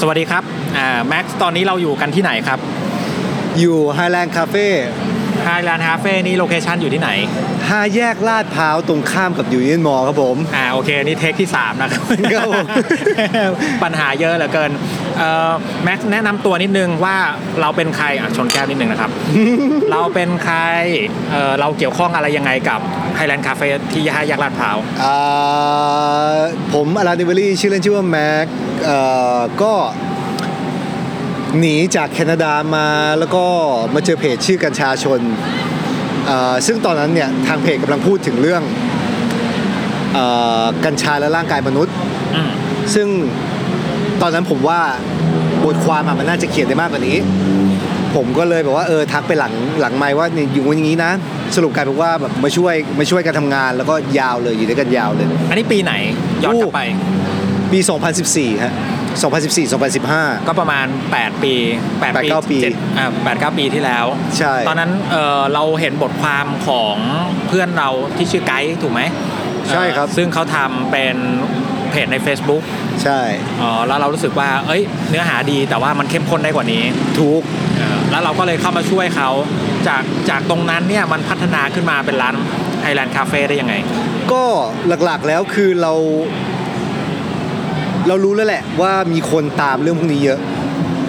[0.00, 0.42] สวัสดีครับ
[0.76, 2.58] อ่าแม็กซ์ตอนนี้เราอยู่กันที่ไหนครับ
[3.60, 4.66] อยู่ Highland Cafe
[5.44, 7.10] Highland Cafe นี่ location อยู่ที่ไหน
[7.68, 12.02] ห้าแยกลาดพร้าวตรงข้ามกับ Union Mall ครับผมอ่าโอเคนี่ take ที่ 3 นะครับ
[12.34, 12.66] ครับผม
[13.82, 14.70] ปัญหาเยอะเหลือเกิน
[15.18, 15.52] เอ่อ
[15.84, 17.16] แม็กซ์แนะนำตัวนิดนึงว่า
[17.60, 19.10] เราเป็นใครอะชนแก้วนิดนึงนะครับ
[19.92, 20.56] เราเป็นใคร
[21.30, 22.80] เอ่อเราเกี่ยวข้องอะไรยังไงกับ
[23.16, 26.36] Highland Cafe ที่ห้าแยกลาดพร้าวอ่า
[26.74, 28.46] ผมอารานิเวอรี่ชื่อเล่นชื่อว่าแม็ก
[28.84, 28.98] เอ่
[29.36, 29.72] อก็
[31.60, 32.86] หนีจากแคนาดามา
[33.18, 33.44] แล้วก็
[33.94, 35.20] มาเจอเพจชื่อกัญชาชน
[36.26, 38.62] เอ่อซึ่งตอนนั้นเนี่ยทางเพจกำลังพูดถึงเรื่อง
[40.14, 40.18] เอ
[40.62, 41.94] อกัญชาและร่างกายมนุษย์
[42.34, 42.50] อืม
[42.94, 43.08] ซึ่ง
[44.22, 44.80] ตอนนั้นผมว่า
[45.64, 47.16] บทความอะมันน่าจะเขียนได้มากกว่านี้
[48.14, 51.10] ผมก็เลยแบบว่าเออทักไปหลังหลังไม่ว่าเนี่ยอยู่อย่างนี้นะ
[51.56, 55.92] สรุปกลายเป็นว่าแบบมาช่วยมาช่วยกันทำงานแล้วก็ยาวเลยอยู่ด้วยกันยาวเลย อันนี้ปีไหน
[56.44, 56.80] ย้อนกลับไป
[57.72, 57.78] ปี
[58.20, 58.72] 2014ฮะ
[59.22, 64.04] 2014 2015 ก็ประมาณ 8 ปี8แปดเก้าปีเจ็ดอ่าแปดเก้าปีที่แล้ว
[64.38, 66.96] ใช่ ตอนนั้นเออเราเห็นบทความของ
[67.48, 69.00] เพื่อนเราที่ชื่อไกด์ถูกไหม
[69.70, 71.16] ใช่ครับเอ่อซึ่งเขาทำเป็น
[71.90, 72.62] เพจใน Facebook
[73.02, 73.20] ใช่
[73.60, 76.82] อ๋อแล้วเรารู้สึกว่า เอ้ย เนื้อหาดีแต่ว่ามันเข้มข้นได้กว่านี้
[77.18, 77.42] ถูก
[77.78, 79.30] เออแล้วเราก็เลยเข้ามาช่วยเขา
[79.88, 82.34] จากจากตรงนั้นเนี่ยมันพัฒนาขึ้นมาเป็นร้าน
[82.82, 83.74] ไฮแลนด์คาเฟ่ได้ยังไง
[84.32, 84.44] ก็
[85.04, 85.92] หลักๆแล้วคือเรา
[88.08, 90.38] เรารู้แล้วแหละว่ามีคนตามเรื่องพวกนี้เยอะ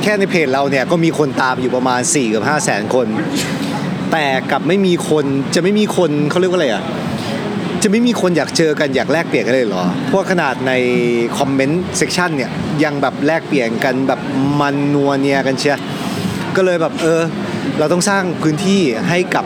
[0.03, 3.07] แค่ในเพจเราเนี่ยก็มีคนตามอยู่ประมาณ4กับ5แสนคน
[4.11, 5.25] แต่กับไม่มีคน
[5.55, 6.83] จะไม่มีคนเขาเรียกว่าอะไรอะ
[7.83, 10.73] จะไม่มีคนอยากเจอกันอยากแลกเปลี่ยนกันเลยเหรอ เพราะขนาดใน
[11.37, 12.51] comment section เนี่ย
[12.83, 14.19] ยังแบบแลกเปลี่ยนกันแบบ
[14.59, 15.77] มันนัวเนียกันเชียว
[16.55, 17.21] ก็เลยแบบเออ
[17.79, 19.45] เราต้องสร้างพื้นที่ให้กับ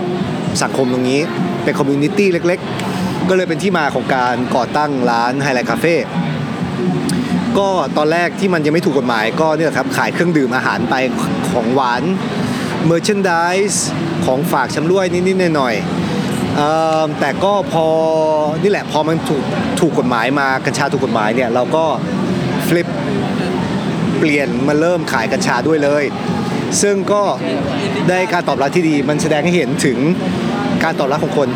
[0.62, 1.22] สังคมตรงนี้
[1.64, 2.60] เป็น community เล็ก
[2.94, 5.96] ๆ ก็เลยเป็นที่มาของการก่อตั้งร้าน Highland Cafe
[7.60, 10.96] ก็ตอนแรกที่มันยังไม่ถูกกฎหมายก็เนี่ยครับขายเครื่องดื่มอาหารไป
[11.52, 12.04] ของหวาน
[12.86, 13.74] เมอร์ช n นดิส
[14.26, 17.88] ของฝากชำร่วยนิดๆหน่อยๆแต่ก็พอ
[18.64, 19.44] นี่แหละพอมันถูก
[19.80, 21.86] ถูกกฎหมายมากัญชาถูกกฎหมายเนี่ยเราก็
[22.68, 22.88] flip
[24.18, 26.04] เปลี่ยนมาเริ่มขายกัญชาด้วยเลย
[26.82, 27.24] ซึ่งก็
[28.10, 29.98] ได้การตอบรับที่ดีมันแสดงให้เห็นถึง
[30.84, 31.50] การตอบรับของคน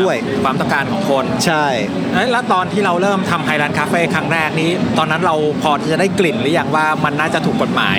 [0.00, 1.66] ด้วย ความต้องการของคนใช่
[2.14, 7.98] เอ้ยแล้วตอนที่เราเริ่มทำ Highland Cafe ครั้งแรกนี้ ตอนนั้นเราพอที่จะได้กลิ่นหรือยังว่ามันน่าจะถูกกฎหมาย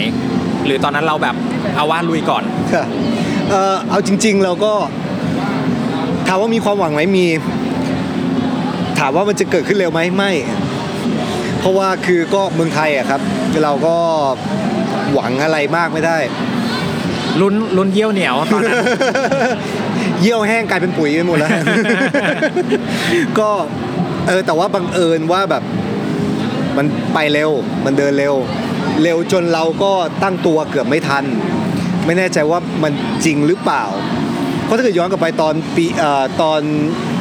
[0.65, 1.35] หรือตอนนั้นเราแบบ
[1.75, 2.43] เอาว่าลุยก่อน
[2.73, 2.85] ค่ะ
[3.49, 4.73] เอ่อเอาจริง ๆ เราก็
[6.27, 7.25] ถามว่ามีความหวังไหมมี
[8.99, 10.31] ถามว่ามันจะเกิดขึ้นเร็วไหมไม่
[11.59, 13.21] เพราะว่าคือก็เมืองไทยอะครับ
[13.63, 13.95] เราก็
[15.13, 16.17] หวังอะไรมากไม่ได้
[17.41, 18.77] ลุ้นลุ้นเยี่ยวเหนียวตอนนั้น
[20.21, 21.51] เยี่ยวแห้งกลายเป็นปุ๋ยไปหมดแล้ว
[23.39, 23.49] ก็
[24.27, 25.63] เออแต่ว่าบังเอิญว่าแบบ
[26.77, 27.51] มันไปเร็ว
[27.85, 28.35] มันเดินเร็ว
[29.03, 29.91] เร็วจนเราก็
[30.23, 31.23] ตั้งตัวเกือบไม่ทัน
[32.05, 32.91] ไม่แน่ใจว่ามัน
[33.25, 33.83] จริงหรือเปล่า
[34.65, 36.61] เพราะถ้าเกิดย้อนกลับไปตอนปีเอ่อตอน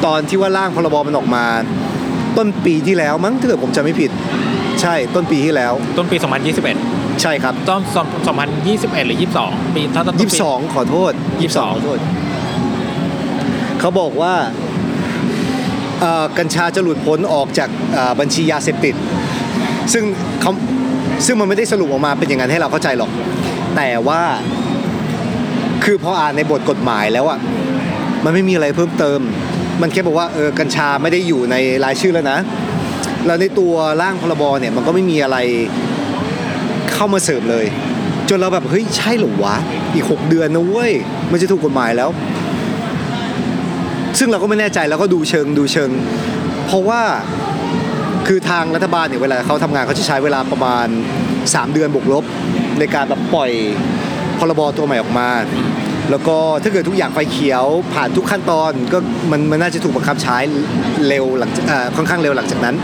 [0.05, 1.45] ตอนที่ว่าร่างพรบมันออกมา
[2.37, 4.11] ต้นปีที่แล้วมั้งถ้าเกิดผมจำไม่ผิด
[4.81, 6.17] ใช่ต้นปีที่แล้ว ต้นปี
[6.69, 7.81] 2021 ใช่ครับต้น
[8.45, 11.11] 2021 หรือ 22 ปีถ้าต้นปียี่สิบสองขอโทษ
[11.41, 11.99] ยี่สิบสองขอโทษ
[13.79, 14.33] เขาบอกว่า
[16.37, 17.69] กัญชาจะหลุดพ้นออกจาก
[18.19, 18.95] บัญชียาเสพติด
[19.93, 20.03] ซึ่ง
[20.41, 20.51] เขา
[21.25, 23.09] ซึ่งมันไม่ได้สรุปออกมาเป็นอย่างนั้นให้เราเข้าใจหรอก
[23.75, 24.21] แต่ว่า
[25.83, 27.39] คือพออ่านในบทกฎหมายแล้วอะ
[28.23, 29.19] มันไม่มีอะไรเพิ่มเติม
[29.81, 32.39] มันแค่บอกว่าเออกัญชาไม่ได้อยู่ในรายชื่อแล้วนะ
[33.25, 35.37] แล้วในตัวร่างพรบเนี่ยมันก็ไม่มีอะไร
[36.93, 37.65] เข้ามาเสริมเลย
[38.29, 39.55] จนเราแบบเฮ้ยใช่หรอวะ
[39.93, 40.91] อีก 6 เดือนนะเว้ย
[41.31, 42.09] มันจะถูกกฎหมายแล้ว
[44.17, 45.89] ซึ่งเราก็ไม่แน่ใจแล้วก็ดูเชิงดูเชิง
[46.65, 47.01] เพราะว่า
[48.27, 50.87] คือทางรัฐบาลเนี่ยเวลาเขาทำงานเขาจะใช้เวลาประมาณ
[51.33, 52.23] 3 เดือนบวกลบ
[52.79, 53.51] ในการแบบปล่อย
[54.39, 55.29] พรบตัวใหม่ออกมา
[56.09, 58.97] แล้วก็ถ้าเกิดทุกอย่างไฟเขียวผ่านทุกขั้นตอนก็
[59.31, 60.37] มันมันน่าจะถูกบังคับใช้
[61.07, 62.75] เร็วหลังจากเอ่อค่อนข้างเร็วหลังจากนั้น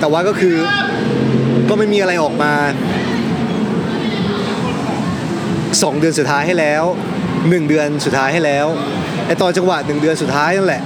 [0.00, 0.56] แต่ว่าก็คือ
[1.68, 2.52] ก็ไม่มีอะไรออกมา
[5.82, 6.84] สองเดือนสุดท้ายให้แล้ว
[7.48, 8.66] หนึ่งเดือนสุดท้ายให้แล้ว
[9.26, 10.82] ไอตอนจังหวะหนึ่งเดือนสุดท้ายนั่นแหละ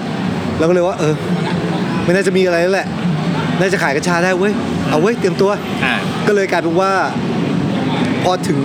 [0.58, 1.14] เราก็เลยว่าเออ
[2.04, 2.86] ไม่น่าจะมีอะไรแล้วแหละ
[3.60, 4.52] น่าจะขายกัญชาได้เว้ย
[4.88, 5.50] เอาเว้ยเตรียมตัว
[5.84, 5.94] อ่า
[6.26, 6.92] ก็เลยกลายเป็นว่า
[8.24, 8.60] พอถึง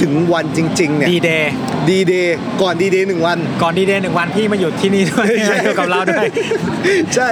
[0.00, 1.52] ถึงวันจริง ๆ เนี่ยดีเดย์
[1.88, 6.26] ดีเดย์ก่อนดีเดย์หนึ่งวัน ก่อนดีเดย์หนึ่งวันพี่มาอยู่ที่นี่ด้วยใช่อยู่กับเราด้วย
[7.14, 7.28] ใช่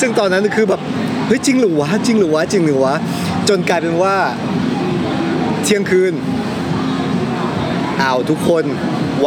[0.00, 0.80] ซึ่งตอนนั้นคือแบบ
[1.26, 2.94] เฮ้ยจริงหรือวะจริงหรือวะจริงหรือวะ
[3.48, 4.16] จนกลายเป็นว่า
[5.64, 6.12] เที่ยงคืน
[8.00, 8.64] อ้าวทุกคน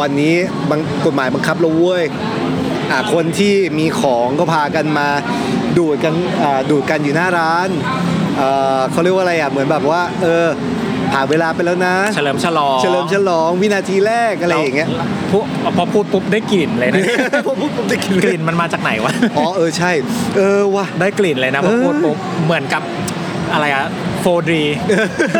[0.00, 0.34] วันนี้
[0.70, 2.04] บังกฎหมายบังคับแล้วเว้ย
[2.90, 5.08] อ่าคนที่มีของก็พากันมา
[5.78, 7.68] ดูดกันอ่าดูดกันอยู่หน้าร้าน
[8.36, 10.46] เอ่อเขาเรียกว่าอะไรอะเหมือนแบบว่าเออ
[11.12, 14.88] ผ่านเวลาไปแล้วนะ เฉลิมฉลองเฉลิมฉลองวินาทีแรกอะไรอย่างเงี้ย
[15.30, 15.44] พวก
[15.76, 17.04] พอพูดปุ๊บได้กลิ่นเลยนะ
[17.46, 19.90] พอพูดผมได้กินกลิ่นมันมาจากไหนวะอ๋อเออใช่
[20.36, 22.82] เออว่ะได้กลิ่นเลยนะพอพูดปุ๊บเหมือนกับ
[23.52, 23.84] อะไรอะ
[24.22, 24.64] โฟดี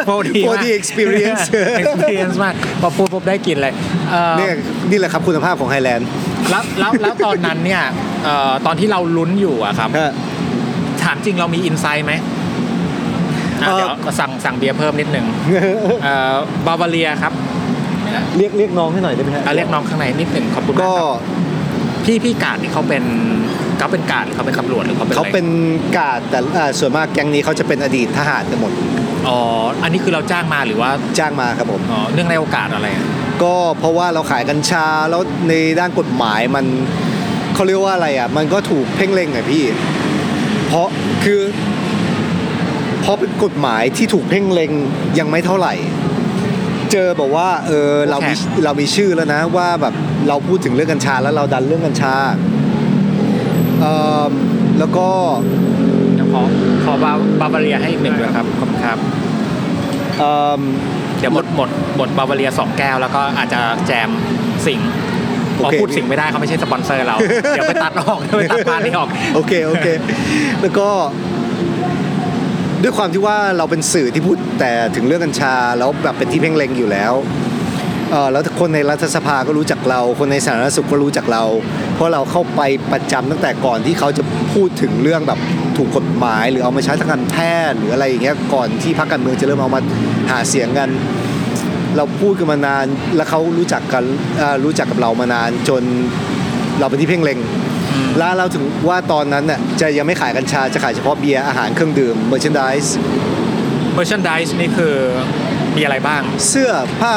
[0.06, 1.43] โฟดี 4D experience
[1.82, 3.75] experience มากพอพูดปุ๊บได้กลิ่นเลย
[4.11, 4.52] เอ่อเนี่ย
[4.90, 6.06] นี่แหละครับคุณภาพของ Highland
[6.50, 7.82] แล้วแล้วแล้วตอนนั้นเนี่ย
[8.25, 9.90] เอ่อตอนที่เราลุ้นอยู่อะครับ
[11.02, 12.12] ถามจริงเรามี insight ไหม
[13.62, 13.90] อะเอ่อเดี๋ยว
[14.20, 15.26] สั่งสั่งเบียร์เพิ่มนิดนึง
[16.05, 16.35] เอ่อ
[16.67, 17.32] Bavaria ครับ
[18.37, 21.20] เรียกเรียกน้องให้หน่อยได้ไหมฮะอะเรียกน้องข้างในนิดหนึ่งขอบคุณมากก็ครับ
[22.05, 23.05] พี่พี่กาดนี่เขาเป็น
[23.82, 25.46] เขาเป็นกาดหรือเขาเป็นตำรวจหรือเขาเป็นเขาอะไรเป็น
[25.99, 28.73] กาดแต่อ่าส่วนมากแก๊งนี้เขาจะเป็นอดีตทหารกันหมด
[29.29, 29.38] อ๋อ
[29.82, 33.05] อันนี้คือเราจ้างมาหรือว่าจ้างมาครับผมอ๋อเนื่องในโอกาสอะไรอะ
[33.43, 36.64] ก็เพราะว่าเราขายกัญชาแล้วในด้านกฎหมายมัน
[37.55, 39.64] เขาเรียกว่าอะไรอะมันก็ถูกเพ่งเล็งอะพี่
[40.67, 40.88] เพราะ
[41.25, 41.40] คือ
[43.00, 44.70] เพราะเป็นกฎหมายที่ถูกเพ่งเล็ง
[45.19, 45.75] ยังไม่เท่าไหร่
[46.93, 49.94] เจอบอกว่าเออเรามีเรามีชื่อแล้วนะว่าแบบ
[50.28, 52.51] เราพูดถึงเรื่องกัญชาแล้วเราดันเรื่องกัญชาเอ่อ
[54.79, 55.06] แล้วก็
[56.14, 56.43] เดี๋ยวขอ
[56.84, 58.99] ขอบา Bavaria ให้อีกหนึ่งด้วยครับขอบคุณครับ
[60.19, 60.61] เอ่อ
[61.19, 64.08] เดี๋ยวหมดหมดหมด Bavaria สองแก้วแล้วก็อาจจะแจม
[64.67, 64.90] สิงห์
[65.64, 67.17] พอพูดสิงห์ไม่ได้เขาไม่ใช่สปอนเซอร์เรา
[67.50, 69.88] เดี๋ยวไปตัดออกเดี๋ยวไปตัด part นี้ออก โอเค โอเค
[70.61, 70.88] แล้วก็
[72.82, 77.12] ด้วยความที่ว่าเราเป็นสื่อที่พูดแต่ถึงเรื่องกัญชาแล้วแบบเป็นที่เพ่งเล็งอยู่แล้ว
[78.12, 81.44] เออแล้วคนในรัฐสภาก็รู้จักเรา คนในสาธารณสุขก็รู้จักเรา
[81.94, 82.61] เพราะเราเข้าไป
[82.93, 84.23] ประจำตั้งแต่ก่อนที่เขาจะ
[84.53, 85.38] พูดถึงเรื่องแบบ
[85.76, 87.37] ถูกกฎหมาย หรือเอามาใช้ทางการแพ
[87.70, 89.81] ทย์หรืออะไรอย่างเงี้ยก่อนที่พรรคการเมืองจะเริ่มเอามา
[90.31, 90.88] หาเสียงกัน
[91.97, 92.87] เราพูดกันมานาน
[93.17, 94.05] แล้วเขารู้จักกัน
[94.38, 95.82] เอ่อรู้จักกับเรามานานจน
[96.81, 97.38] เราเป็นที่เพ่งเล็ง
[98.19, 102.88] แล้วเราถึงว่าตอนนั้นน่ะจะยังไม่ขายกัญชาจะขายเฉพาะเบียร์อาหารเครื่องดื่ม merchandise
[103.99, 104.94] merchandise นี่คือ
[105.76, 107.17] มีอะไรบ้าง เสื้อผ้า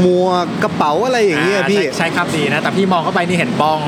[0.00, 3.78] หมวกกระเป๋าอะไรอย่างเงี้ยอ่าพี่ใช่ใช่ครับดีนะ แต่พี่มองเข้าไปนี่เห็นบ้อง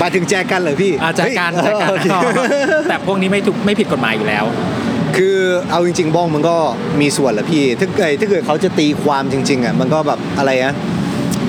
[0.00, 2.06] มาถึงแจกันเลยพี่อาจาการเฮ้ยจาการโอเค
[2.88, 4.44] แต่พวกนี้ไม่ถูกไม่ผิดกฎหมายอยู่แล้ว
[5.16, 5.38] คือ
[5.70, 6.56] เอาจริง ๆบ้องมันก็
[7.00, 10.74] มีส่วนแหละพี่ถ้าเกิดถ้าเกิดเขาจะตีความจริง ๆอะมันก็แบบอะไรนะ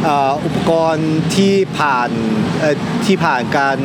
[0.04, 2.10] เอ่ออุปกรณ์ที่ผ่าน
[2.60, 2.76] เอ่อ
[3.06, 3.78] ที่ผ่านการ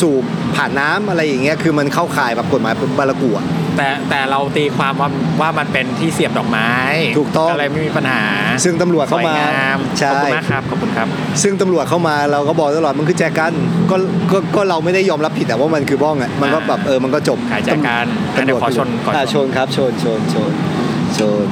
[0.00, 0.24] สูบ
[0.56, 3.46] ผ่านน้ำอะไรอย่างเงี้ยคือมันเข้าข่ายแบบกฎหมายบาลากูอะ
[3.76, 5.08] แต่แต่เราตีความว่า
[5.40, 6.70] ว่ามันเป็นที่เสียบดอกไม้
[7.18, 8.24] ถูกต้องก็เลยไม่มีปัญหา
[8.64, 11.08] ซึ่งตำรวจเข้ามาสวยงามใช่ขอบคุณมากครับขอบคุณครับ
[11.42, 13.52] ซึ่งตำรวจเข้ามาเราก็บอกตลอดมันคือแจกัน
[13.90, 13.96] ก็
[14.32, 20.50] ก็ก็เราไม่ได้ยอมรับผิดแต่ว่ามันคือบ้องอะมันก็แบบเออมันก็จบขายแจกันตำเดี๋รยววขอชนก่อน อ่าชนครับชนชนชน
[21.18, 21.46] ชน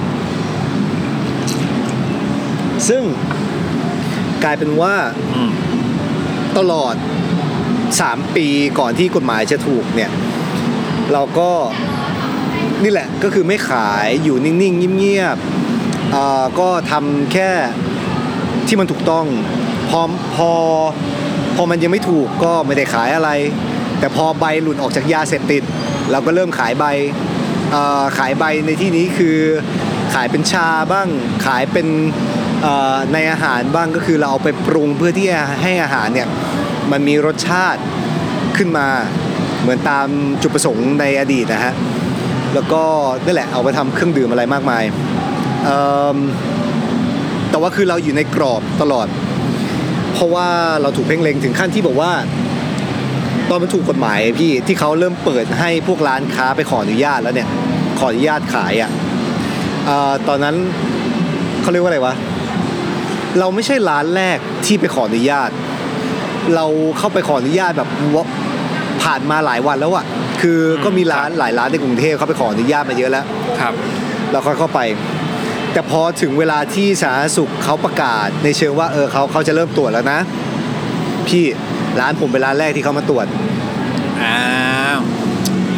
[2.88, 3.02] ซึ่ง
[4.44, 4.94] กลายเป็นว่า
[5.37, 5.52] อืม
[6.58, 6.94] ตลอด
[7.70, 8.46] 3 ปี
[8.78, 10.11] ก่อนที่กฎหมายจะถูกเนี่ย
[11.12, 11.50] เราก็
[12.82, 17.50] นี่แหละก็คือไม่ขายอยู่นิ่งๆเงียบๆอ่าก็ทำแค่
[18.66, 19.26] ที่มันถูกต้อง
[19.90, 20.00] พอ
[20.36, 20.50] พอ
[21.56, 23.30] พอมันยังไม่ถูกก็ไม่ได้ขายอะไร
[23.98, 25.62] แต่พอใบหลุดออกจากยาเสพติด
[26.10, 26.84] เราก็เริ่มขายใบ
[28.18, 29.38] ขายใบในที่นี้คือ
[30.14, 31.08] ขายเป็นชาบ้าง
[31.46, 31.86] ขายเป็น
[33.12, 35.28] ในอาหารบ้างก็คือเราเอาไปปรุงเพื่อที่
[35.62, 36.28] ให้อาหารเนี่ย
[36.90, 37.80] มันมีรสชาติ
[38.56, 38.86] ขึ้นมา
[39.62, 40.06] เหมือนตาม
[40.42, 41.72] จุดประสงค์ในอดีตนะฮะ
[42.54, 42.82] แล้วก็
[43.24, 44.84] นั่นแหละเอาไปทำเครื่องดื่มอะไรมากมาย
[47.50, 49.06] แต่ว่าคือเราอยู่ในกรอบตลอด
[50.14, 50.48] เพราะว่า
[50.82, 52.12] เราถูกเพ่งเล็งถึงขั้นที่บอกว่า
[53.48, 57.48] ตอนมันถูกกฎหมายพี่ที่เขาเริ่มเปิดให้พวกร้านค้าไปขออนุญาตแล้วเนี่ย
[57.98, 58.90] ขออนุญาตขายอะ
[59.86, 60.56] เอ่อตอนนั้น
[61.62, 62.14] เขาเรียกว่าอะไรวะ
[63.38, 65.50] เราไม่ใช่ร้านแรกที่ไปขออนุญาต
[66.55, 66.67] เรา
[66.98, 68.26] เข้าไปขออนุญาตแบบวะ
[69.02, 70.04] ผ่านมาหลายวันแล้วอะ
[70.40, 73.24] คือก็มีร้านหลายร้านในกรุงเทพเขาไปขออนุญาตมาเยอะแล้ว
[73.60, 73.72] ครับ
[74.32, 74.80] เราค่อยเข้าไป
[75.72, 80.19] แต่พอถึงเวลาที่สาธารณสุขเขาประกาศในเชิงว่าเออเขาเขาจะเริ่มตรวจแล้วนะ
[81.28, 81.44] พี่
[82.00, 83.26] ร้านผมเป็นร้านแรกที่เขามาตรวจ
[84.22, 84.38] อ้า
[84.96, 85.00] ว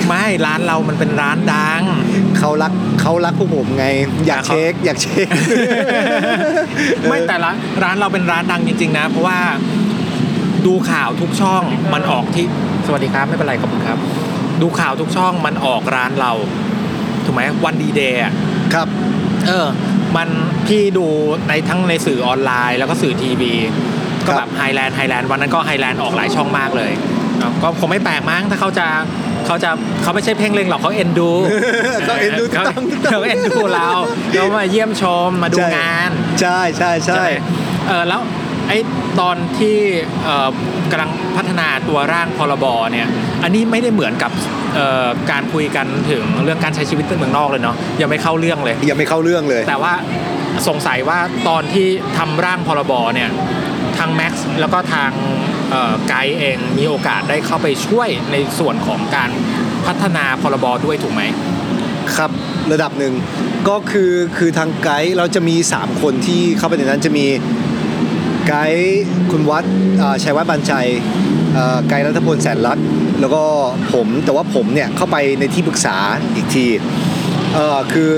[0.06, 1.80] ไม่ร้านเรามันเป็นร้านดัง
[2.38, 3.86] เขารักเขารักพวกผมไง
[4.26, 5.26] อยากอะเขาเช็คอยากเช็ค
[7.08, 7.50] ไม่แต่ละ
[7.82, 9.38] ร้านเราเป็นร้านดังจริง ๆ นะ เพราะว่า
[10.66, 11.62] ดูข่าวทุกช่อง
[11.92, 12.46] มันออกที่
[12.86, 13.98] สวัสดีครับไม่เป็นไรขอบคุณครับ
[14.62, 16.32] ดูข่าวทุกช่องมันออกร้านเรา
[17.24, 18.20] ถูกไหมวันดีเดย์
[18.74, 18.88] ครับ
[19.48, 19.66] เออ
[20.16, 20.28] มัน
[20.66, 21.06] พี่ดู
[21.48, 23.52] ในทั้งในสื่อออนไลน์ แล้วก็สื่อทีวี
[24.26, 26.92] ก็คือแบบ Highland Highland วันนั้นก็ Highland ออกหลายช่องมากเลย
[27.38, 28.86] เนาะก็คงไม่แปลกมั้งถ้าเขาจะ
[29.46, 29.70] เขาจะ
[30.02, 31.30] เขาไม่ใช่เพ่งเล็งหรอกเขาเอ็นดู
[32.06, 33.88] เขาเอ็นดูถูกเขาต้องถูกต้องเขาเอ็นดูเรา
[34.32, 36.10] เรามาเยี่ยมชมมาดูใช่งาน
[36.40, 37.30] ใช่ใช่ใช่ไหม
[37.88, 38.20] เออแล้ว
[38.68, 38.78] ไอ้
[39.20, 39.76] ตอนที่
[40.24, 40.48] เอ่อ
[40.90, 43.06] กำลังพัฒนาตัวร่างพรบเนี่ย
[43.42, 44.32] อันนี้ไม่ได้เหมือนกับ
[44.74, 49.94] เอ่อการคุยกันถึงเรื่องการใช้ชีวิตในเมืองนอกเลยเนาะยังไม่เข้าเรื่องเลยยังไม่เข้าเรื่องเลย แต่ว่า
[50.68, 51.86] สงสัยว่าตอนที่
[52.18, 53.30] ทำร่างพรบเนี่ย
[53.98, 55.10] ทางแม็กซ์แล้วก็ทาง
[55.70, 59.30] เอ่อไกด์เองมีโอกาสได้เข้าไปช่วยในส่วนของการ
[59.86, 61.22] พัฒนาพรบด้วยถูกไหม
[62.16, 62.30] ครับ
[62.72, 63.14] ระดับหนึ่ง
[63.68, 67.26] ก็คือคือทางไกด์เราจะมี 3 คนที่เข้าไปในนั้นจะมี
[68.48, 69.64] ไกด์คุณวัด
[70.02, 70.72] อ่าชัยวัฒน์บันใจ
[71.54, 72.86] เอ่อไกด์รัฐพลแสนรัตน์
[73.20, 73.42] แล้วก็
[73.92, 75.96] ผมแต่ว่าผมเนี่ยเข้าไปในที่ปรึกษา
[76.36, 76.66] อีกที
[77.54, 78.10] เอ่อคือ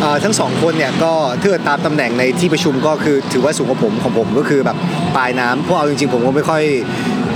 [0.00, 4.76] เอ่อทั้งสองคนเนี่ยก็ถ้าเกิดตามตำแหน่งในที่ประชุมก็คือถือว่าสูงกว่าผมของผมก็คือแบบ
[5.16, 6.62] ปลายน้ำเพราะเอาจริงๆ ผมก็ไม่ค่อย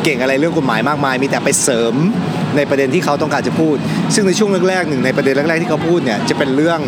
[0.05, 1.95] เก่งอะไรเรื่องกฎหมายมากมาย มีแต่ไปเสริม
[2.57, 3.77] ในประเด็นที่เขาต้องการจะพูด
[4.15, 6.81] ซึ่งในช่วงแรกๆหนึ่งในประเด็นแรกๆที่เขาพูดเนี่ยจะเป็นเรื่อง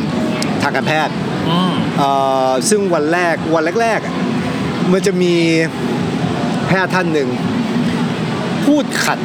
[0.62, 1.14] ทางการแพทย์
[1.50, 2.10] อืมเอ่
[2.48, 4.14] อซึ่งวันแรกวันแรกๆอะ
[4.92, 5.34] มันจะมี
[6.66, 7.28] แพทย์ท่านหนึ่ง
[8.64, 9.18] พูดขัด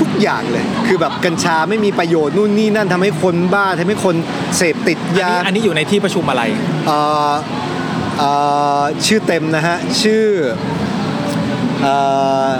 [0.00, 4.14] ทุกอย่างเลย คือแบบกัญชาไม่มีประโยชน์นู่นนี่นั่นทำให้คนบ้าทำให้คน
[4.56, 6.42] เสพติดอันยานี้อันนี้อยู่ในที่ประชุมอะไร
[6.86, 7.32] เอ่อ
[8.18, 8.30] เอ่
[8.80, 10.24] อชื่อเต็มนะฮะ ชื่อ
[11.82, 11.94] เอ่
[12.46, 12.50] อ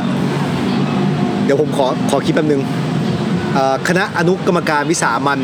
[1.45, 2.63] เดี๋ยวผมขอขอคิดแป๊บนึง
[3.55, 5.41] เอ่อคณะอนุกรรมการวิสามัน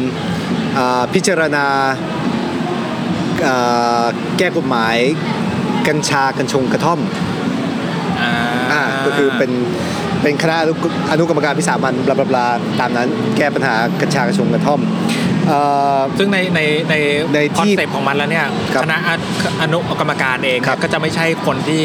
[0.74, 1.66] เอ่อพิจารณา
[3.42, 3.54] เอ่
[4.02, 4.04] อ
[4.38, 4.96] แก้กฎหมาย
[5.88, 7.00] กัญชากัญชงกระท่อม
[8.22, 8.32] อ่า
[8.72, 9.50] อ่าก็คือเป็น
[10.22, 10.72] เป็นคณะอนุ
[11.10, 12.46] อนุกรรมการวิสามันบลาบลาบลา
[12.80, 14.80] ตามนั้นแก้ปัญหากัญชากัญชงกระท่อม
[15.48, 15.58] เอ่
[15.96, 16.60] อซึ่งในใน
[16.90, 16.94] ใน
[17.34, 18.98] ในคอนที่เซปต์ของมันแล้วเนี่ยครับคณะ
[19.62, 21.82] อนุกรรมการเองครับก็จะไม่ใช่คนที่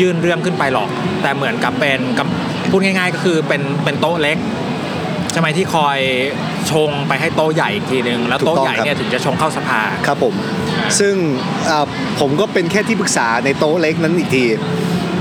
[0.00, 0.88] ยื่นเรื่องขึ้นไปหรอก
[1.22, 4.38] แต่เหมือนกับเป็นกำพูดง่าย ๆ ก็คือเป็นเป็นโต๊ะเล็ก
[5.32, 5.98] ใช่ไหมที่คอย
[6.70, 10.34] ชงไปให้โต๊ะใหญ่อีกทีนึงแล้วโต๊ะใหญ่เนี่ยถึงจะชงเข้าสภาครับผม
[10.78, 11.14] อ่าซึ่ง
[11.70, 11.86] อ่า
[12.20, 14.44] ผมก็เป็นแค่ที่ปรึกษาในโต๊ะเล็กนั้นอีกที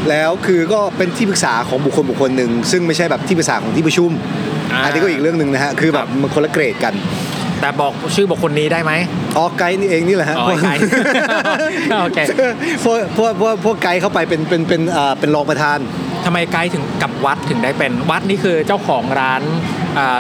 [0.10, 6.94] แล้วคือก็เป็นที่ปรึกษาของบุคคลบุคคลหนึ่งซึ่งไม่ใช่แบบที่ปรึกษาของที่ประชุมาอันนี้ก็อีกเรื่องหนึ่งนะฮะคือแบบมันคนละเกรดกัน
[7.62, 8.92] แต่บอกชื่อบุคคลนี้ได้ไหม
[9.38, 10.82] อ๋อไกด์นี่เองนี่แหละฮะอ๋อไกด์
[12.02, 12.20] โอเค
[12.84, 15.80] พวกพวกพวกพวกไกด์เข้าไปเป็นเป็นเป็นอ่าเป็นรองประธาน
[16.26, 19.42] ทำไมไกด์ถึงกับวัดถึงได้เป็นวัดนี่คือเจ้าของร้าน
[19.77, 19.77] อ่า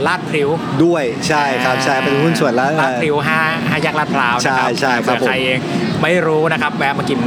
[0.08, 0.50] ลาดพริ้ว
[0.84, 5.60] ด้วยใช่ครับใช่เป็นหุ้นส่วนแล้วลาดพริ้วห้าห้าแยกลาดพร้าวนะครับใช่ใช่ครับเผื่อใครเอง
[6.02, 7.20] ไม่รู้นะครับแวะมากิน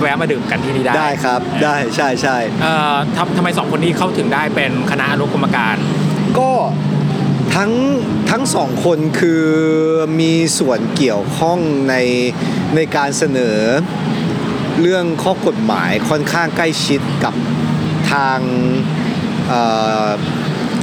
[0.00, 5.76] แวะมาดื่มกันที่นี่ได้ได้ครับได้ใช่ใช่เอ่อทำทำไมสองคนนี้เข้าถึงได้เป็นคณะอนุกรรมการ
[6.38, 6.50] ก็
[7.54, 7.72] ทั้ง
[8.30, 9.44] ทั้งสองคนคือ
[10.20, 11.58] มีส่วนเกี่ยวข้อง
[11.88, 11.94] ใน
[12.74, 13.58] ในการเสนอ
[14.80, 17.34] เรื่องข้อกฎหมายค่อนข้างใกล้ชิดกับ
[18.12, 18.38] ทาง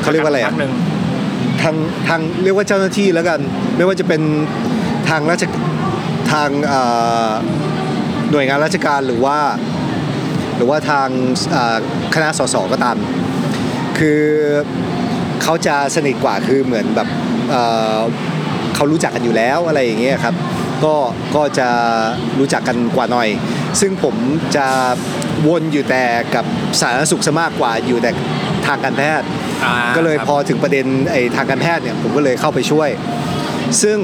[0.08, 0.72] เอ่อเขาเรียกว่าอะไรพัอะกหนึ่ง
[1.62, 1.76] ทาง
[2.08, 3.40] ทางเรียกว่าเจ้าหน้าที่แล้วกัน
[3.78, 4.22] ไม่ว่าจะเป็น
[5.10, 5.44] ทางราช
[6.32, 6.82] ทางเอ่
[7.28, 7.30] อ
[8.32, 9.38] หน่วยงานราชการหรือว่า
[10.56, 11.08] หรือว่าทาง
[11.52, 11.78] เอ่อ
[12.16, 12.98] คณะสสก็ตาม
[13.98, 14.22] คือ
[15.44, 17.08] เขาจะสนิทกว่าคือเหมือนแบบ
[17.50, 17.62] เอ่
[17.98, 18.00] อ
[18.76, 20.36] เขารู้จักกันอยู่แล้วอะไรอย่างเงี้ยครับ
[20.84, 20.96] ก็
[21.36, 21.70] ก็จะ
[22.40, 23.30] รู้จักกันกว่าหน่อย
[23.82, 24.16] ซึ่งผม
[24.56, 24.68] จะ
[25.48, 26.04] วนอยู่แต่
[26.36, 26.46] กับ
[26.80, 28.12] สาธารณสุขซะมากกว่าอยู่แต่
[28.68, 29.47] ทางการแพทย์อ่า
[29.96, 32.90] ก็เลยครับพอถึงประเด็นไอ้ทางการแพทย์เนี่ยผมก็เลยเข้าไปช่วย
[33.82, 33.98] ซึ่ง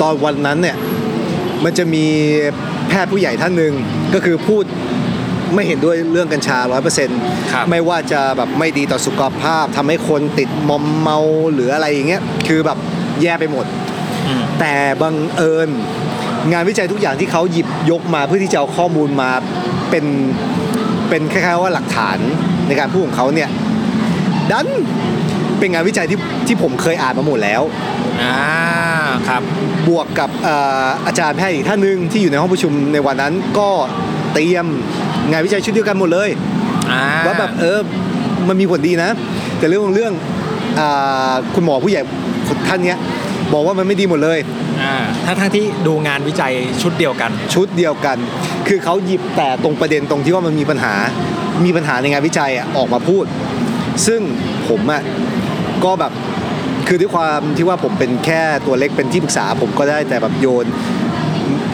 [0.00, 0.76] ตอนวันนั้นเนี่ย
[1.64, 2.06] มันจะมี
[2.88, 3.72] แพทย์ผู้ใหญ่ท่านหนึ่ง
[4.14, 4.64] ก็คือพูด
[5.54, 6.58] ไม่เห็นด้วยเรื่องกัญชา
[7.04, 11.18] 100%ครับไม่ว่าจะแบบไม่ดีต่อสุขภาพทำให้คนติดมอมเมา
[11.54, 12.78] หรืออะไรอย่างเงี้ยคือแบบ
[13.22, 13.66] แย่ไปหมด
[14.28, 15.68] อืมแต่บังเอิญ
[16.52, 19.30] งานวิจัยทุกอย่างที่เขาหยิบยกมาเพื่อที่จะเอาข้อมูลมา
[19.90, 20.04] เป็น
[21.08, 22.18] เป็นคล้ายๆว่าหลักฐาน
[22.68, 23.48] ในการพูดของเขาเนี่ย
[24.50, 24.68] ดัน
[25.58, 27.62] เป็นงานวิจัยที่ที่ผมเคยอ่านมาหมดแล้ว
[28.22, 28.36] อ่า
[29.28, 29.42] ครับ
[29.88, 33.68] บวกกับเอ่ออาจารย์แพทย์อีกท่านหนึ่งที่อยู่ในห้องประชุมในวันนั้นก็
[34.34, 34.66] เตรียม
[35.30, 36.28] งานวิจัยชุดเดียวกันหมดเลย
[36.90, 37.78] อ่าว่าแบบเออ
[38.48, 39.10] มันมีผลดีนะ
[39.58, 40.12] แต่เรื่องของเรื่อง
[40.80, 42.02] อ่าคุณหมอผู้ใหญ่
[42.68, 42.98] ท่านเนี้ย
[43.52, 44.38] บอกว่ามันไม่ดีหมดเลย
[44.82, 44.94] อ่า
[45.26, 48.16] ทั้งทั้งที่ดูงานวิจัยชุดเดียวกัน ชุดเดียวกัน
[48.68, 50.94] คือเขาหยิบแต่ตรงประเด็นตรงที่ว่ามันมีปัญหา
[51.64, 53.24] มีปัญหาในงานวิจัยอะออกมาพูด
[54.06, 54.20] ซึ่ง
[54.68, 55.02] ผมอะ
[55.84, 56.12] ก็แบบ
[56.88, 60.66] คือด้วยความที่ว่าผมเป็นแค่ตัวเล็กเป็นที่ปรึกษา ผมก็ได้แต่แบบโยน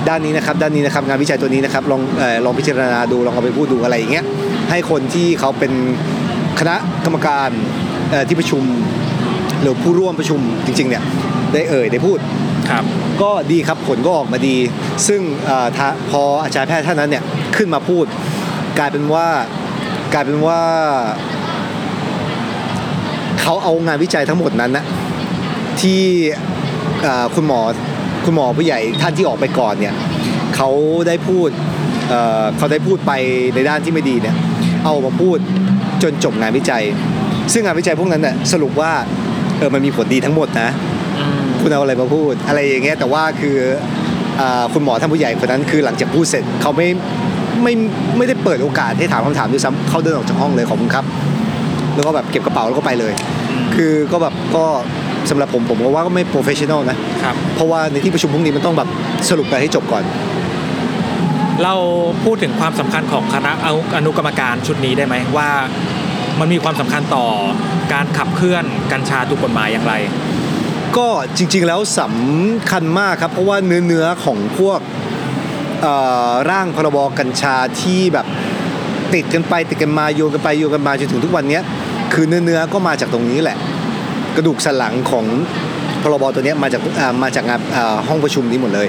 [0.09, 4.25] ด้านนี้นะครับ ด้านนี้นะครับงานวิจัยตัวนี้นะครับลองเออลองพิจารณาดูลองเอาไปพูดดูอะไรอย่างเงี้ย
[4.71, 5.73] ให้คนที่เขาเป็น
[6.61, 7.51] คณะกรรมการ
[8.11, 8.63] เอ่อที่ประชุม
[9.63, 11.03] หรือผู้ร่วมประชุมจริงๆเนี่ย
[11.53, 12.19] ได้เอ่ยได้พูด
[12.71, 12.85] ครับ
[13.23, 14.57] ก็ดีครับผลก็ออกมาดี
[15.09, 17.25] ซึ่งเอ่อถ้าพออาจารย์แพทย์ท่านนั้นเนี่ย
[17.57, 18.05] ขึ้นมาพูด
[18.79, 19.29] กลายเป็นว่า
[20.15, 20.61] กลายเป็นว่า
[23.40, 24.85] เขาเอางานวิจัยทั้งหมดนั้นนะ
[25.80, 26.00] ที่
[27.02, 27.61] เอ่อคุณหมอ
[28.25, 29.95] คุณหมอผู้ใหญ่ท่านที่ออกไปก่อนเนี่ย
[30.57, 30.68] เขา
[31.09, 31.49] ได้พูด
[32.09, 33.12] เอ่อเขาได้พูดไป
[33.54, 34.35] ในด้านที่ไม่ดีเนี่ย
[34.85, 35.38] เอามาพูด
[36.02, 36.85] จนจบงานวิจัย
[37.52, 38.92] ซึ่งงานวิจัยพวกนั้นน่ะสรุปว่า
[39.59, 40.68] เออมันมีผลดีทั้งหมดนะ
[41.18, 43.57] อืมคุณเอาอะไรมาพูด อะไรอย่างเงี้ยแต่ว่าคือ
[44.40, 46.88] อ่าคุณหมอท่านผู้ใหญ่คนนั้นคือหลังจากพูดเสร็จเขาไม่
[47.62, 47.73] ไม่
[48.16, 51.04] ไม่ได้เปิดโอกาสให้ถามคำถามด้วยซ้ำเขาเดินออกจากห้องเลยขอบคุณครับ
[51.99, 53.12] แล้วก็แบบเก็บกระเป๋าแล้วก็ไปเลย
[53.75, 54.64] คือก็แบบก็
[55.31, 58.88] สำหรับผมผมก็ว่าก็ไม่ professional นะครับเพราะว่าในที่ประชุมพวกนี้มันต้องแบบ
[59.28, 60.05] สรุปกันให้จบก่อน
[61.62, 61.75] เรา
[62.25, 65.50] พูดถึงความสำคัญของคณะอนุอนุกรรมการชุดนี้ได้ไหมว่า
[66.40, 67.26] มันมีความสำคัญต่อ
[67.93, 69.95] การขับเคลื่อนกัญชาถูกกฎหมายอย่างไร
[70.97, 74.81] ก็จริง ๆแล้วสำคัญมากครับ เพราะว่าเนื้อเนื้อของพวก
[75.83, 75.95] เอ่
[76.28, 78.26] อร่างพรบกัญชาที่แบบ
[79.14, 81.62] ติดกันไปติดกันมาโยนกันไปโยนกันมาจนถึงทุกวันเนี้ย
[82.21, 83.57] คือเนื้อเนื้อก็มาจากตรงนี้แหละ
[84.37, 85.25] กระดูกสันหลังของ
[86.03, 88.89] พรบตัวเนี้ยมาจากอ่ามาจากงานอ่าห้องประชุมนี้หมดเลย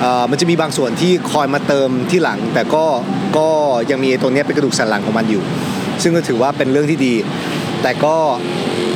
[0.00, 2.84] เอ่อมันจะมีบางส่วนที่คอยมาเติมที่หลัง แต่ก็
[3.38, 3.48] ก็
[3.90, 5.42] ยังมีไอ้ตัวเนี้ยเป็นกระดูกสันหลังของมันอยู่
[6.02, 7.14] ซึ่งก็ถือว่าเป็นเรื่องที่ดี
[7.82, 8.16] แต่ก็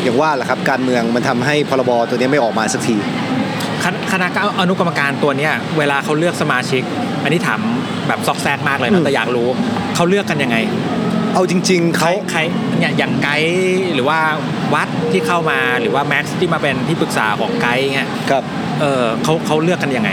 [0.03, 2.97] อย่างว่าแหละครับการเมืองมันทำให้พรบตัวเนี้ยไม่ออกมาสักที
[3.83, 4.27] คณคณะ
[4.61, 6.83] อนุกรรมการตัวเนี้ยเวลาเขาเลือกสมาชิก
[7.23, 7.61] อันนี้ถาม
[8.09, 9.49] แบบซอกแซกมากเลยอืนะมแต่อยากรู้
[9.95, 10.57] เขาเลือกกันยังไง
[11.37, 12.41] เอาจริงๆใครเขาใคร
[12.79, 14.19] เนี่ยอย่างไกด์หรือว่า
[14.75, 18.43] วัดที่เข้ามาหรือว่าแม็กซ์ที่มาเป็นที่ปรึกษาของไกด์เงี้ยครับ
[18.81, 20.11] เออเขาเขาเลือกกันยังไง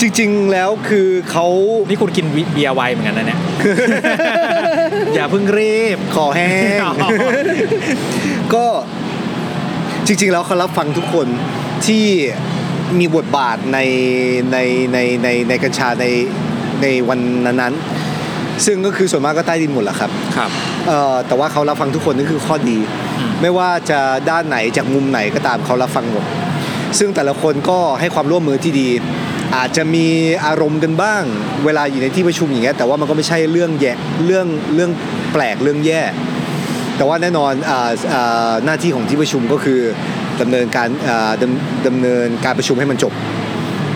[0.00, 1.46] จริง ๆ แล้วคือเขา
[1.88, 3.40] นี่คุณกินเบียร์ไวน์เหมือนกันนะเนี่ย
[5.14, 7.10] อย่าเพิ่งรีบคอแห้งอ๋อ
[8.54, 8.64] ก็
[10.06, 11.26] จริง ๆ แล้วเขารับฟังทุกคน
[11.86, 12.04] ที่
[12.98, 13.78] มีบทบาทใน
[14.52, 14.58] ใน
[14.92, 16.06] ในในในกัญชาใน
[16.82, 17.95] ในวันนั้นๆ
[18.66, 20.50] ซึ่งก็คือส่วนมากก็ใต้ดินหมดแหละครับครับ
[20.88, 22.78] เอ่อแต่ว่าเขารับฟังทุกคนนี่คือข้อดี
[23.18, 26.24] อืมไม่ว่าจะด้านไหนจากมุมไหนก็ตามเขารับฟังหมด
[26.98, 28.88] ซึ่งแต่ละคนก็ให้ความร่วมมือที่ดี
[29.56, 30.06] อาจจะมี
[30.46, 31.22] อารมณ์กันบ้าง
[31.64, 33.92] เวลาอยู่ในที่ประชุมอย่างเงี้ยแต่ว่ามันก็ไม่ใช่เรื่องแย่
[34.26, 34.90] เรื่องเรื่อง
[35.32, 36.02] แปลกเรื่องแย่
[36.96, 39.80] แต่ว่าแน่นอนอ่าอ่าหน้าที่ของที่ประชุมก็คือ
[40.40, 43.12] ดำเนินการอ่าดำดำเนินการประชุมให้มันจบ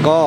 [0.09, 0.19] ก็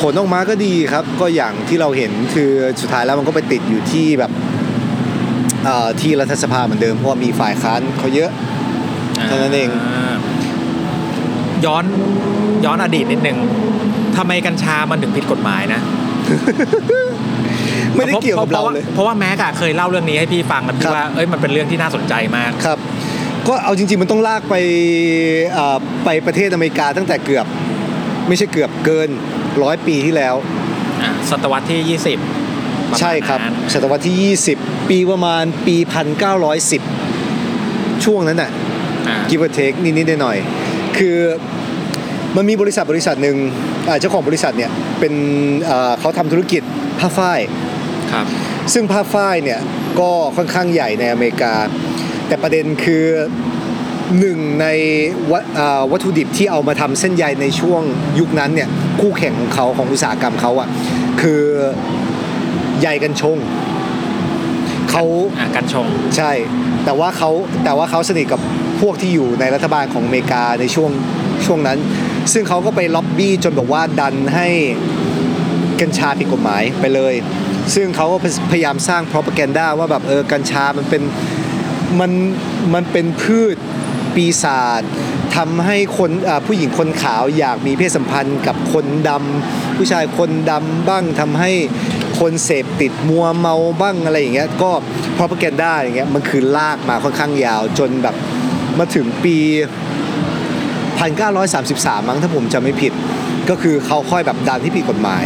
[0.00, 4.30] ผลออกมาก็ดีครับ ก็อย่างที่เราเห็นคือสุดท้ายแล้วมันก็ไปติดอยู่ที่แบบ
[5.64, 8.30] เอ่อที่รัฐสภาเหมือนเดิมเพราะว่ามีฝ่ายค้านเขาเยอะ
[9.26, 10.14] เท่านั้นเองา
[11.64, 11.84] ย้อน
[12.64, 13.38] ย้อนอดีตนิดนึง
[14.16, 15.80] ทำไมกัญชามันถึงผิดกฎหมายนะ
[17.96, 22.78] ไม่ได้เกี่ยวกับเราพะเลย เพราะว่าแม็กอะเคยเล่าเรื่องนี้ให้พี่ฟังแล้วคพี่รับว่าเอ้ยมันเป็นเรื่องที่น่าสนใจมากครับ
[23.48, 24.54] ก็เอาจริง ๆ มันต้องลากไป
[25.52, 27.46] เอ่อไปประเทศอเมริกาตั้งแต่เกือบ
[28.28, 29.08] ไม่ใช่เกือบเกิน
[29.62, 30.34] ร้อยปีที่แล้ว
[31.02, 35.76] อะศตวรรษที่ 20ประมาณใช่ครับนั้นศตวรรษที่ 20 ปีประมาณปี
[37.10, 38.50] 1910 ช่วงนั้นน่ะ
[39.08, 41.18] อะกิฟต์เทคนิดๆหน่อยๆคือ
[42.36, 43.36] มันมีบริษัทบริษัทหนึ่ง
[43.88, 45.14] อ่าเจ้าของบริษัทเนี่ยเป็น
[45.64, 46.62] เอ่อเขาทำธุรกิจ
[47.00, 47.40] ผ้าฝ้าย
[48.12, 48.26] ครับ
[48.72, 49.60] ซึ่งผ้าฝ้ายเนี่ย
[50.00, 51.54] ก็ค่อนข้างใหญ่ในอเมริกา
[52.28, 53.04] แต่ประเด็นคือ
[54.20, 54.66] หนึ่งใน
[55.30, 57.82] วัตอ่าวัตถุดิบที่เอามาทำเส้นใยในช่วง
[58.18, 58.68] ยุคนั้นเนี่ย
[59.00, 60.68] คู่แข่งของเขาของอุตสาหกรรมเขาอะ
[61.20, 61.42] คือ
[62.80, 63.38] ใยกันชง
[64.90, 65.04] เขา
[65.38, 65.86] อะกันชง
[66.16, 66.32] ใช่
[66.84, 67.30] แต่ว่าเขา
[67.64, 68.40] แต่ว่าเขาสนิทกับ
[68.80, 70.90] พวกที่อยู่ในรัฐบาลของอเมริกาในช่วง
[71.46, 71.78] ช่วงนั้น
[72.32, 74.48] ซึ่งเขาก็ไปล็อบบี้จนบอกว่าดันให้
[75.80, 77.14] กัญชาผิดกฎหมายไปเลย
[77.74, 78.16] ซึ่งเขาก็
[78.50, 81.02] พยายามสร้าง propaganda ว่าแบบเออกัญชามันเป็น
[82.00, 82.10] มัน
[82.74, 83.56] มันเป็นพืช
[84.14, 84.82] ปีศาจ
[85.36, 86.10] ทำให้คน
[86.46, 91.52] ผู้หญิงคนขาวอยากมีเพศสัมพันธ์กับคนดำผู้ชายคนดำบ้างทำให้
[92.20, 94.70] คนเสพติดมัวเมาบ้างอะไรอย่างเงี้ยก็
[95.16, 98.16] propaganda อย่างเงี้ยมันคือลากมาค่อนข้างยาวจนแบบ
[98.78, 99.36] มาถึงปี
[101.12, 102.92] 1933 มั้งถ้าผมจำไม่ผิด
[103.50, 105.24] ก็คือเขาค่อยแบบดันที่ผิดกฎหมาย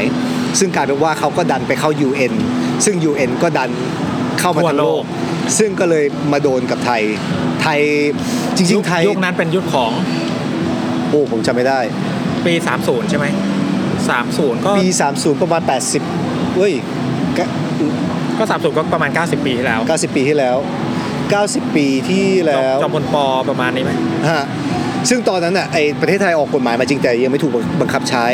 [0.59, 2.33] ซึ่งกลายเป็นว่าเขาก็ดันไปเข้า UN
[2.85, 3.71] ซึ่ง UN ก็ดัน
[4.41, 5.03] เข้ามาทั่วทั้งโลก
[5.59, 7.03] ซึ่งก็เลยมาโดนกับไทย
[7.63, 7.81] ไทย
[8.57, 9.91] จริง ๆ ไทยยุคนั้นเป็นยุคของ
[11.09, 11.81] โอ้ผมจำไม่ได้
[12.47, 13.27] ปี 30 ใช่ไหม
[13.97, 15.63] 30 ก็ปี 30 ประมาณ
[16.09, 16.73] 80เว้ย
[17.39, 17.47] กะ
[18.39, 20.57] ก็30 ก็ประมาณ 90 ปีที่แล้ว 90 ปีที่แล้ว
[21.17, 23.93] 90 ปีที่แล้วจอมพลปอประมาณนี้ไหม
[24.31, 24.45] ฮะ
[25.09, 28.27] ซึ่งตอนนั้นอะไอประเทศไทยออกกฎหมายมาจริงแต่ยังไม่ถูกบังคับใช้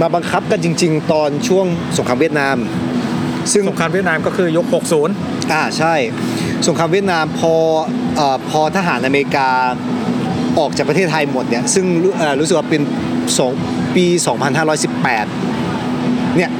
[0.00, 2.56] มาบังคับกันจริง ๆ ตอนช่วงสงครามเวียดนาม
[3.52, 4.66] ซึ่งสงครามเวียดนามก็คือยก
[5.10, 5.94] 60 อ่าใช่
[6.66, 7.54] สงครามเวียดนามพอ
[8.18, 9.48] อพอทหารอเมริกา
[10.58, 12.82] ออกจากประเทศไทยหมดเนี่ยซึ่งรู้เอ่อรู้สึกว่าเป็น
[13.38, 13.52] สอง
[13.94, 14.04] ปี
[15.00, 16.50] 2518 เนี่ย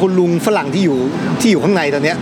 [0.00, 0.98] คุณลุงฝรั่งที่อยู่
[1.40, 2.16] ที่อยู่ข้างในตอนเนี้ย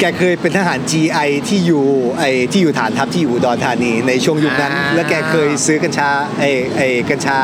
[0.00, 1.84] แกเคยเป็นทหาร GI ที่อยู่
[2.18, 6.44] ไอที่อยู่ฐานทัพที่อยู่อุดอนธานีในช่วงยุคนั้น อ่า แล้วแกเคยซื้อกัญชาไอ
[6.76, 7.38] ไอกัญชา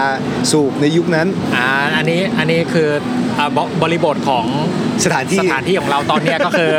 [0.50, 1.66] สูบในยุคนั้น อ่า
[1.96, 2.88] อันนี้อันนี้คือ
[3.38, 4.46] อ่าบบริบทของ
[5.04, 6.72] สถานที่ สถานที่ของเราตอนเนี้ยก็คือ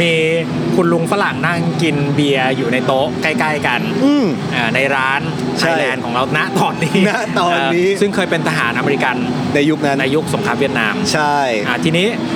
[0.00, 0.12] มี
[0.76, 5.20] คุณลุงฝรั่งนั่งกินเบียร์อยู่ในโต๊ะใกล้ ๆ กันอืม อ่าในร้าน
[5.58, 9.16] ใช่ไทยแลนด์ของเราณตอนนี้ณตอนนี้ เซึ่งเคยเป็นทหารอเมริกัน
[9.54, 11.36] ในยุคนั้นในยุคสงครามเวียดนาม ใช่
[11.68, 12.35] อ่าทีนี้อ่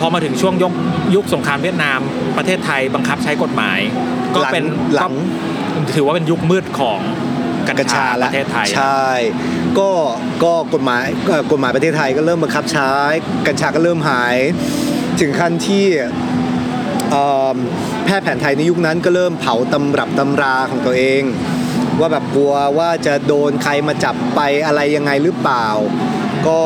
[0.00, 0.72] พอมาถึงช่วงยุค
[1.14, 1.98] ยุคสงครามเวียดนาม
[2.36, 3.78] ประเทศไทยบังคับใช้กฎหมาย
[4.36, 5.12] ก็เป็นหลัง
[5.74, 7.00] ก็ถือว่าเป็นยุคมืดของ
[7.68, 9.06] กัญกัญชาชาปละระเทศไทยใช่
[9.78, 9.90] ก็
[10.44, 12.92] ก็กฎหมายเอ่อกฎหมายประเทศไทยก็เริ่มบังคับใช้
[13.46, 14.36] กัญชาก็เริ่มหาย
[15.20, 15.86] ถึงขั้นที่
[17.10, 17.24] เอ่
[17.54, 17.56] อ
[18.04, 21.22] แพทย์แผนไทยในยุคนั้นก็เริ่มเผาตำรับตำราของตัวเอง
[22.00, 25.66] ว่าแบบกลัวว่าจะโดนใครมาจับไปอะไรยังไงหรือเปล่า
[26.48, 26.60] ก็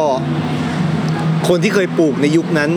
[1.48, 2.70] คนที่เคยปลูกในยุคนั้น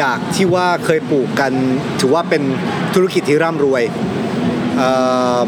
[0.00, 1.52] จากที่ว่าเคยปลูกกัน
[2.00, 2.42] ถือว่าเป็น
[2.94, 3.82] ธุรกิจที่ร่ำรวย
[4.78, 4.90] เอ่
[5.44, 5.46] อ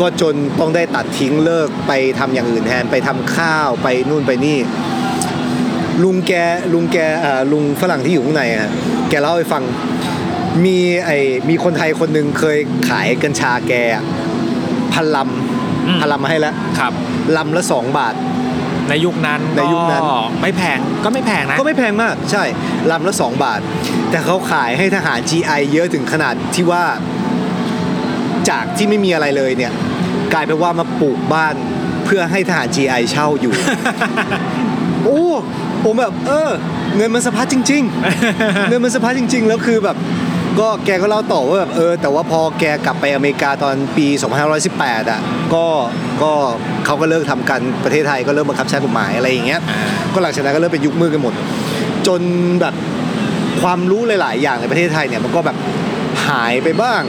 [0.00, 4.58] ก็จนต้องได้ตัดทิ้งเลิกไปทำอย่างอื่นแทนไปทำข้าวไปนู่นไปนี่
[6.02, 6.32] ลุงแก
[6.72, 8.70] ลุงแกเอ่อลุงฝรั่งที่อยู่ข้างในอะ
[9.08, 9.62] แกเล่าให้ฟัง
[10.64, 14.04] มีไอ้มีคนไทยคนหนึ่งเคยขายกัญชาแกอะ
[14.92, 15.16] พันล
[15.86, 16.92] อืมำพันลำมาให้แล้วครับ
[17.36, 18.14] ลำละสองบาท
[18.88, 22.44] ในยุคนั้นในยุคนั้น ก็ไม่แพงก็ไม่แพงนะ ก็ไม่แพงมาก ใช่
[22.90, 23.60] ลำละ 2 บาท
[24.10, 26.84] แต่เขาขายให้ทหาร GI เยอะถึงขนาดที่ว่า
[28.50, 29.72] จากที่ไม่มีอะไรเลยเนี่ย
[30.32, 31.54] กลายเป็นว่ามาปลูกบ้าน
[32.04, 33.52] เพื่อให้ทหาร GI เช่าอยู่
[35.04, 35.24] โอ้
[35.84, 36.50] ผมแบบเออ
[36.96, 37.82] เงินมันสะพัดจริง
[38.26, 39.96] ๆ เงินมันสะพัดจริง ๆ แล้วคือแบบ
[40.58, 44.06] ก็แกก็เล่าต่อว่าแบบเออ แต่ว่าพอแกกลับไปอเมริกาตอนปี
[44.58, 45.20] 2518 อะ
[45.54, 45.66] ก็
[46.22, 46.32] ก็
[46.86, 49.60] เขาก็เลิกทำกันประเทศไทยก็เริ่มบังคับใช้กฎหมายอะไรอย่างเงี้ย
[50.12, 51.34] ก็หลังจากนั้นก็เริ่มเป็นยุคมืดกันหมด
[52.06, 52.20] จน
[52.60, 52.74] แบบ
[53.62, 55.56] ความรู้หลาย ๆ อย่างในประเทศไทยเนี่ยมันก็แบบ
[56.28, 57.02] หายไปบ้าง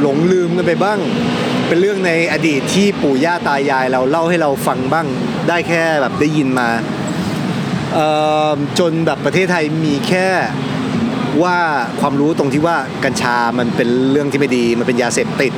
[0.00, 0.98] หลงลืมกันไปบ้าง
[1.68, 5.06] เป็นเรื่องในอดีตที่ปู่ย่าตายายเราเล่าให้เราฟังบ้าง
[5.48, 6.68] ได้แค่แบบได้ยินมา
[8.78, 10.28] จนแบบประเทศไทยมีแค่
[11.42, 11.56] ว่า
[12.00, 15.52] ความรู้ตรงที่ว่ากัญชามันเป็นเรื่องที่ไม่ดี มันเป็นยาเสพติด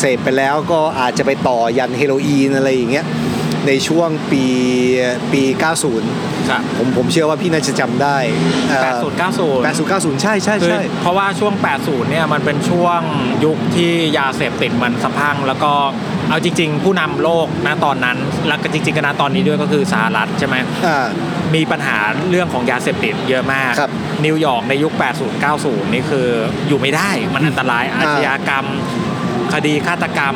[0.00, 3.06] เสพไปแล้วก็อาจจะไปต่อยันเฮโรอีนอะไรอย่างเงี้ย
[3.66, 4.44] ในช่วงปี
[5.32, 5.42] ปี
[5.94, 8.16] 90ครับผมผมเชื่อว่าพี่น่าจะจำได้
[8.70, 13.00] เอ่อ80 90 80 90 ใช่ใช่คือใช่เพราะว่าช่วง 80 เนี่ยมันเป็นช่วง
[13.44, 15.72] ยุคที่ยาเสพติดมันสะพรั่งแล้วก็
[16.28, 18.16] เอาจริง ๆ ผู้นำโลกนะตอนนั้น
[18.48, 21.06] แล้วก็จริงๆก็นะตอนนี้ด้วยก็คือสหรัฐใช่ไหมอ่า
[21.54, 21.96] มีปัญหา
[22.30, 23.90] เรื่องของยาเสพติดเยอะมากครับ
[24.24, 26.26] นิวยอร์กในยุค 80 90 นี่คือ
[26.68, 28.64] อยู่ไม่ได้มันอันตรายอาชญากรรม
[29.52, 30.34] คดีฆาตกรรม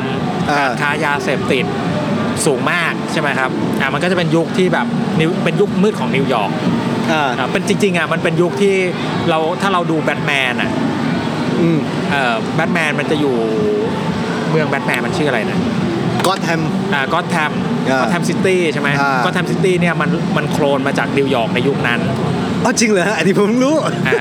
[0.49, 1.65] อ่าการค้ายาเสพติด
[2.45, 4.87] สูงมากใช่ไหมครับอ่ามันก็จะเป็นยุคที่แบบ
[5.19, 6.51] นิวเป็นยุคมืดของนิวยอร์ก
[7.11, 8.75] อ่าอ่าเป็นจริงๆอะมันเป็นยุคที่
[9.29, 10.71] เราถ้าเราดูแบทแมนอะ
[11.61, 11.79] อืม
[12.11, 13.35] เอ่อแบทแมนมันจะอยู่
[14.49, 15.59] เมืองแบทแมนมันชื่ออะไรนะ
[16.27, 16.61] ก็อตแฮม
[16.93, 17.51] อ่าก็แทม
[17.89, 21.99] อ่า Gotham City ใช่ไหมอ่า Gotham City เนี่ยมันมันโคลนมาจากนิวยอร์กในยุคนั้น
[22.63, 23.75] อ๋อจริงเหรอฮะอันนี้ผมเพิ่งรู้
[24.07, 24.15] อ่า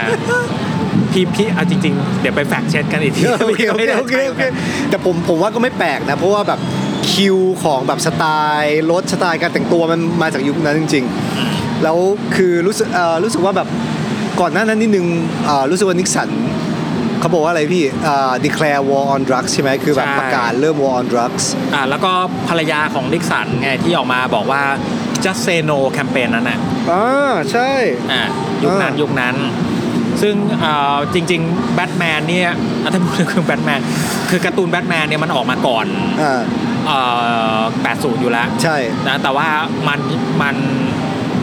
[1.13, 4.43] พี่พี่เอาจริงๆ เดี๋ยวไป fact check กันอีกทีโอเคโอไม่เคแน่โอเคใจโอเค
[4.91, 6.61] แต่ผมผมว่าก็ไม่แปลกนะ เพราะว่าแบบ
[7.13, 8.25] คิวของแบบสไต
[8.61, 11.05] ล์รถสไตล์การแต่งตัวมันมาจากยุคนั้นจริง
[11.39, 11.99] อืมๆแล้ว
[12.37, 13.69] คือรู้สึกเอ่อรู้สึกว่าแบบ
[14.41, 15.07] ก่อนหน้านั้นนิดนึง
[15.47, 16.29] เอ่อรู้สึกว่านิกสัน
[17.21, 22.13] เขาบอกว่าอะไรพี่เอ่อ declare war on drugs ใช่ไหมคือแบบประกาศเริ่ม war on drugs อ่าแล้วก็
[22.49, 24.63] ภรรยาของดิกสันไงที่ออกมาบอกว่า
[25.25, 26.59] just say no แคมเปญนั้นน่ะ
[26.91, 27.71] อ่าใช่
[28.13, 28.23] อ่า
[28.63, 29.37] ยุคนั้นอ่ายุยุคนั้น
[30.23, 32.45] ซึ่งเอ่อจริงๆแบทแมนเนี่ย
[32.83, 33.81] อะถ้าพูดถึงแบทแมน
[34.31, 35.87] คือการ์ตูนแบทแมนเนี่ยมันออกมาก่อน
[36.23, 36.41] อ่า
[36.87, 36.99] เอ่
[37.59, 37.61] อ
[37.93, 38.77] 80 อยู่แล้ว ใช่
[39.09, 39.49] นะแต่ว่า
[39.89, 39.99] มัน
[40.43, 40.57] มัน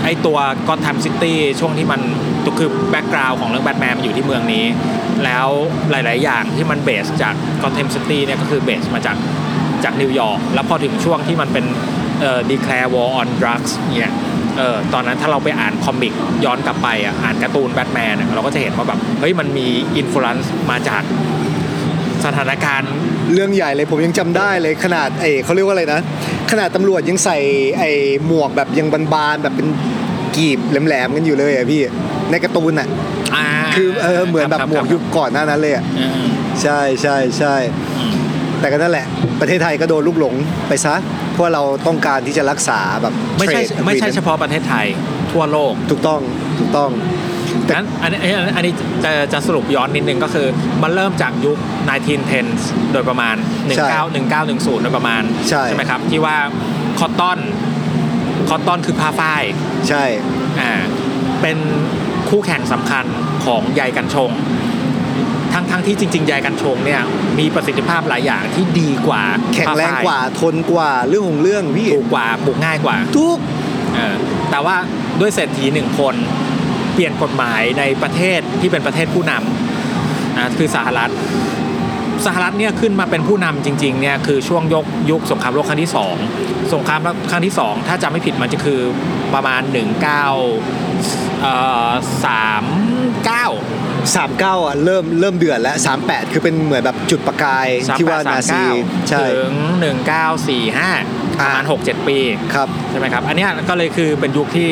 [0.04, 0.38] ไอตัว
[0.68, 2.02] ก็ท m ซิตี้ช่วงที่มัน
[2.48, 4.66] ตัวคือ background ของเรื่องแบทแมนมันอยู่ที่เมืองนี้
[5.24, 5.48] แล้ว
[5.92, 9.18] หลาย ๆ อย่างที่มัน base จากก็ท m ซิตี้เนี่ยก็คือเบสมาจาก
[9.84, 11.66] จากนิวยอร์กแล้วพอถึงช่วงที่มันเป็น
[12.22, 14.14] เอ่อ declare war on drugs เนี่ย
[14.58, 16.14] เออตอนนั้นถ้าเราไปอ่าน comic
[16.46, 20.26] ย้อนกลับไปอะอ่านการ์ตูนแบทแมนเราก็จะเห็นว่าแบบเฮ้ยมันมีอิทธิพล
[20.72, 21.04] มาจาก
[22.26, 22.92] สถานการณ์
[23.34, 26.02] เรื่องใหญ่เลยผมยังจำได้เลยขนาดไอ้เขาเรียกว่าอะไรนะ
[26.52, 27.38] ขนาดตำรวจยังใส่
[27.80, 27.92] ไอ้
[28.28, 29.68] หมวกแบบยังบานๆแบบเป็น
[30.38, 31.82] กีบแหลมๆกันอยู่เลยอะพี่
[32.32, 32.88] ในการ์ตูนอะ
[33.36, 33.46] อ่า
[33.76, 36.28] คือเออเหมือนแบบครับหมวกยุคก่อนหน้านั้นเลยอะอืม
[36.62, 37.56] ใช่ใช่ใช่
[38.60, 39.06] แต่ก็นั่นแหละ
[39.42, 40.34] ประเทศไทยก็โดนลูกหลง
[40.68, 40.96] ไปซะ
[41.34, 44.86] เพราะเราต้องการที่จะรักษาแบบไม่ใช่ trade ไม่ใช่ agreement เฉพาะประเทศไทย
[45.32, 46.22] ทั่วโลกถูกต้อง
[46.60, 46.92] ถูกต้อง
[47.66, 48.74] แต่นั้นอันนี้อันนี้อันนี้
[49.04, 50.48] จะจะสรุปย้อนนิดนึงก็คือ
[50.84, 51.58] มันเริ่มจากยุค
[51.90, 53.36] 1910s โดยประมาณ
[53.78, 56.38] ใช่19 1910 โดยประมาณ ใช่ไหมครับ ที่ว่า
[57.00, 57.38] คอตตอน
[58.48, 59.44] คอตตอนคือผ้าฝ้าย
[59.90, 60.04] ใช่
[60.62, 60.74] อ่า
[61.42, 61.58] เป็น
[62.30, 63.06] คู่แข่งสำคัญ
[63.46, 64.32] ของใยกันชง
[65.54, 67.02] ทั้งทั้งที่จริงๆยากันชงเนี่ย
[67.40, 73.38] มีประสิทธิภาพหลายอย่างที่ดีกว่าแข็งแรงผ้ฝ้ยกว่าทนกว่าเรื่องของเรื่องพี่ถูกกว่าปลูกง่ายกว่าทุก
[73.96, 74.16] เออ
[74.52, 74.76] แต่ว่า
[75.20, 76.16] ด้วยเศรษฐีหนึ่งคน
[76.94, 81.12] เปลี่ยนกฎหมายในประเทศที่เป็นประเทศผู้นำนะคือสหรัฐ
[82.26, 86.16] สหรัฐเนี่ยขึ้นมาเป็นผู้นำจริงๆเนี่ยคือช่วงยกยุคสงครามโลกครั้งที่สอง
[86.74, 88.80] สงครามโลกครั้งที่สองถ้าจำไม่ผิดมันจะคือ
[89.34, 91.54] ประมาณ 19เอ่
[91.90, 92.64] อ39สาม
[93.26, 97.68] เก้าอะเริ่มเริ่มเดือดแล้วสามแปดคือเป็นเหมือนแบบจุดประกาย
[98.00, 99.54] ที่ว่านาซี38ใช่ถึง
[100.48, 102.18] 1945 ประมาณ 6-7 ปี
[102.56, 104.70] ครับใช่ไหมครับ อันเนี้ยก็เลยคือเป็นยุคที่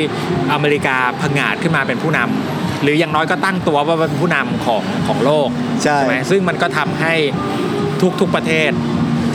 [0.54, 5.48] อเมริกาผงาดขึ้นมาเป็นผู้นำ หรืออย่างน้อยก็ตั้งตัวว่าเป็นผู้นำของของโลก
[5.84, 7.14] ใช่ไหมซึ่งมันก็ทำให้
[8.20, 8.72] ทุกๆประเทศ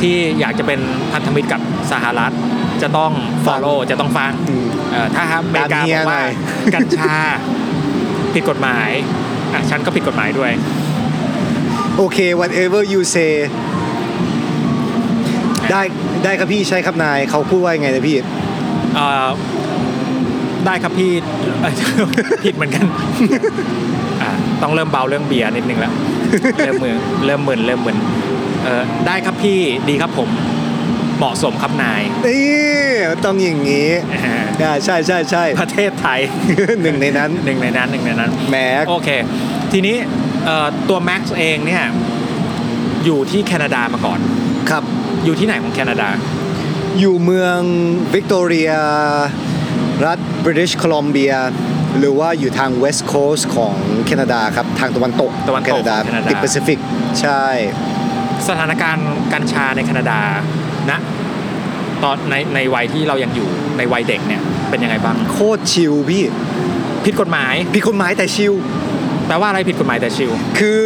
[0.01, 0.81] ที่อยากจะเป็น
[1.13, 1.61] พันธมิตรกับ
[1.93, 2.33] สหรัฐ
[2.83, 3.13] จะต้อง
[3.47, 6.33] follow จะต้องฟังอืมเอ่อถ้าอเมริกาตามเฮีบยอกว่าหน่อย
[6.75, 7.15] กัญชา
[8.35, 8.89] ผิดกฎหมาย
[9.53, 10.53] อะฉันก็ผิดกฎหมายด้วย
[11.97, 13.33] โอเค whatever you say
[15.71, 15.83] ได้
[16.25, 18.17] ได้ครับพี่ใช่ครับนายเขาพูดว่ายังไงนะพี่
[18.95, 19.29] เอ่อ
[20.67, 21.13] ได้ครับพี่
[21.61, 21.73] เอ่อ
[22.45, 22.85] ผิดเหมือนกัน
[24.23, 24.31] อ่า
[24.63, 25.93] ต้องเริ่มเบาเรื่องเบียร์นิดนึงแล้ว
[26.65, 26.95] เริ่มมือ
[27.27, 27.97] เริ่มมึนเริ่มมึน
[28.65, 30.29] เออได้ครับพี่ดีครับผม
[31.19, 32.47] เหมาะสมครับนายนี่
[33.25, 36.21] ต้องอย่างนี้อ่าอ่าใช่ใช่ใช่ประเทศไทย
[36.83, 38.57] หนึ่งในนั้นหนึ่งในนั้นหนึ่งในนั้นแหม
[38.89, 39.09] โอเค
[39.73, 39.97] ทีนี้
[40.45, 41.85] เอ่อตัว Max เองเนี่ย
[43.05, 44.21] อยู่ที่แคนาดามาก่อน
[44.71, 44.83] ครับ
[45.25, 46.09] อยู่ที่ไหนของแคนาดา
[47.01, 47.59] อยู่เมือง
[48.15, 48.73] วิกตอเรีย
[50.07, 51.35] รัฐบริ t ิชโคลอมเบีย
[51.99, 53.75] หรือว่าอยู่ทาง West Coast ของ
[54.07, 56.79] แคนาดาครับ ทางตะวันตกตะวันตกแคนาดาของแคนาดา ติดแปซิฟิก
[57.21, 57.45] ใช่
[58.49, 60.21] สถานการณ์กัญชาในแคนาดา
[60.91, 60.93] ณ
[62.03, 66.25] ตอนในในวัยที่เรายังอยู่ในวัยเด็กเนี่ยเป็นยังไงบ้าง โคตรชิลพี่
[67.05, 68.55] ผิดกฎหมายผิดกฎหมายแต่ชิล
[69.27, 70.81] แปลว่าอะไรผิดกฎหมายแต่ชิวคือ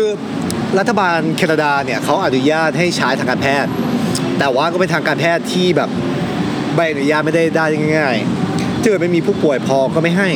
[0.78, 3.70] รัฐบาลแคนาดาเนี่ยเขาอนุญาตให้ใช้ทางการแพทย์
[4.38, 5.90] แต่ว่าก็เป็นทางการแพทย์ที่แบบ
[6.74, 7.64] ใบอนุญาตไม่ได้ได้
[7.98, 8.43] ง่ายๆ
[8.84, 10.30] ถ้าเกิดไม่มีผู้ป่วยพอก็ไม่ให้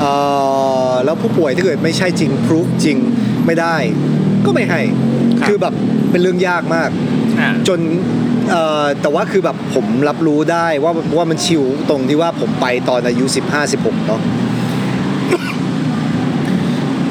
[0.00, 0.12] เอ่
[0.90, 2.98] อแล้วผู้ป่วยถ้าเกิดไม่ใช่จริงพรูฟจริง
[3.46, 3.76] ไม่ได้
[4.46, 4.80] ก็ไม่ให้
[5.38, 5.74] ครับคือแบบ
[6.10, 6.90] เป็นเรื่องยากมาก
[7.40, 7.78] อ่าจน
[8.50, 13.24] เอ่อแต่ว่าคือแบบผมรับรู้ได้ว่าว่ามันชิวตรงที่ว่าผมไปตอนอายุ
[13.66, 14.20] 15-16เนาะ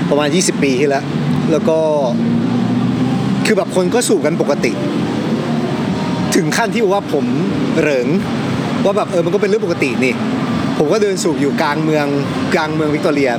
[0.10, 1.06] ประมาณ 20 ปีที่แล้ว
[1.52, 1.80] แล้วก็
[3.46, 4.72] คือแบบคนก็สูบกันปกติ
[6.36, 7.26] ถึงขั้นที่ว่าผม
[7.80, 8.08] เหริง
[8.86, 10.14] ว่าแบบเออมันก็เป็นเรื่องปกตินี่
[10.78, 12.06] ผมก็เดินสูบอยู่กลางเมือง
[12.56, 13.32] กลางเมืองวิกตอเรีย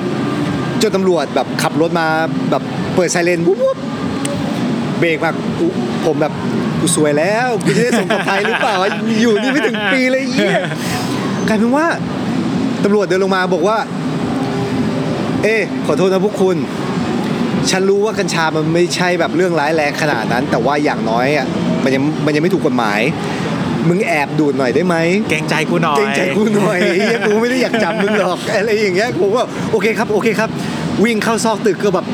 [0.83, 2.07] จนตำรวจแบบขับรถมา
[2.51, 2.63] แบบ
[2.95, 3.79] เปิดไซเรนวุบวุบ
[4.99, 5.31] เบรกมา
[6.05, 6.33] ผมแบบ
[6.81, 8.77] กูสวยแล้วกูจะได้ส่งกลับไทยหรือเปล่า
[9.21, 10.55] อยู่นี่ไม่ถึงปีเลยเหี้ย
[11.49, 11.87] กลายเป็นว่า
[12.85, 13.79] ตำรวจเดินลงมาบอกว่า
[15.43, 16.57] เอ๊ขอโทษนะพวกคุณ
[17.71, 21.47] ฉันรู้ว่ากัญชามันไม่ใช่แบบเรื่องร้ายแรงขนาดนั้น แต่ว่าอย่างน้อยอะ
[21.85, 23.01] มันยังมันยังไม่ถูกกฎหมาย
[23.89, 24.97] มึงแอบดูดหน่อยได้ไหม
[25.31, 30.51] เกรงใจกูหน่อยเกรงใจกูหน่อยเฮียกูไม่ได้อยากจับมึงหรอกอะไรอย่างเงี้ยผมว่าโอเคครับโอเคครับ
[31.05, 32.07] วิ่งเข้าซอกตึกก็แบบ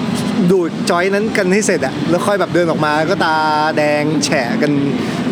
[0.50, 3.36] ดูดจอยนั้นกันให้เสร็จอะแล้วค่อยแบบเดินออกมาก็ตา
[3.76, 4.72] แดงแฉะกัน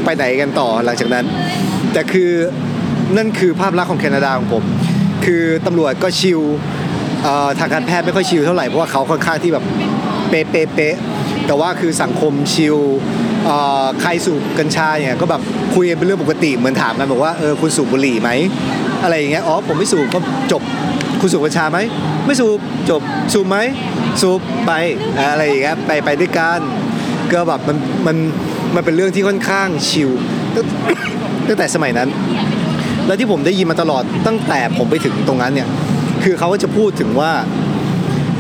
[0.05, 1.25] ไปไหนกันต่อหลังจากนั้น
[1.93, 2.31] แต่คือ
[3.17, 4.65] นั่นคือภาพลักษณ์ของแคนาดาของผม
[5.25, 6.41] คือตำรวจก็ชิล
[7.23, 9.65] เอ่อทางการแพทย์ไม่ค่อยชิลเท่าไหร่เพราะว่าเขาค่อนข้างที่แบบ
[10.29, 10.97] เป๊ะเป๊ะเป๊ะ
[11.47, 12.77] แต่ว่าคือสังคมชิล
[13.47, 15.43] เอ่อใครสูบกัญชาเนี่ยก็แบบ
[15.75, 18.31] คุยเป็นเรื่องปกติเหมือนถามกันบอกว่าเออคุณสูบบุหรี่ไหม
[19.03, 20.19] อะไรอย่างเงี้ยอ๋อผมไม่สูบก็
[20.53, 20.63] จบ
[21.21, 21.79] คุณสูบกัญชาไหม
[22.27, 22.59] ไม่สูบ
[22.91, 23.01] จบ
[23.33, 23.59] สูบไหม
[24.23, 24.73] สูบไป
[25.31, 26.61] อะไรอย่างเงี้ยไปไปด้วยกัน
[27.33, 28.17] ก็แบบมันมัน
[28.75, 30.11] มันเป็นเรื่องที่ค่อนข้างชิล
[30.55, 30.65] ตั้ง
[31.49, 32.09] ตั้งแต่สมัยนั้น
[33.07, 35.69] แล้วที่ผมได้ยินมาตลอดตั้งแต่ผมไปถึงตรงนั้นเนี่ย
[36.25, 37.33] คือเขาก็จะพูดถึงว่า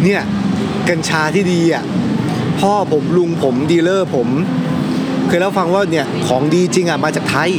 [0.04, 0.22] เนี่ย
[0.88, 1.84] กัญชาที่ดีอะ
[2.60, 4.28] พ่อผมลุงผมดีลเลอร์ผม
[5.30, 7.50] เคยเล่าฟังว่าเนี่ยของดีจริงอะมาจากไทย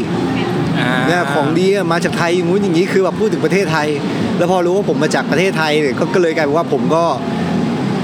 [0.80, 3.88] อ่าเนี่ยของดีอะมาจากไทยอย่างงู้นอย่างนี้คือแบบพูดถึงประเทศไทย
[4.38, 7.04] แล้วพอรู้ว่าผมมาจากประเทศไทยเนี่ยก็ก็เลยกลายเป็นว่าผมก็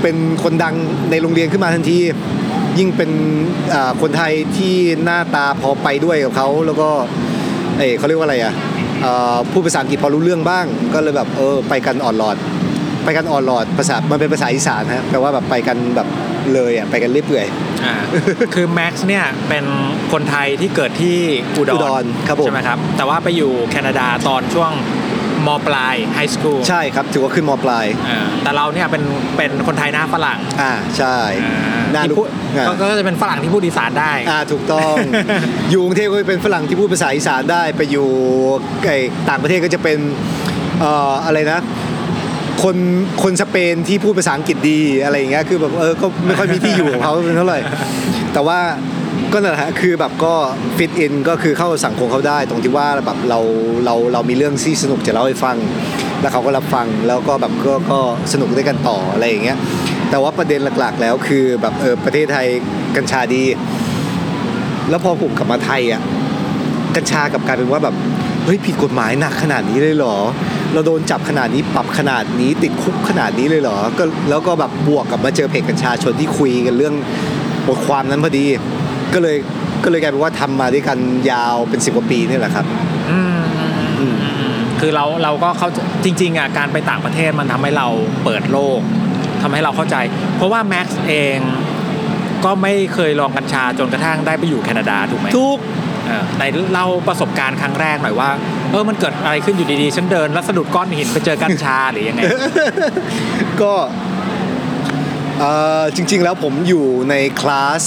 [0.01, 0.75] เป็นคนดัง
[1.11, 1.99] ในโรงเรียนขึ้นมาทันที
[2.79, 3.11] ยิ่งเป็น
[3.73, 6.89] อ่าคนไทยที่หน้าตาพอไปด้วยกับเขาแล้วก็
[7.77, 8.53] เอยเขาเรียกว่าอะไรอะ
[9.01, 12.37] เอ่อพูดภาษาอังกฤษพอรู้เรื่องบ้าง ก็เลยแบบเออไปกันอ่อนหลอด
[13.03, 16.07] ไปกันอ่อนหลอดภาษามันเป็นภาษาอีสานฮะแปลว่าแบบไปกันแบบ
[16.55, 17.45] เลยอะไปกันเรื่อยเปื่อย
[17.85, 17.95] อ่า
[18.53, 19.65] คือแม็กซ์เนี่ยเป็น
[20.11, 21.17] คนไทยที่เกิดที่
[21.57, 24.71] อุดอุดรครับผมใช่ไหมครับ แต่ว่าไปอยู่แคนาดาตอนช่วง
[25.47, 27.85] มปลายไฮสคูลใช่ครับถือว่าขึ้นมปลาย
[28.43, 29.03] แต่เราเนี่ยเป็น
[29.37, 34.95] เป็นคนไทยหน้าฝรั่งอ่าใช่อ่าหน้าที่ลูกพูดอ่าก็ก็จะเป็นฝรั่งที่พูดอีสานได้อ่าถูกต้อง
[35.71, 38.07] อยู่กรุงเทพก็เป็นฝรั่งที่พูดภาษาอีสานได้ไปอยู่
[38.87, 38.97] ไอ้
[39.29, 39.97] ต่างประเทศก็จะเป็น
[40.79, 41.59] เอ่ออะไรนะ
[42.63, 42.77] คน
[43.23, 47.59] คนสเปนที่พูดภาษาอังกฤษดีอะไรอย่างเงี้ยคือแบบเออก็ไม่ค่อยมีที่อยู่ของเขาเป็นเท่าไหร่
[48.33, 48.59] แต่ว่า
[49.33, 50.33] ก็นั่นแหละฮะคือแบบก็
[50.77, 53.39] ฟิตอินก็คือเข้าสังคมเขาได้ ตรงที่ว่าแบบเรา
[53.85, 55.57] เราเรามีเรื่องที่สนุกจะเล่าให้ฟัง
[56.21, 57.99] แล้วเขาก็รับฟังแล้วก็แบบก็ก็
[58.33, 59.57] สนุกด้วยกันต่ออะไรอย่างเงี้ย
[60.09, 62.47] แต่ว่าประเด็นหลักๆ แล้วคือแบบเออประเทศไทย
[62.95, 63.43] กัญชาดี
[64.89, 66.01] แล้วพอผมกลับมาไทยอะ
[66.95, 67.95] กัญชากลับกลายเป็นว่าแบบ
[68.45, 70.17] เฮ้ยผิดกฎหมายหนักขนาดนี้เลยเหรอ
[70.77, 76.95] เราโดนจับขนาดนี้ปรับขนาดนี้ติดคุกขนาดนี้เลยเหรอก็แล้วก็แบบบวกกับมาเจอเพจกัญชาชนที่คุยกันเรื่อง
[77.67, 78.45] บทความนั้นพอดี
[79.13, 79.37] ก็เลย
[79.83, 80.97] ก็เลยกลายเป็นว่าทำมาด้วยกัน
[81.31, 82.65] ยาวเป็นสิบกว่าปีนี่แหละครับ
[83.09, 85.69] อืมอืมอืมอืมอืมคือเราเราก็เข้า
[86.03, 87.87] จริงๆอะการไปต่างประเทศมันทำให้เรา
[88.23, 88.79] เปิดโลก
[89.41, 89.95] ทำให้เราเข้าใจ
[90.35, 91.37] เพราะว่าแม็กซ์เอง
[92.45, 95.57] ก็ไม่เคยลองกัญชาจนกระทั่งได้ไปอยู่แคนาดาถูกไหมทุก
[96.07, 96.43] เออไหน
[96.73, 98.29] เล่าประสบการณ์ครั้งแรกหน่อยว่า
[98.71, 102.21] เออมันเกิดอะไรขึ้นอยู่ดีๆ ฉันเดินแล้วสะดุดก้อนหินไปเจอกัญชาหรือยังไง
[103.61, 103.73] ก็
[105.95, 107.81] จริง ๆ แล้วผมอยู่ในคลาส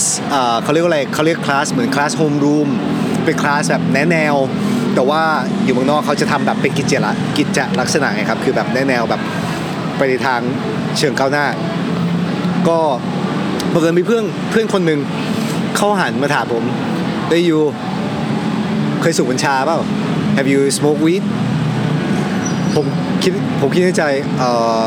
[0.63, 2.69] เขาเรียกว่าอะไรเขาเรียกคลาสเหมือนคลาสโฮมรูม
[3.25, 4.35] เป็นคลาสแบบแนแนว
[4.95, 5.21] แต่ว่า
[5.63, 9.21] อยู่เมืองนอกเขาจะทำแบบเป็นกิจละกิจลักษณะไงครับ คือแบบแนแนวแบบ
[9.97, 10.41] ไปในทาง
[10.97, 11.45] เชิงก้าวหน้า
[12.69, 12.79] ก็
[13.73, 14.99] บังเอิญมีเพื่อนเพื่อนคนหนึ่ง
[15.75, 16.63] เขาหันมาถามผม
[17.29, 17.59] เอ้ยู
[19.01, 19.79] เคยสูบกัญชาเปล่า
[20.37, 21.23] Have you smoked weed
[22.75, 22.85] ผม
[23.23, 24.03] คิดผมคิดในใจ
[24.39, 24.43] เอ
[24.81, 24.83] อ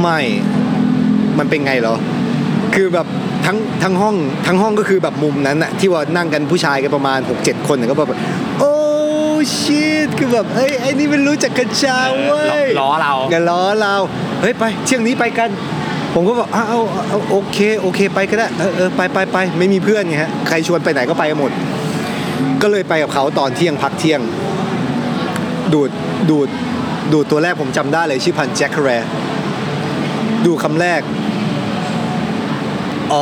[0.00, 0.18] ไม่
[1.38, 1.96] มันเป็นไงเหรอ
[2.74, 3.06] คือแบบ
[3.46, 8.18] ทั้งทั้งห้องทั้งห้องก็คือแบบมุมนั้นอะที่ว่านั่งกันผู้ชายกันประมาณ 6-7 คนน่ะก็แบบ
[8.58, 8.72] โอ้
[9.60, 13.94] ชิตคือแบบเฮ้ยไอ้นี่มันรู้จักกัญชาเว้ยล้อเราอย่าล้อเรา
[14.40, 15.50] เฮ้ยไปเที่ยงนี้ไปกัน
[16.14, 21.50] ผมก็บอกอ้าวเอาเอาโอเคโอเคไปก็ได้เออเออไปไปไปไม่มีเพื่อนไงฮะใครชวนไปไหนก็ไปกันหมด
[22.62, 24.20] ก็เลยไปกับเขาตอนเที่ยงพักเที่ยง
[25.74, 25.90] ดูด
[26.30, 26.48] ดูด
[27.12, 28.90] ดูดตัวแรกผมจำได้เลยชื่อพันธุ์แจ็คแร
[30.46, 31.00] ดูคำแรก
[33.10, 33.14] เอ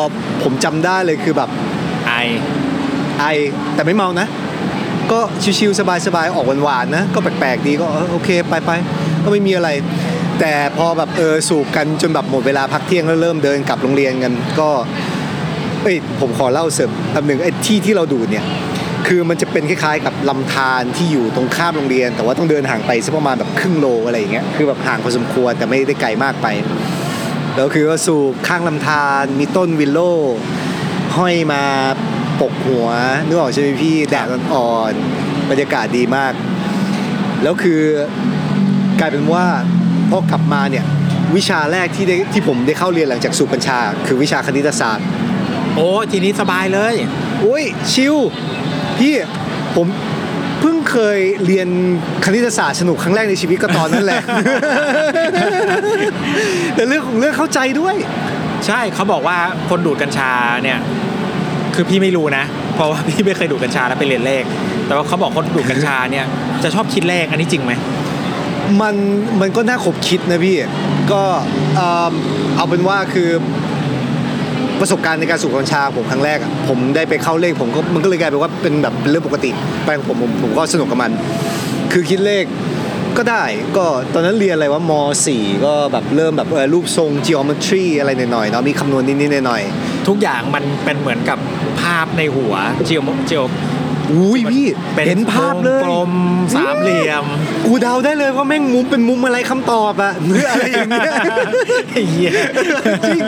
[0.00, 0.02] อ
[0.42, 1.50] ผมจำได้เลยคือแบบ
[2.06, 2.12] ไอ
[3.20, 3.24] ไอ
[3.74, 4.26] แต่ไม่เมานะ
[5.12, 5.20] ก็
[5.58, 8.70] ชิวๆสบายๆออกหวานๆนะ ก็แปลกๆดีก็เออโอเคไปไป
[9.24, 9.68] ก็ไม่มีอะไร
[10.40, 14.68] แต่พอแบบเออสูบกันจนแบบหมดเวลาพักเที่ยงแล้วเริ่มเดินกลับโรงเรียนกันก็
[15.82, 18.44] เอ้ยผมขอเล่าเสริมอันหนึ่งไอ้ที่ที่เราดูดเนี่ย
[19.06, 26.46] คือมันจะเป็นคล้ายๆ กับลำธารที่อยู่ตรงข้ามโรงเรียน แต่ว่าต้องเดินห่างไปสักประมาณแบบครึ่งโลอะไรอย่างเงี้ยคือแบบห่างพอสมควรแต่ไม่ได้ไกลมากไป
[27.56, 30.00] แล้วคือว่าสูบข้างลำธารมีต้นวิลโล
[31.16, 31.64] ห้อยมา
[32.40, 32.88] ปกหัว
[33.26, 36.32] นึกออกใช่ไหมพี่แดดอ่อนๆบรรยากาศดีมาก
[37.42, 37.82] แล้วคือ
[39.00, 39.46] กลายเป็นว่า
[40.10, 40.84] พอกลับมาเนี่ย
[41.36, 45.06] วิชาแรกที่ได้ที่ผมได้เข้าเรียนหลังจากสูบกัญชา คือวิชาคณิตศาสตร์
[45.76, 46.94] โอ้ทีนี้สบายเลย
[47.44, 48.16] อุ้ยชิว
[49.02, 49.14] พี่
[49.76, 49.86] ผม
[50.60, 51.68] เพิ่งเคยเรียน
[52.24, 54.22] คณิตศาสตร์สนุกครั้งแรกในชีวิตก็ตอนนั้นแหละ
[56.74, 57.94] แต่เรื่องของเรื่องเข้าใจด้วย
[58.66, 59.36] ใช่เขาบอกว่า
[59.68, 60.30] คนดูดกัญชา
[60.62, 60.78] เนี่ย
[61.74, 64.44] คือพี่ไม่รู้นะ เพราะว่าพี่ไม่เคยดูดกัญชาแล้วไปเรียนเลข
[64.86, 66.26] แต่ว่าเขาบอกคนดูดกัญชาเนี่ย
[66.62, 67.72] จะชอบคิดเลขอันนี้จริงไหม
[68.80, 68.94] มัน
[69.40, 70.56] มันก็น่าขบคิดนะพี่
[71.12, 71.22] ก็
[71.76, 72.12] เอิ่ม
[72.56, 73.28] เอาเป็นว่าคือ
[74.82, 79.50] ประสบการณ์ในการสูบกัญชาผมครั้งแรกอะผมได้ไปเข้าเลขผมก็มันก็เลยกลายเป็นว่าเป็นแบบเป็นเรื่องปกติ
[79.84, 81.10] ไปของผมผมผมก็สนุกกับมัน
[81.92, 82.44] คือคิดเลข
[83.18, 83.44] ก็ได้
[83.76, 84.92] ก็ตอนนั้นเรียนอะไรว่าม
[85.26, 91.38] .4 ก็แบบเริ่มแบบเออรูปทรง geometry อะไรหน่อยๆเนาะมีคำนวณนิดๆหน่อยๆ ทุกอย่างมันเป็นเหมือนกับ
[91.80, 93.44] ภาพในหัวเจียวเจียว
[94.10, 97.24] อุ้ยพี่เป็นเห็นภาพเลยกลมๆสามเหลี่ยม
[97.66, 101.12] กูเดาได้เลยว่าแม่งมุมเป็นมุมอะไรคำตอบอะหรืออะไรอย่างเงี้ย
[102.10, 102.32] เหี้ย
[103.06, 103.20] จริง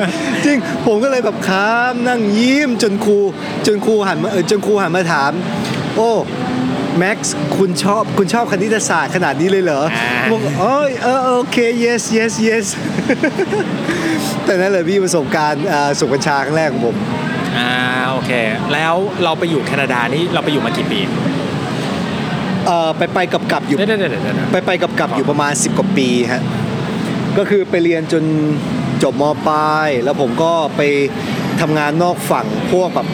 [0.44, 0.56] จริง
[0.86, 3.18] ผมก็เลยแบบค้ามนั่งยิ้มจนครู
[3.66, 5.32] จนครูหันมาเออจนครูหันมาถาม
[5.96, 6.10] โอ้
[6.98, 12.66] แม็กซ์คุณชอบคุณชอบคณิตศาสตร์ขนาดนี้เลยเหรออ่าบอกเอ้ยเออเออโอเค yes yes yes
[14.44, 17.23] แต่นั่นแหละพี่ประสบการณ์อ่าสูบกัญชาครั้งแรกของผมอ่าโอ
[18.24, 18.30] เค
[18.72, 21.00] แล้วเราไปอยู่แคนาดานี่เราไปอยู่มากี่ปี
[22.66, 26.42] เอ่อไปไปกับกับอยู่เดี๋ยวเดี๋ยวเดี๋ยวเดี๋ยวไปไปกับกับอยู่ประมาณ 10 กว่าปีฮะ
[27.38, 28.24] ก็คือไปเรียนจน
[29.02, 30.80] จบมปลาย แล้วผมก็ไป
[31.60, 33.08] ทำงานนอกฝั่งพวกแบบ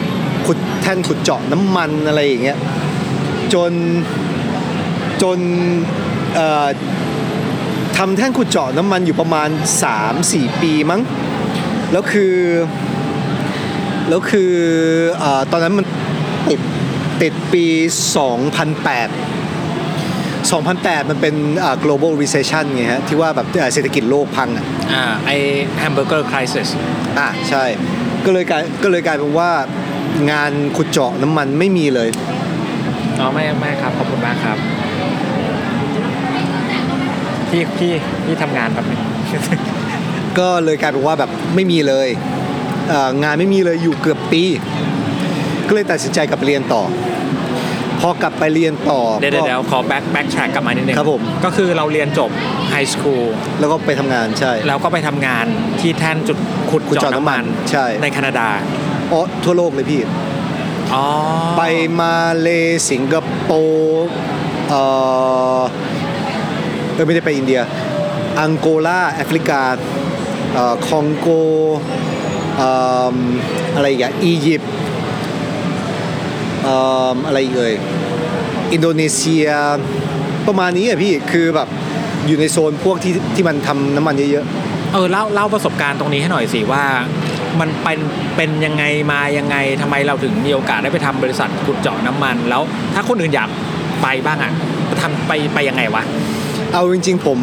[0.45, 2.57] ขุดแท่นขุดเจาะน้ำมันอะไรอย่างเงี้ย
[3.53, 3.71] จน
[5.21, 5.39] จน
[6.35, 6.67] เอ่อ
[7.97, 9.49] ทำแท่นขุดเจาะน้ำมันอยู่ประมาณ
[10.05, 11.01] 3-4 ปีมั้ง
[11.91, 12.33] แล้วคือ
[14.11, 14.53] แล้วคือ
[15.19, 15.85] เออตอนนั้นมัน
[16.49, 16.61] ติด
[17.21, 19.09] ติดปี 2008
[20.59, 25.31] 2008 มันเป็นอ่า global recession ไงฮะ ที่ว่าแบบอ่าเศรษฐกิจโลกพังอะอ่าไอ
[25.77, 26.51] แฮมเบอร์เกอร์คริส
[27.19, 27.63] อะใช่
[28.25, 29.51] ก็เลยกลายก็เลยกลายเป็นว่า
[30.31, 32.09] งานขุดเจาะน้ำมันไม่มีเลย
[33.19, 34.57] อ๋อ ไม่ไม่ครับ ขอบคุณมากครับ
[37.49, 37.91] พี่พี่
[38.25, 39.01] พี่ทำงานแบบนึง
[40.39, 42.40] ก็เลยกลายเป็นว่าแบบไม่มีเลยเอ่อ
[43.23, 44.43] งานไม่มีเลยอยู่เกือบปี
[45.67, 46.83] ก็เลยตัดสินใจกลับไปเรียนต่อ
[48.01, 52.29] พอกลับไปเรียนต่อเดี๋ยวเดี๋ยวก็เดี๋ยวขอแบ็คแบ็คแทร็กกลับมานิดนึงครับผมก็คือเราเรียนจบ
[52.69, 53.25] ไฮสคูล
[53.59, 55.45] แล้วก็ไปทำงานใช่ แล้วก็ไปทำงาน
[55.79, 56.37] ที่แท่นจุด
[56.69, 58.47] ขุดขุดเจาะเจาะน้ำมันน้ำมันใช่ในแคนาดา
[59.11, 60.01] อ๋อทั่วโลกเลยพี่
[60.93, 61.05] อ๋อ
[61.57, 61.63] ไป
[61.99, 62.47] มาเล
[62.89, 64.07] สิงคโปร์
[64.69, 64.83] เอ่
[65.59, 65.61] อ
[66.93, 67.61] เออไม่ได้ไปอินเดีย
[68.39, 69.61] อังโกลาแอฟริกา
[70.53, 71.27] เอ่อคองโก
[72.20, 72.69] เอ่
[73.13, 73.15] อ
[73.75, 74.71] อะไรอีกอะอียิปต์
[76.63, 76.75] เอ่
[77.13, 77.73] ออะไรอีกเอ่ย
[78.73, 79.47] อินโดนีเซีย
[80.47, 81.67] ประมาณนี้อะพี่คือแบบ
[82.27, 84.45] อยู่ในโซนพวกที่ที่มันทำน้ำมันเยอะ
[84.93, 86.83] เออเล่าเล่าประสบการณ์ตรงนี้ให้หน่อยสิว่า
[87.59, 87.99] มันเป็น
[88.35, 92.61] เป็นยังไงมายังไงทำไมเราถึงมีโอกาสได้ไปทำบริษัทขุดเจาะน้ำมัน แล้ว
[92.95, 93.49] ถ้าคนอื่นอยาก
[94.01, 94.51] ไปบ้างอะ
[94.89, 97.39] จะทำไปไปยังไงวะๆเอาจริง ๆ ผม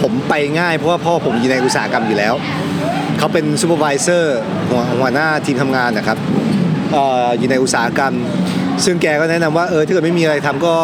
[0.00, 2.34] ผมไปง่ายเพราะว่าพ่อผมอยู่ในอุตสาหกรรมอยู่แล้ว
[3.22, 6.18] เขาเป็นซูเปอร์วิเซอร์หัวหัวหน้าทีมทำงานนะครับ
[6.96, 6.98] อ
[7.38, 8.14] อยู่ในอุตสาหกรรม
[8.84, 10.74] ซึ่งแกก็แนะนำว่าเออถ้าเกิดไม่มีอะไรทำก็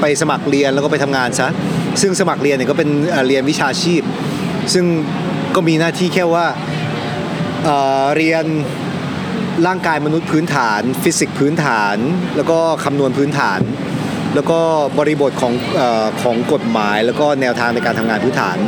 [0.00, 1.48] ไปสมัครเรียนแล้วก็ไปทำงานซะ
[2.00, 2.88] ซึ่งสมัครเรียนเนี่ยก็เป็น
[3.28, 4.02] เรียนวิชาชีพ
[4.74, 4.84] ซึ่ง
[5.54, 6.46] ก็มีหน้าที่แค่ว่า
[7.64, 8.44] เเรียน
[9.66, 11.96] ร่างกายมนุษย์พื้นฐาน ฟิสิกส์พื้นฐาน
[12.36, 13.60] แล้วก็คำนวณพื้นฐาน
[14.34, 14.60] แล้วก็
[14.98, 15.82] บริบทของอ
[16.22, 18.58] ของกฎหมาย แล้วก็แนวทางในการทำงานพื้นฐาน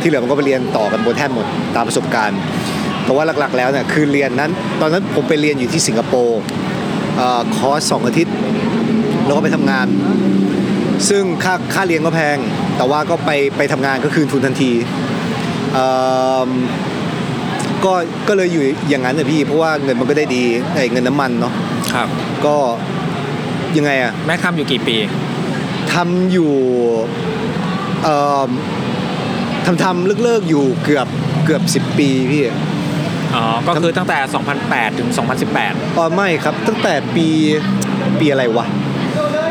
[0.00, 1.46] ที่เหลือมันก็ไปเรียนต่อกันบนแท่นหมด
[1.76, 2.38] ตามประสบการณ์
[3.04, 4.50] แต่ว่าหลักๆแล้วเนี่ยคือเรียนนั้น
[4.80, 6.40] ตอนนั้นผมไปเรียนอยู่ที่สิงคโปร์
[7.16, 8.34] เอ่อคอร์สสองอาทิตย์
[9.24, 9.86] แล้วก็ไปทำงาน
[11.08, 12.36] ซึ่งค่าค่าเรียนก็แพง
[12.76, 14.70] แต่ว่าก็ไปไปทำงานก็คืนทุนทันที
[15.74, 15.88] เอิ่
[16.48, 16.50] ม
[17.84, 17.92] ก็
[18.28, 20.44] ก็เลยอยู่อย่างนั้นนะพี่เพราะว่าเงินมันก็ได้ดี
[20.74, 21.52] ไอ้เงินน้ำมันเนาะ
[21.94, 22.08] ครับ
[22.46, 22.56] ก็
[23.76, 24.96] ยังไงอะแม่ทำอยู่กี่ปี
[25.94, 26.52] ทำอยู่
[28.04, 28.16] เอ่
[28.48, 28.48] อ
[29.66, 31.08] ทำทำเลิกๆอยู่เกือบ
[31.44, 32.42] เกือบ10ปีพี่
[33.34, 34.18] อ๋อ ก็คือตั้งแต่
[34.58, 35.08] 2008 ถึง
[35.52, 37.26] 2018 อ๋อไม่ครับ ตั้งแต่ปี
[38.18, 38.66] ปีอะไรวะ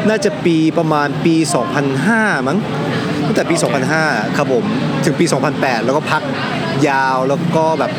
[0.10, 1.36] น่าจะปีประมาณปี
[1.92, 2.58] 2005 มั้ง
[3.26, 3.56] ตั้งแต่ปี
[3.96, 4.64] 2005 ครับผม
[5.06, 5.26] ถึงปี
[5.56, 6.22] 2008 แล้วก็พัก
[6.90, 7.92] ยาวแล้วก็แบบ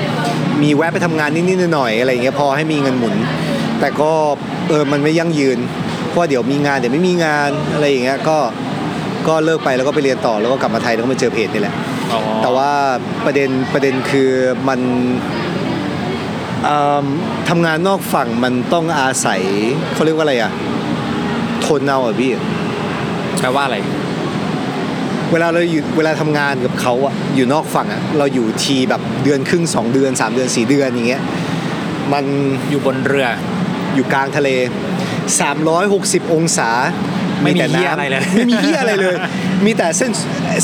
[0.63, 3.15] มีแวะไปทำงานนิดๆหน่อยๆอะไรอย่างเงี้ยพอให้มีเงินหมุน
[3.81, 4.13] แต่ก็
[4.69, 5.59] เออมันไม่ยั่งยืน
[6.09, 8.39] เพราะว่าเดี๋ยวมีงานเดี๋ยวไม่มีงานอะไรอย่างเงี้ยก็
[9.29, 11.75] ก็เลิกไปแล้วก็ไปเรียนต่อแล้วก็กลับมาไทยแล้วก็มาเจอเพจนี่แหละ
[12.13, 12.71] อ๋อแต่ว่า
[13.25, 14.31] ประเด็นประเด็นคือ
[14.69, 15.44] มันเอิ่ม
[17.49, 19.41] ทำงานนอกฝั่งมันต้องอาศัย
[19.95, 20.53] เขาเรียกว่าอะไรอะ
[21.65, 22.31] ทนเอาอะพี่
[23.41, 23.77] แปลว่าอะไร
[25.33, 31.23] เวลาเราอยู่เวลาทำงานกับเขาอะอยู่นอกฝั่งอะเราอยู่ทีแบบเดือนครึ่งสองเดือนสามเดือนสี่เดือนอย่างเงี้ย
[32.13, 32.25] มัน
[32.71, 33.29] อยู่บนเรือ
[33.95, 34.49] อยู่กลางทะเล
[35.47, 36.71] 360 องศา
[37.43, 39.17] ไม่มีแต่เหี้ยน้ำอะไรเลยไม่มีเหี้ยอะไรเลย
[39.65, 40.11] มีแต่เส้น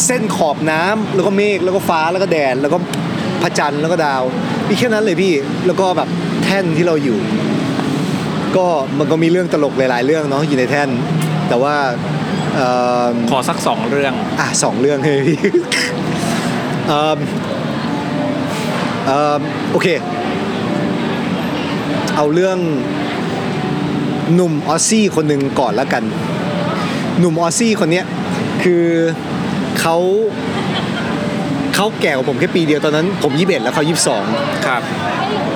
[0.06, 2.78] เส้นขอบน้ำแล้วก็เมฆแล้วก็ฟ้าแล้วก็แดดแล้วก็
[3.42, 4.22] พระจันทร์แล้วก็ดาว
[4.70, 5.32] มีแค่นั้นเลยพี่
[5.66, 6.08] แล้วก็แบบ
[6.44, 7.18] แท่นที่เราอยู่
[8.56, 8.66] ก็
[8.98, 10.88] มันก็มีเรื่องตลกหลาย ๆ เรื่องเนาะอยู่ในแท่น
[11.48, 11.74] แต่ว่า
[12.54, 12.68] เอ่
[13.06, 15.38] อขอสักสองเรื่อง อะสองเรื่องให้พี่
[16.88, 17.18] เอิ่ม
[19.06, 19.40] เอิ่ม
[19.70, 19.88] โอเค
[22.16, 22.58] เอาเรื่อง
[24.34, 26.02] หนุ่มออสซี่คนหนึ่งก่อนแล้วกัน
[27.18, 28.06] หนุ่มออสซี่คนเนี้ย
[28.62, 28.84] คือ
[29.80, 29.96] เขา
[31.82, 34.24] เขาแก่กว่าผมแค่ปีเดียวตอนนั้นผมยี่สิบเอ็ดแล้วเขายี่สิบสอง
[34.66, 34.82] ครับ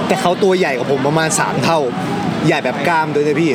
[0.07, 1.79] แต่เขาตัวใหญ่กว่าผมประมาณสามเท่า
[2.47, 3.51] ใหญ่แบบกล้ามด้วยนะพี่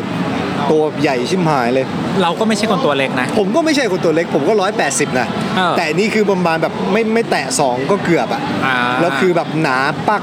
[0.71, 1.85] ตัวใหญ่ชิมหายเลย
[2.21, 10.21] เราก็ไม่ใช่คนตัวเล็กนะ ผมก็ไม่ใช่คนตัวเล็ก ผมก็ร้อยแปดสิบนะ เออ แต่นี่คือประมาณแบบไม่ไม่แตะสองก็เกือบอะอ่าแล้วคือแบบหนาปัก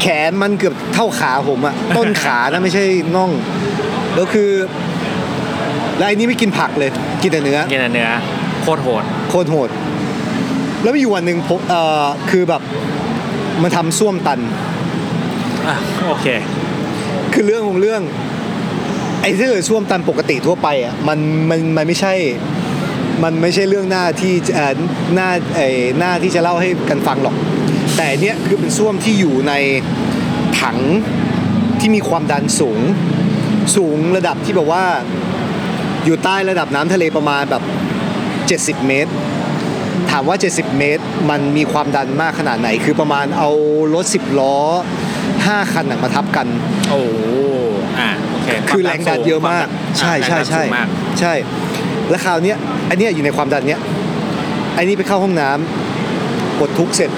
[0.00, 2.84] แขนมันเกือบเท่าขาผมอะต้นขานะ ไม่ใช่
[3.16, 3.30] น่อง
[4.14, 4.50] แล้วคือ
[5.98, 6.90] แล้วไอ้นี่ไม่กินผักเลย
[7.22, 8.08] กินแต่เนื้อกินแต่เนื้อ
[8.62, 9.68] โคตรโหด โคตรโหด
[10.82, 12.62] แล้วมีอยู่วันหนึ่งผมเอ่อคือแบบ
[13.62, 14.40] มันทำส้วมตัน
[15.68, 15.76] อะ
[16.06, 16.26] โอเค
[17.32, 18.02] คือเรื่องของเรื่อง
[19.20, 21.18] ไอ้ที่เกิดช่วมตันปกติทั่วไปอะมัน
[21.50, 22.14] มันมันไม่ใช่
[23.22, 24.72] มันไม่ใช่เรื่องหน้าที่เอ่อ
[25.14, 25.68] หน้าไอ้
[25.98, 27.34] หน้าที่จะเล่าให้กันฟังหรอก
[27.96, 29.52] แต่อันเนี้ยคือเป็นส้วมที่อยู่ใน
[30.60, 30.78] ถัง
[31.80, 32.80] ที่มีความดันสูง
[33.76, 34.84] สูงระดับที่แบบว่า
[36.04, 37.62] อยู่ใต้ระดับน้ำทะเลประมาณแบบ
[38.80, 39.12] 70 เมตร
[40.10, 43.50] ถามว่า 70 เมตร มันมีความดันมากขนาดไหน คือประมาณเอา
[43.94, 44.56] รถ 10 ล้อ
[45.34, 46.46] 5 คันน่ะมาทับกัน
[46.90, 47.14] โอ้โห
[47.98, 49.66] อะโอเคคือแรงดันเยอะมาก
[49.98, 50.88] ใช่ใช่ใช่แรงดันสูงมาก
[51.20, 51.32] ใช่
[52.10, 52.56] แล้วคราวเนี้ย
[52.90, 53.80] อันเนี้ยอยู่ในความดันเนี้ย
[54.74, 57.10] ไอ้นี่ไปเข้าห้องน้ำกดทุกเสร็จ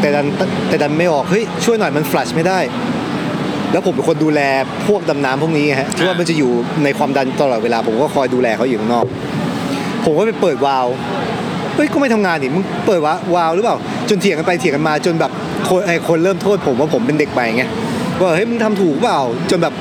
[0.00, 0.26] แต่ดัน
[0.68, 2.58] แต่ดันไม่ออก เฮ้ย ช่วยหน่อยมันฟลัชไม่ได้
[3.72, 4.40] แล้วผมเป็นคนดูแล
[4.86, 6.50] พวกดำน้ำพวกนี้ไงฮะที่ว่ามันจะอยู่
[6.84, 9.06] ในความดันตลอดเวลา ผมก็คอยดูแลเขาอยู่ข้างนอก
[10.04, 10.86] ผมก็ไปเปิดวาล์ว
[11.74, 13.76] เฮ้ยก็ไม่ทำงานนี่มึงเปิดวะวาวหรือเปล่า
[14.08, 15.30] จนเถียงกันไปเถียงกันมาจนแบบ
[15.68, 17.62] คนไอ้คนเริ่มโทษ ผมว่าผมเป็นเด็กใหม่ไง
[18.20, 19.20] ว่าเฮ้ยมึงทำถูกเปล่า
[19.50, 19.74] จนแบบ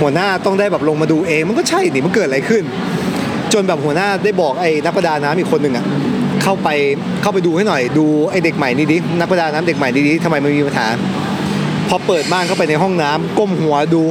[0.00, 2.62] หัวหน้าต้องได้แบบลงมาดูเองมันก็ใช่นี่มันเกิดอะไรขึ้น
[3.52, 5.84] จนแบบหัวหน้าได้บอกไอ้นักประดาน้ำอีกคนหนึ่งอะ
[6.42, 6.68] เข้าไป
[7.22, 10.86] เข้าไปดูให้หน่อย ดูไอ้เด็กใหม่นี่ดินักประดาน้ำเด็กใหม่นี่ดิทำไมมันมีปัญหา
[11.88, 14.02] พอเปิดม่านเข้าไปในห้องน้ำก้มหัวดู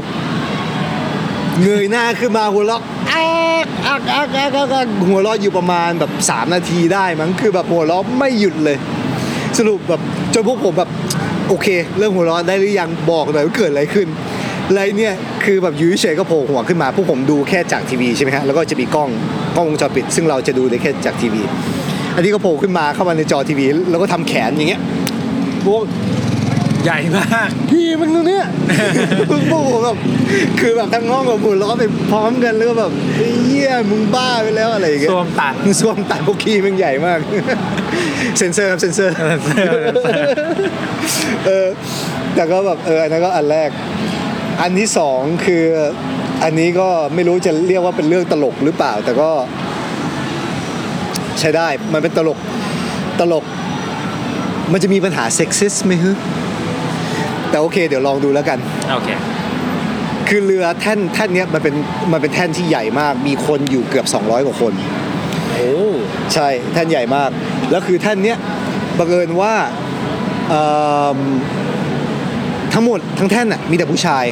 [1.59, 2.81] เงยหน้าขึ้นมาหัวเราะ
[3.11, 3.23] อั
[3.65, 8.77] กอักอักอักอักหัวเราะอยู่ประมาณแบบ 3 นาทีได้มั้งคือแบบหัวเราะไม่หยุดเลย
[9.57, 10.01] สรุปแบบ
[10.33, 10.89] จนพวกผมแบบ
[11.49, 14.07] โอเค เรื่องหัวเราะได้หรือยังบอกหน่อยว่าเกิดอะไรขึ้น
[14.67, 15.13] อะไรเนี่ย
[15.45, 19.09] คือแบบอยูเฉยก็โผล่หัวขึ้นมา พวกผมดูแค่จากทีวีใช่ไหมฮะแล้วก็จะมีกล้อง
[19.55, 21.41] กล้องวงจรปิด ซึ่งเราจะดูได้แค่จากทีวี
[22.15, 24.81] อันนี้ก็โผล่ขึ้นมาเข้ามาในจอทีวี แล้วก็ทำแขนอย่างเงี้ย
[25.65, 25.83] พวก
[26.83, 28.45] ใหญ่มากพี่มันตรงเนี้ย
[29.29, 29.97] พวกผมแบบ
[30.59, 37.19] คือแบบทั้งห้องกับผมล้อไปพร้อมกันแล้วก็แบบไอ้เหี้ยมึงบ้าไปแล้วอะไรอย่างเงี้ยสวมตัดมึงสวมตัดพวกขี้มึงใหญ่มาก
[38.37, 39.15] เซนเซอร์ครับเซนเซอร์
[41.45, 41.67] เออ
[42.35, 43.69] แต่ก็แบบเอออันนั้นก็อันแรก
[44.61, 45.63] อันที่สองคือ
[46.43, 49.29] อันนี้ก็ไม่รู้จะเรียกว่าเป็นเรื่องตลกหรือเปล่า แต่ก็
[51.39, 52.37] ใช้ได้มันเป็นตลก
[53.19, 53.45] ตลก
[54.71, 56.11] มันจะมีปัญหาเซ็กซิสไหมฮึ
[57.51, 58.57] แต่โอเค เดี๋ยวลองดูแล้วกัน
[58.93, 59.09] โอเค
[60.29, 61.75] คือเรือแท่นแท่นเนี้ยมันเป็น
[62.11, 64.73] มันเป็นแท่นที่ใหญ่มาก มีคนอยู่เกือบ 200 กว่าคน
[65.53, 65.71] โอ้
[66.33, 67.29] ใช่แท่นใหญ่มาก
[67.71, 68.37] แล้วคือแท่นเนี้ย
[68.97, 69.53] บังเอิญว่า
[70.49, 70.63] เอิ่
[71.15, 71.17] ม
[72.73, 74.25] ทั้งหมดทั้งแท่นน่ะมีแต่ผู้ชาย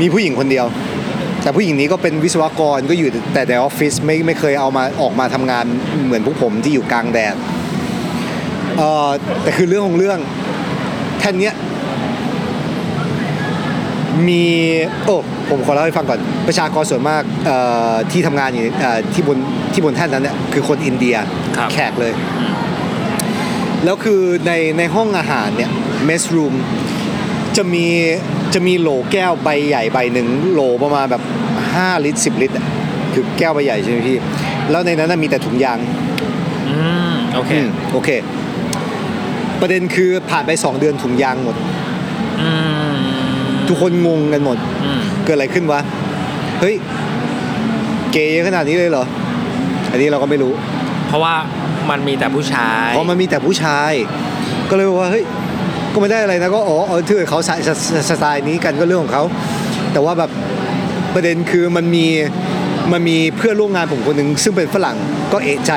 [0.00, 0.66] มีผู้หญิงคนเดียว
[1.42, 5.64] แต่ผู้หญิงนี้ก็เป็นวิศวกรก็อยู่แต่ในออฟฟิศไม่ไม่เคยเอามาออกมาทำงาน
[6.04, 7.34] เหมือนพวกผมที่อยู่กลางแดด
[8.78, 9.08] เอ่อ
[9.42, 10.18] แต่คือเรื่องของเรื่อง
[11.20, 11.54] แท่นเนี้ย
[14.28, 14.44] มี
[15.04, 15.16] โอ้
[15.50, 17.56] ผมขอเล่าให้ฟังก่อนประชากรส่วนมากเอ่
[17.90, 19.38] อที่ทำงานอยู่เอ่อที่บน
[19.72, 21.16] ที่บนแท่นนั้นเนี่ยคือคนอินเดีย
[21.56, 22.12] ครับแขกเลย
[23.84, 25.70] แล้วคือในในห้องอาหารเนี่ย
[26.04, 26.54] เมสรูม
[27.56, 27.86] จะมี
[28.54, 31.22] จะมีโหลแก้วใบใหญ่ใบหนึ่งโหลประมาณแบบ
[31.62, 32.66] 5 ลิตร 10 ลิตรอะ
[33.12, 34.18] คือแก้วใบใหญ่ใช่ไหมพี่
[34.70, 35.78] แล้วในนั้นนะมีแต่ถุงยาง
[36.68, 36.76] อื
[37.12, 38.10] มโอเคอืมโอเค
[39.60, 41.56] ประเด็นคือผ่านไป 2 เดือนถุงยางหมด
[42.40, 42.71] อืม
[43.68, 45.80] ทุกคนงงกันหมดอืมเกิดอะไรขึ้นวะ
[46.60, 46.74] เฮ้ย
[48.12, 49.04] เกย์เยอะขนาดนี้เลยเหรอ
[49.90, 50.52] อันนี้เราก็ไม่รู้
[51.08, 51.34] เพราะว่า
[51.90, 53.92] มันมีแต่ผู้ชายเพราะมันมีแต่ผู้ชาย
[54.70, 55.24] ก็เลยบอกว่าเฮ้ย
[55.92, 59.24] ก็ไม่ได้อะไรนะก็อ๋อเออถือเขาสายสสสไตล์นี้กันก็เรื่องของเขา
[59.92, 60.30] แต่ว่าแบบ
[61.14, 62.06] ประเด็นคือมันมี
[62.92, 64.96] มันมีเพื่อนร่วมงานผมคนหนึ่งซึ่งเป็นฝรั่ง
[65.32, 65.72] ก็เอะใจ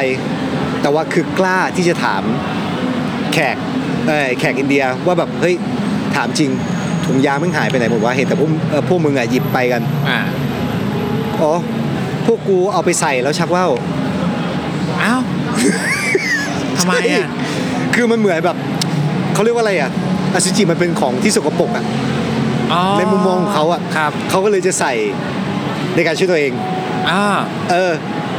[0.81, 2.23] แต่ว่าคือกล้าที่จะถาม
[3.33, 3.57] แขก
[4.07, 5.55] เออแขกอินเดียว่าแบบเฮ้ย
[6.15, 6.51] ถามจริง
[7.05, 10.19] ถุงยางมันหายไปไหนผมว่าเห็นแต่พวกเอ่อพวกมึงอะหยิบไปกันอ่า
[11.41, 11.53] อ๋อ
[12.25, 13.71] พวกกูเอาไปใส่แล้วชักว่าว
[15.03, 15.21] อ้าว
[16.77, 17.27] ทำไมอะ
[17.95, 18.57] คือมันเหมือนแบบ
[19.33, 19.89] เขาเรียกว่าอะไรอะ
[20.33, 21.85] อสุจิมันเป็นของที่สกปรกอะ
[22.73, 24.93] อ๋อในมุมมองของเขาอะครับเขาก็เลยจะใส่
[25.95, 26.51] ในการช่วยตัวเอง
[27.09, 27.23] อ่า
[27.71, 27.91] เออ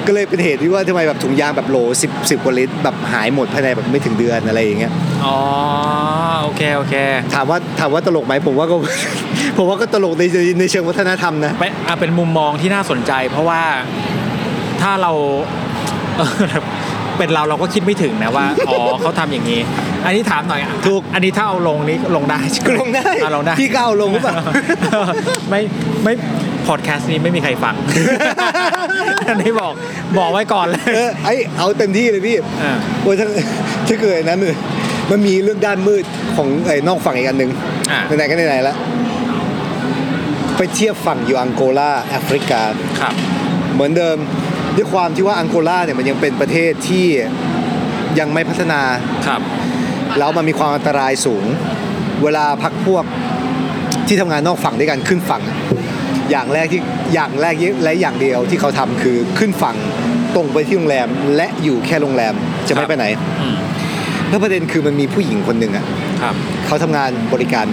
[0.07, 4.93] ก็เลยเป็นเหตุที่ว่าทำไมแบบถุงยางแบบโหลสิบสิบกว่าลิตรแบบหายหมดภายในแบบไม่ถึงเดือนอะไรอย่างเงี้ย
[5.25, 5.39] อ๋อ
[6.47, 6.95] โอเคโอเค
[7.35, 8.77] ถามว่าถามว่าตลกไหมผมว่าก็
[9.59, 13.63] ผมว่าก็ตลกในในในเชิงวัฒนธรรมนะเป็นอะเป็นมุมมองที่น่าสนใจ เพราะว่า
[14.83, 15.13] ถ้าเรา
[16.17, 16.31] เออ
[17.19, 19.61] เป็นเราเราก็คิดไม่ถึงนะว่าอ๋อเขาทำอย่างนี้
[20.05, 24.37] อันนี้ถามหน่อยอะถูกอันนี้ถ้าเอาลงนี้ลงได้ใช่ไหมก็ลงได้อะลงได้พี่ก็เอาลงหรือเปล่า
[25.51, 25.61] ไม่
[26.05, 26.13] ไม่
[26.67, 27.75] พอดแคสต์นี้ไม่มีใครฟัง
[29.29, 29.73] อันนี้บอก
[30.19, 31.29] บอกไว้ก่อนเลยเออไอ
[31.59, 32.73] เอาเต็มที่เลยพี่อ่า
[33.03, 33.27] โอ้ยถ้า
[33.89, 34.49] ถ้าเกิดนะมัน
[35.11, 36.05] มันมีเรื่องด้านมืด
[36.37, 37.51] ของไอ้นอกฝั่งอีกอันหนึ่ง
[37.91, 38.77] อ่าไหนๆก็ไหนๆแล้ว
[40.57, 42.61] ไปเทียบฝั่งอยู่อังโกลาแอฟริกา
[43.01, 43.15] ครับ
[43.75, 44.17] เหมือนเดิม
[44.77, 47.07] ด้วยความที่ว่าอังโกลาเนี่ยมันยังเป็นประเทศที่
[48.19, 48.81] ยังไม่พัฒนา
[49.27, 49.41] ครับ
[50.19, 51.45] แล้วมันมีความอันตรายสูง
[52.23, 53.05] เวลาพักพวก
[54.07, 55.43] ที่ทำงานนอกฝั่งด้วยกันขึ้นฝั่ง
[56.31, 56.81] อย่างแรกที่
[57.15, 57.55] อย่างแรก
[57.85, 59.77] และอย่างเดียวที่เขาทำคือขึ้นฝั่ง
[60.35, 62.35] ตรงไปที่โรงแรมและอยู่แค่โรงแรม
[62.69, 63.07] จะครัไม่บไปไหน
[63.43, 63.57] อืม
[64.29, 65.85] แล้วประเด็นคือมันมีผู้หญิงคนหนึ่งอะ
[66.23, 66.35] ครับ
[66.67, 67.67] เขาทำงานบริการ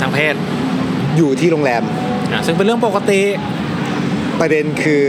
[0.00, 0.34] ทางเพศ
[1.16, 1.82] อยู่ที่โรงแรม
[2.32, 3.20] อะซึ่งเป็นเรื่องปกติ
[4.40, 5.02] ประเด็นคือ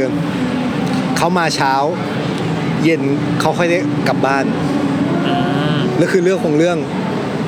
[1.18, 1.74] เขามาเช้า
[2.84, 3.02] เย็น
[3.42, 4.46] เขาค่อยได้กลับบ้าน
[5.28, 5.34] อื
[5.74, 6.78] มแล้วคือเรื่องของเรื่อง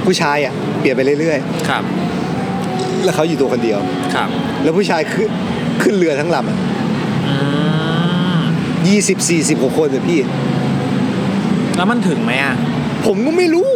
[0.06, 3.80] ผู้ชายอะเปลี่ยนไปเรื่อยครับๆแล้วเขาอยู่ตัวคนเดียว
[4.16, 4.30] ครับ
[4.64, 5.30] แล้วผู้ชายขึ้น
[5.82, 6.58] ขึ้นเรือทั้งลำอะ
[7.28, 7.36] อื
[8.38, 8.40] ม
[8.88, 10.20] ยี่สิบสี่สิบกว่าคนเลยพี่
[11.76, 12.56] แล้วมันถึงไหมอะ
[13.06, 13.70] ผมก็ไม่รู้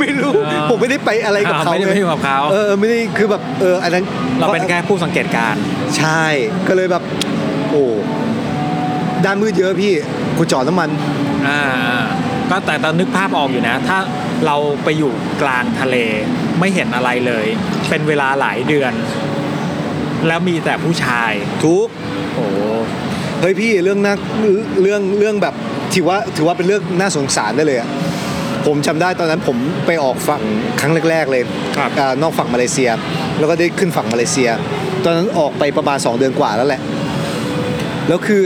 [0.00, 4.04] ไม่รู้ เออผมไม่ได้ไปอะไรกับเขาไม่ได้ไปอยู่กับเขา เออไม่ได้คือแบบเอออันนั้น
[4.38, 5.62] เราเป็นแค่ผู้สังเกตการณ์
[5.98, 6.22] ใช่
[6.68, 7.02] ก็เลยแบบ
[7.70, 7.84] โอ้
[9.24, 9.92] ด้านมืดเยอะพี่
[10.36, 10.90] กูจอดน้ำมัน
[11.46, 12.04] อ่าอ่า
[12.50, 13.98] ก็แต่ตอนนึกภาพออกอยู่นะ ถ้า
[14.46, 15.12] เราไปอยู่
[15.42, 15.96] กลางทะเล
[16.60, 17.46] ไม่เห็นอะไรเลย
[17.88, 18.92] เป็นเวลาหลายเดือน
[20.26, 21.32] แล้วมีแต่ผู้ชาย
[21.64, 21.86] ทุก
[22.34, 22.46] โอ้
[23.40, 24.14] เฮ้ยพี่เรื่องน่า
[24.82, 25.54] เรื่องเรื่องแบบ
[25.94, 27.88] ถือว่าถือว่าเป็นเรื่องน่าสงสารได้เลยอะ
[28.66, 29.56] ผมจำได้ตอนนั้นผม
[29.86, 30.42] ไปออกฝั่ง
[30.80, 31.42] ครั้งแรกๆเลย
[31.76, 32.90] ครับอ่านอกฝั่งมาเลเซีย
[33.38, 34.50] แล้วก็ได้ขึ้นฝั่งมาเลเซีย
[35.04, 36.80] ตอนนั้นออกไปประมาณ 2 เดือนกว่าแล้วแหละ
[38.08, 38.42] แล้วคือ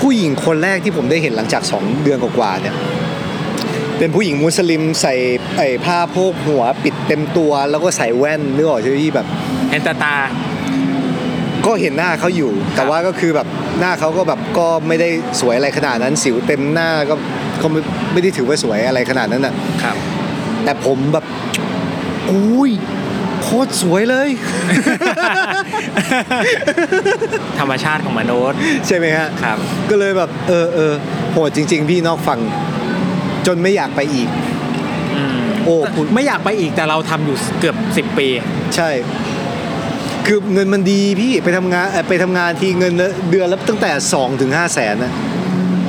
[0.00, 2.74] ผู้หญิงคนแรกที่ผมได้เห็นหลังจาก 2 เดือนกว่าๆเนี่ย
[3.98, 5.14] เป็นผู้หญิงมุสลิมใส่
[5.56, 9.26] ไอ้ผ้าโพกหัวปิดเต็มตัว แล้วก็ใส่แว่นนึกออกใช่ไหมพี่แบบ
[9.70, 10.16] เห็นแต่ตา
[11.66, 13.46] ก็เห็นหน้าเขาอยู่ แต่ว่าก็คือแบบ
[13.80, 15.08] หน้าเขาก็แบบก็ไม่ได้
[15.40, 17.14] สวยอะไรขนาดนั้นสิวเต็มหน้าก็
[17.62, 17.80] ก็ไม่
[18.12, 19.96] ไม่ได้ถือว่าสวยอะไรขนาดนั้นน่ะครับ
[20.64, 21.24] แต่ผมแบบ
[22.30, 22.70] อุ้ย
[23.42, 24.28] โคตรสวยเลย
[27.58, 29.58] ธรรมชาติของมนุษย์ใช่ไหมฮะครับ
[29.90, 30.92] ก็เลยแบบ เออเออ
[31.32, 32.38] โหดจริง ๆ พี่นอกฟัง
[33.46, 34.28] จนไม่อยากไปอีก
[35.14, 38.28] อืมโอ้คุณไม่อยากไปอีกแต่เราทำอยู่เกือบ 10 ปี
[38.76, 38.88] ใช่
[40.26, 42.92] คือเงินมันดีพี่ไปทำงานเอ่อไปทำงานทีเงิน
[43.30, 45.12] เดือนละตั้งแต่2ถึง5แสนนะ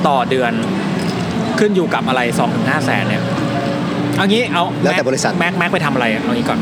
[0.06, 0.52] ต่อเดือน
[1.60, 3.22] ขึ้นอยู่กับอะไร2อถึงห้าแสนเนี่ย
[4.16, 6.58] เอางี้เอาแล้วแต่บริษัทแม็กแม็กไปทำอะไรอะเอางี้ก่อน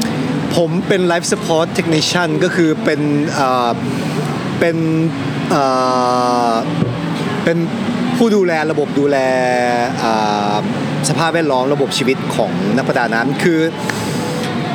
[0.56, 3.00] ผมเป็น Life Support Technician ก็คือเป็น
[3.34, 3.70] เอ่อ
[4.60, 4.76] เป็น
[5.50, 5.62] เอ่
[6.50, 6.52] อ
[7.44, 7.58] เป็น
[8.16, 9.16] ผู้ดูแลระบบดูแล
[10.00, 10.12] เอ่
[10.52, 10.54] อ
[11.08, 13.60] สภาพแวดล้อมระบบชีวิตของนักประดาน้ำคือ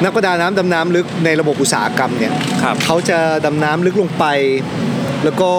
[0.03, 4.25] นักประดาน้ำดำน้ำลึกในระบบอุตสาหกรรมเนี่ยครับเขาจะดำน้ำลึกลงไป
[5.23, 5.51] แล้วก็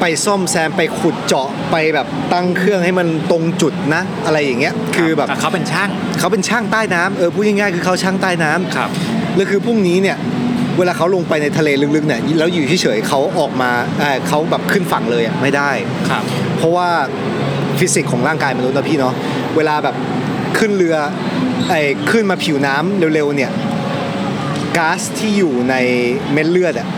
[0.00, 5.88] ไปซ่อมแซมไปขุดเจาะไปแบบตั้งเครื่องให้มันตรงจุดนะ อะไรอย่างเงี้ยคือแบบเขาเป็นช่าง
[6.18, 8.90] เขาเป็นช่างใต้น้ำเออพูดง่ายๆคือเขาช่างใต้น้ำครับ
[9.36, 10.16] แล้วคือพรุ่งนี้เนี่ย
[10.78, 13.70] เวลาเขาลงไปในทะเลลึกๆเนี่ยแล้วอยู่เฉยๆเขาออกมา
[14.00, 15.70] เอ่อเขาแบบขึ้นฝั่งเลยอะไม่ได้
[16.10, 16.22] ครับ
[16.58, 16.88] เพราะว่า
[17.78, 19.14] ฟิสิกส์ของร่างกายมนุษย์นะพี่เนาะ
[19.56, 19.94] เวลาแบบ
[20.58, 20.96] ขึ้นเรือ
[21.68, 21.80] ไอ้
[22.10, 23.50] ขึ้นมาผิวน้ำเร็วๆเนี่ย
[24.76, 25.74] ก๊าซที่อยู่ใน
[26.32, 26.88] เม็ดเลือดอะ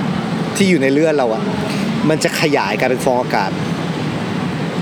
[0.57, 1.43] ที่อยู่ในเลือดเราอะ
[2.09, 3.51] มันจะขยายกลายเป็นฟองอากาศ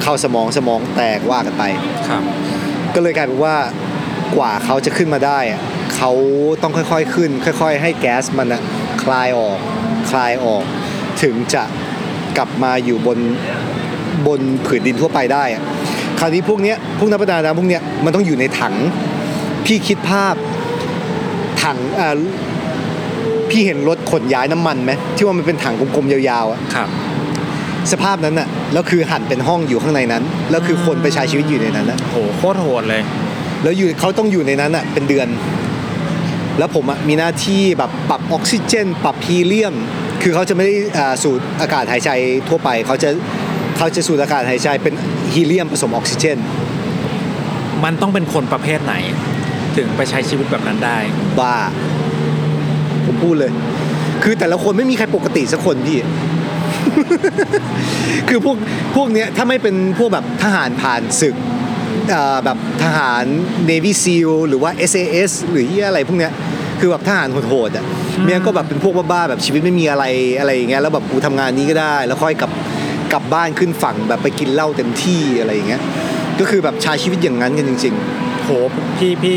[0.02, 1.64] เข้าสมองสมองแตกว่ากันไป
[2.08, 2.22] ครับ
[2.94, 3.56] ก็เลยกลายเป็นว่า
[4.36, 5.60] กว่าเขาจะขึ้นมาได้อะ
[5.96, 6.12] เขา
[6.62, 8.62] ต้องค่อยๆขึ้น ค่อย ๆ ให้แก๊สมันอะ
[9.02, 9.58] คลายออก
[10.10, 10.64] คลายออก
[11.22, 11.62] ถึงจะ
[12.36, 13.18] กลับมาอยู่บน
[14.26, 15.62] บนผืนดินทั่วไปได้อะ
[16.18, 18.74] คราวนี้พวกเนี้ยพวกนักประดาน้ำพวกเนี้ยมันต้องอยู่ในถัง
[19.66, 20.34] พี่คิดภาพ
[21.62, 22.18] ถังอ่า
[23.50, 26.88] พี่เห็นรถขนย้ายน้ำมันไหมที่ว่ามันเป็นถังกลมๆยาวๆอะครับ
[27.92, 33.02] สภาพนั้นอะแล้วคือหั่นเป็นห้องอยู่ข้างในนั้น แล้วคือคนไปใช้ชีวิตอยู่ในนั้นนะโหโคตรโหดเลย
[33.62, 35.28] แล้วอยู่เขาต้องอยู่ในนั้นอะเป็นเดือน
[36.58, 39.74] แล้วผมอะมีหน้าที่แบบปรับออกซิเจน ปรับฮีเลียม
[40.22, 42.10] คือเขาจะไม่ได้อ่าสูดอากาศหายใจ
[42.48, 43.10] ทั่วไปเขาจะ
[43.76, 44.94] เขาจะสูดอากาศหายใจเป็น
[45.34, 46.38] ฮีเลียมผสมออกซิเจน
[47.84, 48.94] มันต้องเป็นคนประเภทไหน
[49.76, 50.98] ถึงไปใช้ชีวิตแบบนั้นได้
[51.40, 51.56] บ้า
[53.06, 53.52] ผมพูดเลย
[54.22, 55.98] คือแต่ละคนไม่มีใครปกติสักคนพี่
[58.28, 58.56] คือพวก
[58.96, 61.36] พวกเนี้ยถ้าไม่เป็นพวกแบบทหารผ่านศึก
[62.10, 63.24] เอ่อแบบทหาร
[63.70, 66.32] Navy SEAL หรือว่า SAS หรือเหี้ยอะไรพวกเนี้ย
[66.80, 67.84] คือแบบทหารโหดๆอะ
[68.24, 70.04] เมียก็แบบเป็นพวกบ้าๆแบบชีวิตไม่มีอะไร
[70.38, 72.50] อะไรอย่างเงี้ยแล้วแบบกูทำงานนี้ก็ได้ แล้วค่อยกลับ
[73.12, 75.82] กลับบ้านขึ้นฝั่งแบบไปกินเหล้าเต็มที่อะไรอย่างเงี้ย
[76.40, 78.50] ก็คือแบบใช้ชีวิตอย่างนั้นกันจริง ๆ โห
[78.98, 79.36] พี่พี่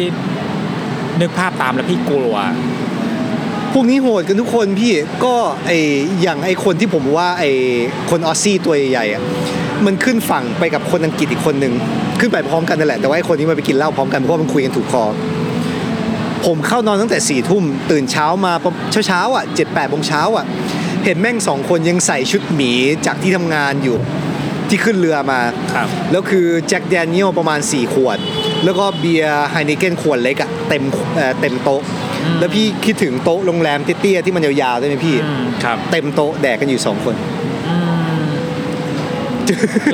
[1.21, 2.33] นึกภาพตามแล้วพี่กลัว
[3.73, 4.91] พวกนี้โหดกันทุกคนพี่
[5.25, 5.71] ก็ไอ
[6.21, 7.43] อย่างไอคนที่ผมว่าไอ
[8.09, 9.21] คนออสซี่ตัวใหญ่ๆอะ
[9.85, 11.73] มันขึ้นฝั่งไปกับคนอังกฤษอีกคนนึง
[12.19, 15.03] ขึ้นไปพร้อมกันนั่นแหละแต่ว่าไอคนนี้มันไปกินเหล้าพร้อมกันเพราะว่ามันคุยกันถูกคอ
[16.45, 18.53] ผมเข้านอนตั้งแต่สี่ทุ่มตื่นเช้ามา
[18.91, 20.45] เช้าเช้าๆอะเจ็ดแปดโมงเช้าอะ
[21.05, 22.71] เห็นแม่งสองคนยังใส่ชุดหมี
[23.05, 23.97] จากที่ทำงานอยู่
[24.69, 25.39] ที่ขึ้นเรือมา
[25.73, 28.17] ครับแล้วคือ Jack Daniel ประมาณ 4 ขวด
[28.63, 30.83] แล้วก็เบียร์ Heineken ขวดเล็กอะเต็ม
[31.15, 32.02] เอ่อเต็มโต๊ะอืม
[32.39, 37.15] แล้วพี่คิดถึงโต๊ะโรงแรมเตี้ยๆที่มันยาวๆได้ไหมพี่อืมครับเต็มโต๊ะแดกกันอยู่2คน
[37.67, 37.77] อื
[38.21, 38.23] ม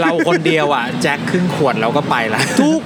[0.02, 2.82] เราคนเดียวอะแจ็คครึ่งขวดเราก็ไปละทุก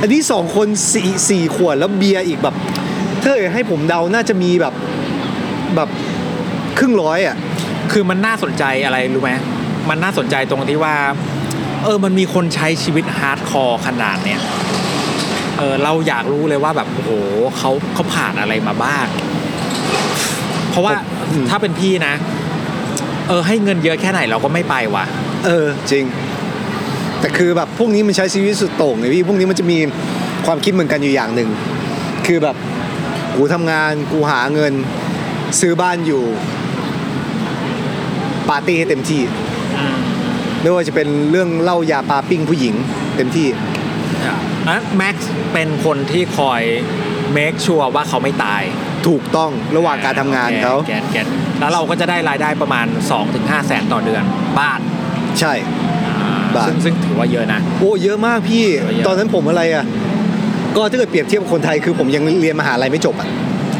[0.00, 2.54] อันนี้2คนสี่สี่ขวดแล้วเบียร์อีกแบบ
[3.22, 4.74] ถ้าให้ผมเดาน่าจะมีแบบ
[5.76, 5.88] แบบ
[6.78, 7.36] ครึ่งร้อยอะ
[7.92, 9.32] คือมันน่าสนใจอะไรรู้ไหม
[9.88, 10.94] มันน่าสนใจตรงที่ว่า
[11.84, 14.40] เออมันมีคนใช้ชีวิต hardcore ขนาดเนี้ย
[15.60, 17.10] เออเราอยากรู้เลยว่าแบบโอ้โห
[17.58, 19.06] เขาเขาผ่านอะไรมาบ้าง
[20.70, 20.92] เพราะว่า
[21.50, 22.14] ถ้าเป็นพี่นะ
[23.28, 25.04] เออให้เงินเยอะแค่ไหนเราก็ไม่ไปว่ะ
[25.46, 26.04] เออ จริง
[27.20, 29.78] แต่คือแบบพวกนี้มันใช้ชีวิตสุดโต่งไงพี่พวกนี้มันจะมี
[30.46, 31.50] ความคิดเหมือนกันอยู่อย่างหนึ่ง
[32.26, 32.56] คือแบบ
[33.36, 34.72] กูทำงานกูหาเงิน
[35.60, 36.22] ซื้อบ้านอยู่
[38.48, 39.22] ปาร์ตี้ให้เต็มที่
[39.76, 39.96] อืม
[40.62, 42.74] ไม่ว่าจะเป็นเรื่องเหล้ายาปลาปิ้งผู้หญิง
[43.16, 43.48] เต็มที่
[44.70, 46.62] อะแม็กซ์เป็นคนที่คอย
[47.32, 48.62] เมคชัวร์ว่าเขาไม่ตาย
[49.06, 51.26] ถูกต้องระหว่างการทำงานเขาแกนแกน
[51.60, 52.86] แล้วเราก็จะได้รายได้ประมาณ
[53.26, 54.22] 2-5แสนต่อเดือน
[54.58, 54.80] บาท
[55.40, 55.52] ใช่
[56.56, 59.84] บาท ซึ่งซึ่งถือว่าเยอะนะ โอ้เยอะมากพี่ เยอะตอนนั้นผมอะไรอะ
[60.76, 63.28] ก็ถ้าเกิดเปรียบเทียบกับคนไทยคือผมยังเรียนมหาลัยไม่จบอะ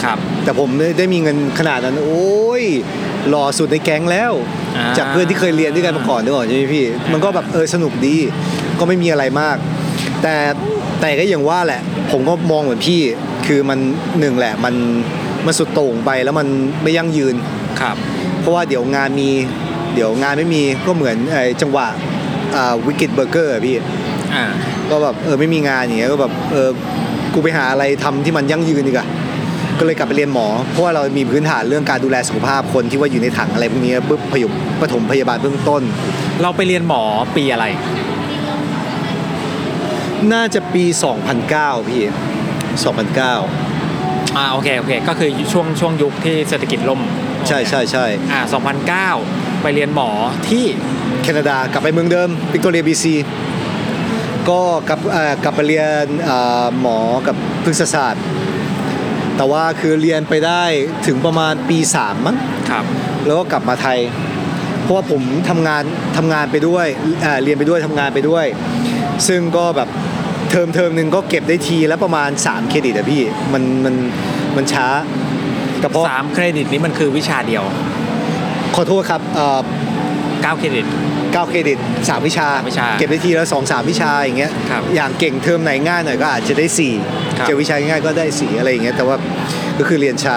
[0.05, 2.63] ครับ แต่ผมได้ได้มีเงินขนาดนั้น โอ้ย
[3.29, 4.33] หล่อสุดในแก๊งแล้ว
[4.77, 8.17] อ่าจากเพื่อนที่เคยเรียนด้วยกันมาก่อนด้วยก่อนใช่ไหมพี่ มันก็แบบเออสนุกดี
[8.79, 9.57] ก็ไม่มีอะไรมาก
[10.23, 10.37] แต่
[11.01, 13.01] แต่ก็อย่างว่าแหละ ผมก็มองเหมือนพี่
[13.47, 13.79] คือมัน
[14.21, 14.75] หนึ่งแหละมัน
[15.47, 16.47] มันสุดโต่งไปแล้วมัน
[16.83, 17.35] ไม่ยั่งยืน
[17.81, 17.97] ครับ
[18.41, 19.31] เพราะว่าเดี๋ยวงานมี
[19.95, 21.87] เดี๋ยวงานไม่มีก็เหมือนไอ้จังหวะ
[22.87, 23.77] วิกฤตเบอร์เกอร์พี่
[24.35, 24.45] อ่า
[24.91, 26.69] ก็แบบเออไม่มีงานอย่างเงี้ยก็แบบเออ
[27.35, 29.07] กูไปหาอะไรทำที่มันยั่งยืนดีกว่า
[29.79, 34.49] ก็เลยกลับไปเรียนหมอ เพราะว่าเรามีพื้นฐานเรื่องการดูแลสุขภาพคนที่ว่าอยู่ในถังอะไรพวกนี้ปุ๊บพยุ
[34.81, 35.83] ปฐมพยาบาลเบื้องต้น
[36.43, 37.03] เราไปเรียนหมอ
[37.37, 37.65] ปีอะไร
[40.33, 40.85] น่าจะปี
[41.37, 42.03] 2009 พี่
[43.21, 47.01] 2009 อ่าโอเคโอเคก็คือช่วงช่วงยุคที่เศรษฐกิจล่ม
[47.49, 48.41] ใช่ใช่ใช่อ่า
[49.03, 50.11] 2009 ไปเรียนหมอ
[50.49, 50.65] ที่
[51.23, 53.15] แคนาดากลับไปเมืองเดิมวิกตอเรียบีซี
[54.49, 58.25] ก็กลับเอ่อกลับไปเรียนเอ่อหมอกับพฤกษศาสตร์
[59.37, 60.63] แต่ว่าคือเรียนไปได้
[61.07, 62.37] ถึงประมาณปี 3 มั้ง
[62.71, 62.85] ครับ
[63.27, 63.99] แล้วก็กลับมาไทย
[64.83, 65.83] เพราะว่าผมทำงาน
[66.17, 66.87] ทำงานไปด้วย
[67.23, 68.47] เอ่อเรียนไปด้วยทำงานไปด้วย
[69.29, 69.89] ซึ่งก็แบบ
[70.51, 73.95] เทอมเทอมหนึ่งก็เก็บได้ทีแล้วประมาณ 3 เครดิตอะพี่มันมัน
[74.57, 74.87] มันช้า
[75.81, 77.65] แต่พอสามเครดิตนี้มันคือวิชาเดียว
[78.77, 79.61] ขอโทษครับเอ่อ
[80.55, 86.67] 9เครดิต 9 เครดิต 3 วิชาสามวิชาเก็บได้ทีละ2 3 วิชาอย่างเงี้ยครับอย่างเก่งเทอมไหนง่ายหน่อยก็อาจจะได้
[87.39, 89.17] ครับ 4เจอวิชาง่ายก็ได้ 4 อะไรอย่างเงี้ยแต่ว่า
[89.79, 90.37] ก็คือเรียนช้า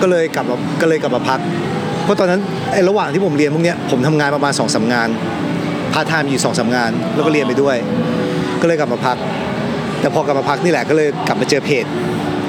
[0.00, 1.40] ก็เลยกลับมาก็เลยกลับมาพัก
[2.04, 2.40] เพราะตอนนั้น
[2.72, 5.08] ไอ้ระหว่างที่ผมเรียนพวกเนี้ยผมทำงานประมาณสองสามงาน
[5.92, 7.76] พาร์ทไทม์อยู่สองสามงาน แล้วก็เรียนไปด้วย
[8.60, 9.16] ก็เลยกลับมาพัก
[10.00, 11.84] แต่พอกลับมาพักนี่แหละก็เลยกลับมาเจอเพจ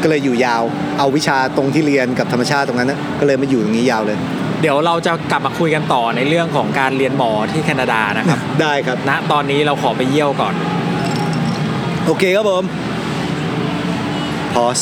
[0.03, 0.63] ก็เลยอยู่ยาว
[0.99, 4.17] เอาวิชาตรงที่เรียนกับธรรมชาติตรงนั้นนะก็เลยมาอยู่อย่างนี้ยาวเลย
[4.61, 10.53] เดี๋ยวเราจะกลับมาคุยกันต่อในเรื่องของการเรียนหมอที่แคนาดานะครับ ได้ครับ ณ ตอนนี้เราขอไปเยี่ยวก่อน
[12.05, 12.63] โอเคครับผม
[14.53, 14.77] พอส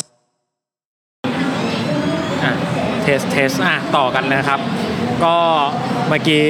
[2.43, 2.53] อะ
[3.04, 4.59] test test อะต่อกันนะครับ
[5.24, 5.36] ก็
[6.10, 6.44] เมื่อกี้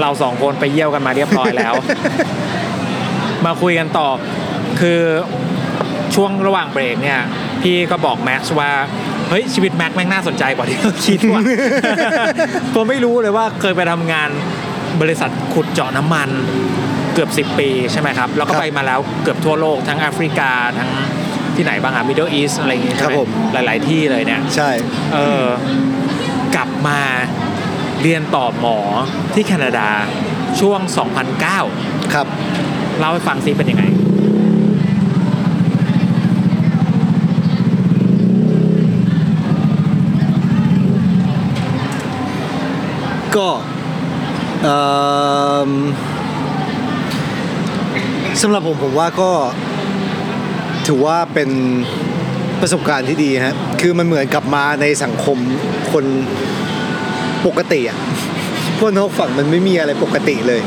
[0.00, 1.74] เราสองคนไปเยี่ยวกันมาเรียบร้อยแล้ว
[3.46, 4.08] มาคุยกันต่อ
[4.80, 5.00] คือ
[6.14, 7.20] ช่วงระหว่างเบรกเนี่ย
[7.62, 8.70] พี่ก็บอกแม็กซ์ว่า
[9.28, 11.40] เฮ้ยชีวิตแม็กซ์แม่งน่าสนใจกว่าที่เราคิดว่ะ
[12.74, 14.30] ผมไม่รู้เลยว่าเคยไปทำงาน
[15.00, 16.28] บริษัทขุดเจาะน้ำมัน
[17.14, 20.90] เกือบ 10 ปีใช่ไหมครับ แล้วก็ครับไปมาแล้วเกือบทั่วโลกทั้งแอฟริกาทั้ง
[21.56, 24.70] ที่ไหนบ้างอะมิดเดิลอีสอะไรอย่างงี้ใช่ครับไหมผมหลาย ๆ ที่เลยเนี่ย ใช่
[25.14, 25.46] เออ
[26.56, 27.00] กลับมา
[28.06, 28.78] เรียนต่อหมอ
[29.34, 29.88] ที่แคนาดา
[30.60, 30.80] ช่วง
[31.46, 32.26] 2009 ครับ
[32.98, 33.84] เล่าให้ฟังซิเป็นยังไง
[43.36, 43.48] ก็
[44.62, 44.78] เอิ่
[45.68, 45.70] ม
[48.42, 49.30] สำหรับผมผมว่าก็
[50.86, 51.50] ถือว่าเป็น
[52.60, 55.38] ประสบการณ์ที่ดีฮะ คือมันเหมือนกลับมาในสังคม
[55.92, 56.04] คน
[57.46, 57.98] ปกติอะ
[58.78, 60.60] พวกนอกฝั่งมันไม่มีอะไรปกติเลย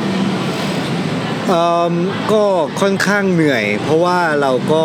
[1.47, 1.93] เอิ่ม
[2.31, 2.43] ก็
[2.81, 4.83] ค่อนข้างเหนื่อย เพราะว่าเราก็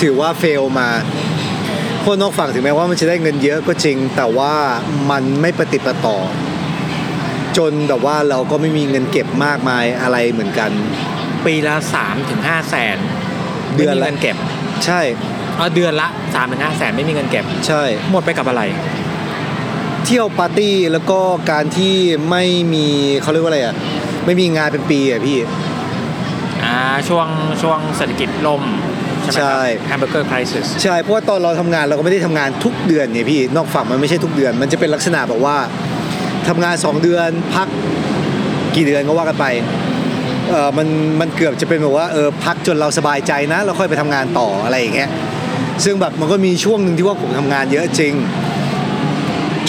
[0.00, 0.88] ถือว่าเฟลมา
[2.04, 4.54] พวกนอกฝั่งถึงแม้ว่ามันจะได้เงินเยอะก็จริง แต่ว่า
[5.10, 6.18] มันไม่ประติดประต่อ
[7.56, 10.70] จนแบบว่าเราก็ไม่มีเงินเก็บมากมายอะไรเหมือนกัน
[11.46, 12.96] ปีละ3ถึง5แสน
[13.76, 14.36] เดืไม่อนมีละเงินเก็บ
[14.84, 15.00] ใช่
[15.56, 18.62] เออเดือนละ3ถึง5แสนไม่มีเงินเก็บ ใช่ หมดไปกับอะไร
[20.06, 21.18] เที่ยวปาร์ตี้แล้วก็
[21.50, 21.94] การที่
[22.30, 22.44] ไม่
[22.74, 22.86] มี
[23.22, 23.74] เขาเรียกว่าอะไรอะ
[24.26, 25.38] ไม่มีงานเป็นปีอะพี่
[26.64, 26.76] อ่า
[27.08, 27.26] ช่วง
[27.62, 28.62] ช่วงเศรษฐกิจล่ม
[29.22, 35.56] ใช่ไหมครับใช่แฮมเบอร์เกอร์คริสใช่ เพราะว่าตอนเราทำงานเราก็ไม่ได้ทำงานทุกเดือนไงพี่นอกฝั่งมันไม่ใช่ทุกเดือน มันจะเป็นลักษณะแบบว่า
[36.48, 37.68] ทำงาน 2 เดือนพัก
[38.76, 39.46] กี่เดือนก็ว่ากันไป
[40.50, 40.86] เออมัน
[41.20, 45.10] มันเกือบจะเป็นแบบว่าเออพักจนเราสบายใจนะแล้วค่อยไปทำงานต่ออะไรอย่างเงี้ย
[45.84, 48.14] ซึ่งแบบมันก็มีช่วงหนึ่งที่ว่าผมทำงานเยอะจริง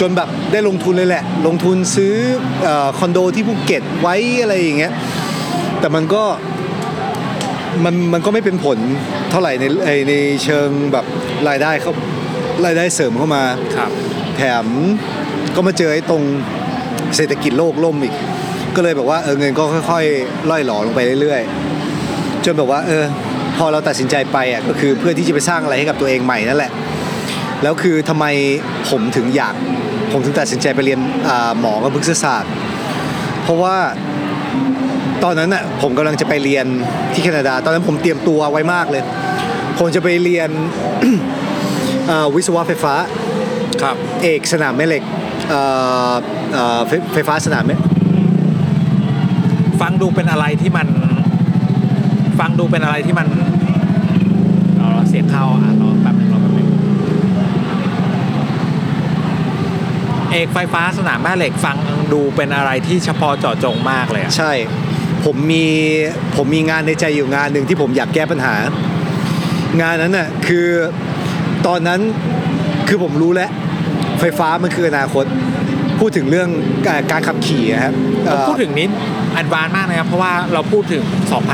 [0.00, 2.14] จนแบบได้ลงทุนเลยแหละ ลงทุนซื้อ
[2.64, 4.92] เออคอนโดที่ภูเก็ตไว้อะไรอย่างเงี้ย
[5.80, 6.22] แต่มันก็
[7.84, 8.78] มันมันก็ไม่เป็นผล
[9.30, 11.04] เท่าไหร่ในในในเชิงแบบ
[11.48, 11.92] รายได้เขา
[12.64, 13.42] รายได้เสริมเข้ามา
[13.76, 13.90] ครับ
[14.36, 14.66] แถม
[15.54, 16.22] ก็มาเจอไอ้ตรง
[17.16, 18.14] เศรษฐกิจโลกล่มอีก
[18.76, 23.04] ก็เลยแบบว่าเออเงินก็ค่อยๆล่อยหลอลงไปเรื่อยๆ จนแบบว่าเออ
[23.56, 26.72] พอเราตัดสินใจไปอะก็คือเพื่อที่จะไปสร้างอะไรให้กับตัวเองใหม่นั่นแหละ
[27.62, 28.26] แล้วคือทำไม
[28.88, 29.54] ผมถึงอยาก
[30.12, 32.52] ผมถึงตัดสินใจไปเรียนอ่าหมอกับพฤกษศาสตร์
[33.42, 33.76] เพราะว่า
[35.24, 36.66] ตอนนั้นอะผมกำลังจะไปเรียน
[37.12, 39.02] ที่แคนาดา ตอนนั้นผมเตรียมตัวไว้มากเลย
[39.78, 40.50] ผมจะไปเรียน
[42.08, 42.94] เอ่อวิศวะไฟฟ้า
[43.82, 45.02] ครับเอกสนามแม่เหล็ก
[45.48, 45.60] เอ่
[46.10, 46.14] อ
[46.52, 47.76] เอ่อไฟไฟฟ้าสนามแม่
[49.80, 50.88] ฟังดูเป็นอะไรที่มัน
[52.38, 53.26] ฟังดูเป็นอะไรที่มัน
[54.76, 56.68] เอาละเสียงเข้าอะรอแป๊บนึงรอแป๊บนึง
[60.32, 61.76] เอกไฟฟ้าสนามแม่เหล็กฟัง
[62.12, 64.52] ดูเป็นอะไรที่เฉพาะเจาะจงมากเลยอะใช่
[65.24, 65.66] ผมมี
[66.36, 68.54] ผมมีงานในใจอยู่งานหนึ่งที่ผมอยากแก้ปัญหา
[69.80, 70.68] งานนั้นน่ะคือ
[71.66, 72.00] ตอนนั้น
[72.88, 73.50] คือผมรู้แล้ว
[74.20, 75.24] ไฟฟ้ามันคืออนาคต
[75.98, 76.48] พูดถึงเรื่อง
[76.86, 78.88] การการขับขี่อะครับเอ่อพูดถึงนี้
[79.36, 81.02] อันวานมากนะครับเพราะว่าเราพูดถึง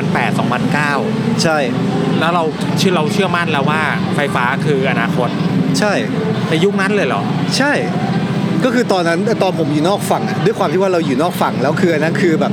[0.05, 0.39] 2008
[0.91, 1.59] 2009 ใช่
[2.21, 2.45] แล้วเรา
[2.79, 3.81] เชื่อเราเชื่อมั่นแล้วว่า
[4.15, 5.29] ไฟฟ้าคืออนาคต
[5.79, 5.93] ใช่
[6.49, 7.23] ในยุคนั้นเลยเหรอ
[7.57, 7.73] ใช่
[8.65, 12.53] ก็คือตอนนั้นตอนผมอยู่นอกฝั่งอะด้วยความที่ว่าเราอยู่นอกฝั่งแล้วคืออันนั้นคือแบบ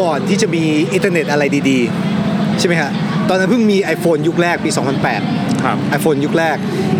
[0.00, 0.64] ก่อนที่จะมี
[0.94, 2.90] อินเทอร์เน็ตอะไรดีๆ ใช่ไหมฮะ
[3.28, 4.70] ตอนนั้นเพิ่งมี iPhone ยุคแรกปี
[5.16, 6.56] 2008 ครับ iPhone ยุคแรก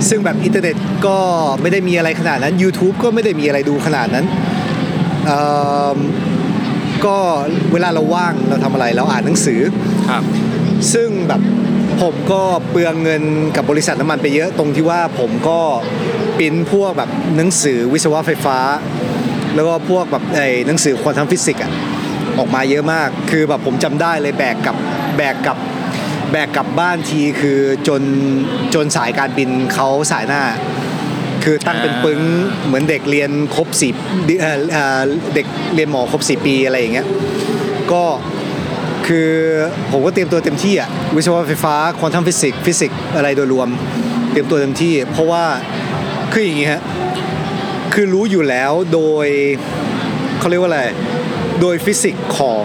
[0.09, 0.76] ซึ่งแบบอินเทอร์เน็ต
[1.07, 1.18] ก็
[1.61, 4.26] ไม่ได้มีอะไรขนาดนั้น YouTube ก็ไม่ได้มีอะไรดูขนาดนั้น
[5.26, 5.43] เอิ่
[5.97, 5.99] ม
[7.05, 7.16] ก็
[7.72, 9.61] เวลาเราว่างเราทำอะไรเราอ่านหนังสือ
[10.09, 10.22] ครับ
[10.93, 11.41] ซึ่งแบบ
[12.03, 13.22] ผมก็เปลืองเงิน
[13.57, 15.61] กับบริษัทน้ำมันไปเยอะตรงที่ว่าผมก็
[16.41, 18.59] ปริ้นพวกแบบหนังสือวิศวะไฟฟ้า
[19.55, 21.72] แล้วก็พวกแบบไอ้หนังสือ quantum physics อะ
[22.38, 24.76] ออกมาเยอะมาก คือแบบผมจำได้เลยแบกกับ
[25.16, 25.59] แบกกับ
[26.32, 28.03] แบกกลับบ้านทีคือจน
[28.74, 30.43] จนสายการบินเขาส่ายหน้า
[31.45, 32.20] คือตั้งเป็นปึ้ง
[32.66, 33.95] เหมือนเด็กเรียนครบสิบ
[34.41, 35.01] เอ่เอ่อ
[35.34, 37.07] เด็กเรียนหมอครบสี่ปีอะไรอย่างเงี้ย
[37.93, 38.05] ก็
[39.07, 39.30] คือ
[39.91, 43.68] ผมก็เตรียมตัวเต็มที่อะวิศวะไฟฟ้า quantum physics ฟิสิกส์อะไรโดยรวม
[44.30, 45.45] เตรียมตัวเต็มที่ เพราะว่า
[46.33, 46.83] คืออย่างงี้ฮะ
[47.93, 49.26] คือรู้อยู่แล้วโดย
[50.39, 50.83] เขาเรียกว่าอะไร
[51.61, 52.64] โดยฟิสิกส์ของ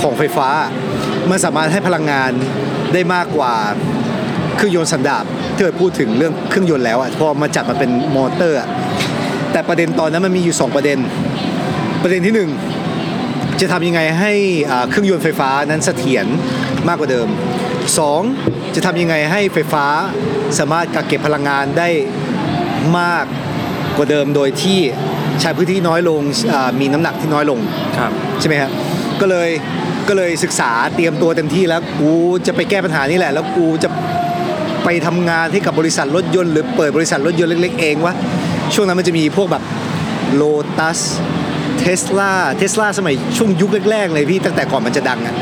[0.00, 0.48] ของไฟฟ้า
[1.30, 2.32] มันสามารถให้พลังงาน
[2.92, 3.54] ได้มากกว่า
[4.56, 5.24] เครื่องยนต์สันดาป
[5.54, 8.68] ที่เคยพูดถึงเรื่องเครื่องยนต์แล้วอะพอมาจัดมาเป็นมอเตอร์อะ
[9.52, 10.98] แต่ประเด็นตอนนั้นมันมีอยู่สองประเด็น
[12.02, 12.50] ประเด็นที่หนึ่ง
[13.60, 14.32] จะทำยังไงให้
[14.70, 16.26] อ่าเครื่องยนต์ไฟฟ้านั้นเสถียร
[16.88, 17.28] มากกว่าเดิม
[18.02, 18.74] 2.
[18.74, 19.84] จะทำยังไงให้ไฟฟ้า
[20.58, 21.88] สามารถกักเก็บพลังงานได้
[22.98, 23.24] มาก
[23.96, 24.78] กว่าเดิมโดยที่
[25.40, 26.20] ใช้พื้นที่น้อยลง
[26.52, 27.58] อ่ามีน้ำหนักที่น้อยลง
[27.98, 28.70] ครับใช่ไหมครับ
[29.20, 29.50] ก็เลย
[30.08, 32.12] ก็เลยศึกษาเตรียมตัวเต็มที่แล้วกู
[32.46, 33.88] จะไปแก้ปัญหานี่แหละ แล้วกูจะ
[34.84, 38.14] ไปทำงานให้กับบริษัทรถยนต์หรือเปิดบริษัทรถยนต์เล็ก ๆ เองวะ
[38.74, 39.62] ช่วงนั้นมันจะมีพวกแบบ
[40.34, 40.42] โล
[40.78, 41.00] ตัส
[41.78, 45.34] เทสลาเทสลาสมัยช่วงยุคแรกๆเลยพี่ตั้งแต่ก่อนมันจะดังอะ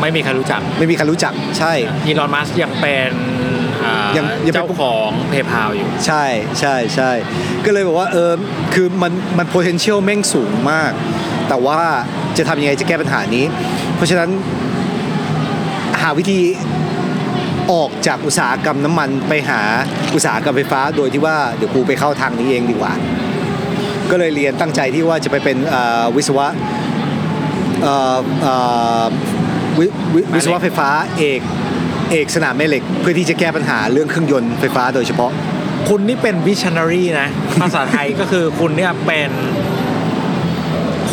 [0.00, 1.72] ไม่มีใครรู้จัก ไม่มีใครรู้จักใช่
[2.06, 3.33] อีลอนมัสยังเป็นอ่า
[4.16, 6.24] ยังยังเป็นเจ้าของเพย์พาอยู่ ใช่
[6.60, 7.10] ใช่ใช่
[7.64, 8.32] ก็เลยบอกว่าเออ
[8.74, 10.92] คือมันมัน potential แม่งสูงมาก
[11.48, 11.80] แต่ว่า
[12.38, 13.44] จะทำยังไงจะแก้ปัญหานี้
[13.96, 14.30] เพราะฉะนั้น
[16.00, 16.40] หาวิธี
[17.72, 19.60] ออกจากอุตสาหกรรมน้ำมันไปหา
[20.14, 22.92] อุตสาหกรรมไฟฟ้า โดยที่ว่าเดี๋ยวกูไปเข้าทางนี้เองดีกว่า
[24.10, 26.46] ก็เลยเรียนตั้งใจที่ว่าจะไปเป็นเอ่อวิศวะ
[27.82, 28.54] เอ่อเอ่
[29.02, 29.04] อ
[29.78, 31.40] วิวิวิศวะไฟฟ้าเอก
[32.10, 35.30] เอกสนามแม่เหล็ก เพื่อที่จะแก้ปัญหาเรื่องเครื่องยนต์ไฟฟ้าโดยเฉพาะ
[35.88, 37.28] คุณนี่เป็นวิช i นารีนะ
[37.60, 39.30] ภาษาไทยก็คือคุณเนี่ยเป็น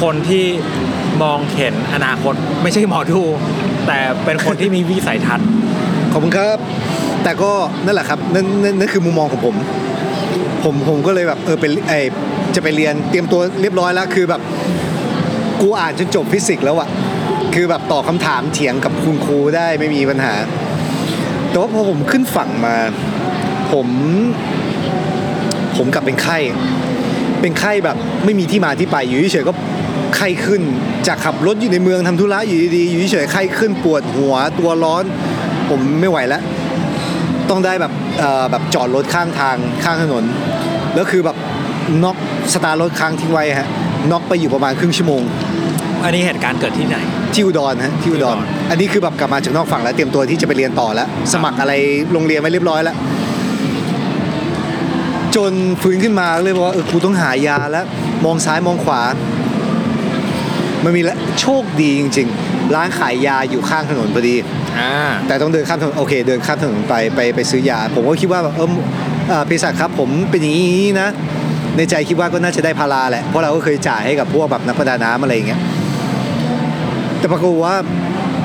[0.02, 0.46] คนที่
[1.24, 2.34] มองเห็นอนาคต
[2.64, 3.22] ไม่ใช่หมอดู
[3.88, 5.48] แต่เป็นคนที่มีวิสัยทัศน์
[6.12, 6.58] ขอบคุณครับ
[7.24, 7.52] แต่ก็
[7.86, 9.56] นั่นแหละครับนั่นนั่นนั่นคือมุมมองของผม
[10.64, 11.94] ผมผมก็เลยแบบเออเป็นไอ
[12.56, 14.42] จะไปเรียนเตรียมตัวเรียบร้อยแล้วคือแบบ
[15.62, 16.90] กูอ่านจนจบฟิสิกส์แล้วอะ
[17.54, 20.34] คือแบบตอบคำถามเถียงกับคุณครูได้ไม่มีปัญหา
[21.52, 22.76] แต่ว่าพอผมขึ้นฝั่งมา
[23.72, 23.88] ผม
[25.78, 26.38] ผมกลับเป็นไข้
[27.42, 29.54] เป็นไข้แบบไม่มีที่มาที่ไปอยู่เฉยก็
[30.16, 30.62] ไข้ขึ้น
[31.08, 35.04] จากขับรถอยู่ในเมืองทำธุระอยู่ดีๆอยู่เฉยไข้ขึ้นปวดหัวตัวร้อน
[35.70, 36.42] ผมไม่ไหวแล้ว
[37.50, 37.94] ต้องได้แบบ
[38.52, 40.24] แบบจอดรถข้างทางข้างถนน
[40.96, 41.38] แล้วคือแบบ
[42.04, 42.18] น็อก
[42.54, 43.68] สตาร์รถค้างทิ้งไว้ฮะ
[44.12, 45.22] น็อกไปอยู่ประมาณครึ่งชั่วโมง
[46.04, 46.98] อันนี้เหตุการณ์เกิดที่ไหน
[47.34, 51.74] ที่อุดรฮะที่อุดรที่อุดร อันนี้คือแบบกลับมาจากนอกฝั่งแล้วเตรียมตัวที่จะไปเรียนต่อแล้ว สมัครอะไร
[52.14, 52.96] โรงเรียนไว้เรียบร้อยแล้ว
[55.36, 57.86] จนฟื้นขึ้นมาเลยบอกว่าเออกูต้องหายาแล้ว
[58.26, 59.02] มองซ้ายมองขวา
[60.84, 64.36] มันมีละโชคดีจริง ๆ ร้านขายยาอยู่ข้างถนนพอดี
[64.80, 64.94] อ่า
[65.28, 68.70] แต่ต้องเดินข้ามถนนโอเค เดินข้ามถนนไปไปไปซื้อยา ผมก็คิดว่าแบบเออ
[69.30, 71.10] เอ่อเภสัชครับผมเป็นอย่างนี้นะ
[71.78, 75.60] ในใจคิดว่าก็น่าจะได้พาราแหละ เพราะเราก็เคยจ่ายให้กับพวกแบบนักประดาน้ำอะไรอย่างเงี้ย
[77.22, 77.76] แต่ปรากฏว่า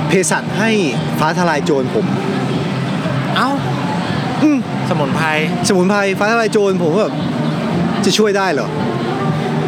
[0.08, 0.70] เภสัชให้
[1.18, 2.06] ฟ้าทลายโจรผม
[3.36, 3.48] เอ้า
[4.42, 4.58] อืม
[4.88, 5.26] สมุนไพร
[5.68, 7.14] สมุนไพรฟ้าทลายโจรผมก็แบบ
[8.04, 8.68] จะช่วยได้เหรอ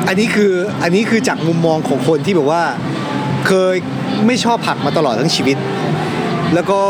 [0.09, 0.53] อันนี้คือ
[0.83, 2.63] อันนี้คือจากมุมมองของคนที่แบบว่า
[3.47, 3.75] เคย
[4.27, 5.57] ไม่ชอบผักมาตลอดทั้งชีวิต
[6.55, 6.81] แล้วก็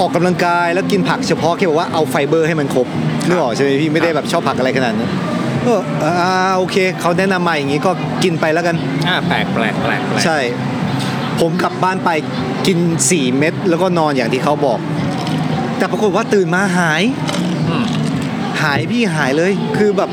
[0.00, 2.86] ออกกำลังกายแล้วกินผักเฉพาะแค่บอกว่าเอาไฟเบอร์ให้มันครบ
[3.26, 5.10] นึกออกใช่ไหมพี่ไม่ได้แบบชอบผักอะไรขนาดนั้น
[5.66, 5.74] ก็
[6.04, 6.12] อ่า
[6.58, 7.90] โอเคเขาแนะนำมาอย่างนี้ก็
[8.24, 8.76] กินไปแล้วกัน
[9.08, 10.38] อ่าแปลกแปลกแปลกแปลกใช่
[11.40, 12.10] ผมกลับบ้านไป
[12.66, 12.78] กิน
[13.10, 14.78] 4 เม็ดแล้วก็นอนอย่างที่เขาบอก
[15.78, 17.02] แต่ปรากฏว่าตื่นมาหาย
[17.68, 17.84] อืม
[18.62, 20.10] หายพี่หายเลย คือแบบ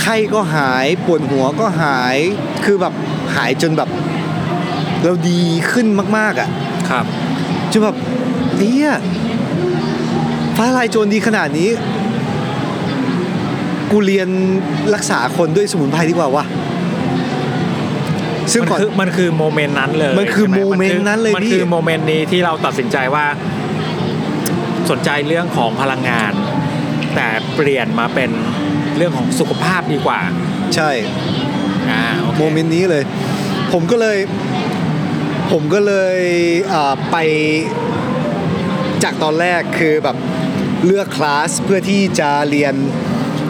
[0.00, 2.16] ไข้ก็หายปวดหัวก็หาย
[2.64, 2.92] คือแบบ
[3.34, 3.88] หายจนแบบ
[5.02, 5.42] เราดี
[5.72, 6.48] ขึ้นมาก ๆอะ
[6.88, 7.04] ครับ
[7.72, 7.96] จนแบบ
[8.56, 8.90] เฮ้ย
[10.56, 11.70] ฟ้าทะลายโจรดีขนาดนี้
[13.90, 14.28] กูเรียน
[14.94, 16.44] รักษาคนด้วยสมุนไพรดีกว่าวะ
[18.52, 23.26] ซึ่งมันก่อน คือมันคือ moment นั้นเลยมันคือใช่ไหม moment นั้นเลยมันพี่ คือ moment นี้ที่เราตัดสินใจว่า
[24.90, 26.32] สนใจเรื่องของพลังงาน
[27.14, 28.30] แต่เปลี่ยนมาเป็น
[28.96, 30.20] เรื่องของสุขภาพดีกว่า
[30.74, 30.90] ใช่
[31.90, 33.04] อ่าโอเค โมเมนต์นี้เลย
[33.72, 34.18] ผมก็เลย
[35.52, 36.18] ผมก็เลย
[36.72, 37.16] อ่าไป
[39.02, 40.16] จากตอนแรกคือแบบ
[40.86, 42.74] เลือกคลาสเพื่อที่จะเรียน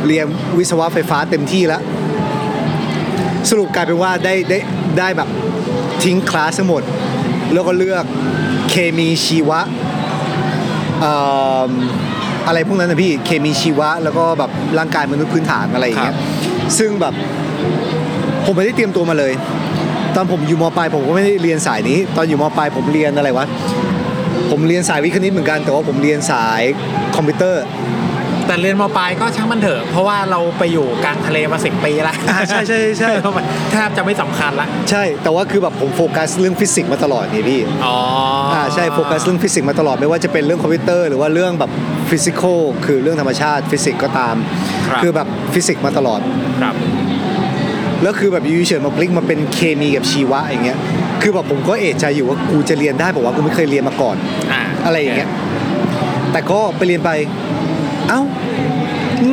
[0.07, 0.27] เรียน
[0.59, 1.83] วิศวะไฟฟ้าเต็มที่แล้ว
[3.51, 4.59] สรุปกลายเป็นว่าได้ได้
[4.99, 5.29] ได้แบบ
[6.03, 6.83] ทิ้งคลาสทั้งหมด
[7.53, 8.05] แล้วก็เลือก
[8.71, 9.61] เคมีชีวะ
[11.01, 11.13] เอ่
[11.69, 11.71] อ
[12.47, 16.17] อะไรพวกนั้นนะพี่เคมีชีวะ แล้วก็แบบร่างกายมนุษย์พื้นฐานอะไรอย่างเงี้ย
[16.79, 17.15] ซึ่งแบบ
[18.45, 19.33] ผมไม่ได้เตรียมตัวมาเลย
[20.15, 23.47] ตอนผมอยู่มปลายผมก็ไม่ได้เรียนสายนี้ ตอนอยู่มปลายผมเรียนอะไรวะ
[24.51, 26.63] ผมเรียนสายวิทย์คณิตเหมือนกันแต่ว่าผมเรียนสาย
[27.17, 27.63] คอมพิวเตอร์
[28.49, 37.97] แต่เรียนมปลายก็ช่างมันเถอะเพราะว่าเราไปอยู่กลางทะเลมาสิบปีละอ่าใช่ใช่ใช่มันแทบจะไม่สำคัญละใช่ แต่ว่าคือแบบผมโฟกัสเรื่องฟิสิกส์มาตลอดนี่พี่อ๋อ
[38.55, 41.71] อ่อ่าใช่โฟกัสเรื่องฟิสิกส์มาตลอดไม่ว่าจะเป็นเรื่องคอมพิวเตอร์หรือว่าเรื่องแบบ
[42.11, 44.35] physical คือเรื่องธรรมชาติฟิสิกส์ก็ตาม
[44.87, 46.21] ครับอแบบฟิสิกส์มาตลอด
[46.63, 46.75] ครับ
[48.03, 50.79] แล้วคือแบบอยู่เฉยๆมาพลิกมาเป็นเคมีกับชีวะอย่างเงี้ย
[51.23, 54.17] คือแบบผมก็เอะใจอยู่ว่ากูจะเรียนได้บอกว่ากูไม่เคยเรียนมาก่อน
[54.53, 55.31] อ่าอะไรอย่างเงี้ย
[56.33, 57.11] แต่ก็ไปเรียนไป
[58.09, 58.21] เอ้า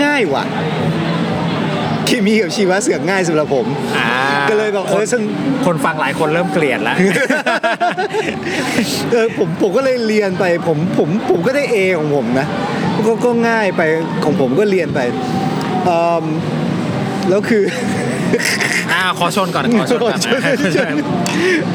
[0.03, 0.43] ง่ายว่ะ
[2.05, 3.65] เคมีกับชีวะเสือกง่ายสำหรับผม
[3.97, 4.09] อ่า
[4.49, 5.21] ก็เลยแบบเออซึ่ง
[5.65, 6.97] คนฟังหลายคนเริ่มเกลียดแล้ว
[9.11, 12.47] เออผมผมก็เลยเรียนไปผมผมผมก็ได้ A ของผมนะ
[13.07, 13.81] ก็ก็ง่ายไป
[14.23, 14.99] ของผมก็เรียนไป
[15.85, 16.25] เอิ่ม
[17.29, 17.63] แล้วคือ
[18.93, 20.95] อ่าขอชนก่อนขอชนก่อนขอชนขอชน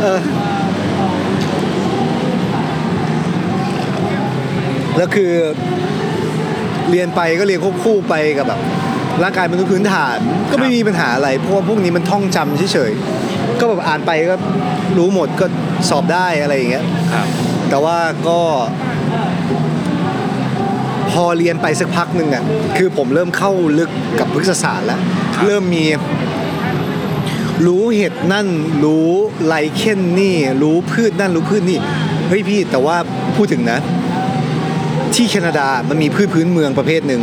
[0.00, 0.20] เออ
[4.96, 5.32] แล้วคือ
[6.90, 8.60] เรียนไปก็เรียนควบคู่ไปกับแบบ
[9.22, 10.16] ร่างกายมนุษย์พื้นฐาน
[10.50, 14.36] ก็ไม่มีปัญหาอะไรเพราะว่าพวกนี้มันท่องจำเฉยๆก็แบบอ่านไปก็
[14.98, 15.46] รู้หมดก็
[15.88, 16.84] สอบได้อะไรอย่างเงี้ย
[17.14, 17.26] ครับ
[17.70, 17.96] แต่ว่า
[18.28, 18.38] ก็
[21.10, 22.42] พอเรียนไปสักพักหนึ่งอะ
[22.76, 25.00] คือผมเริ่มเข้าลึกกับพฤกษศาสตร์แล้ว
[25.34, 25.84] ครับเริ่มมี
[27.66, 28.48] รู้เห็ดนั่น
[28.84, 29.08] รู้
[29.46, 31.78] ไลเคนนี่ รู้พืชนั่นรู้พืชนี่
[32.28, 32.96] เฮ้ยพี่แต่ว่า
[33.36, 33.78] พูดถึงนะ
[35.14, 37.22] ที่แคนาดามันมีพืชพื้นเมืองประเภทหนึ่ง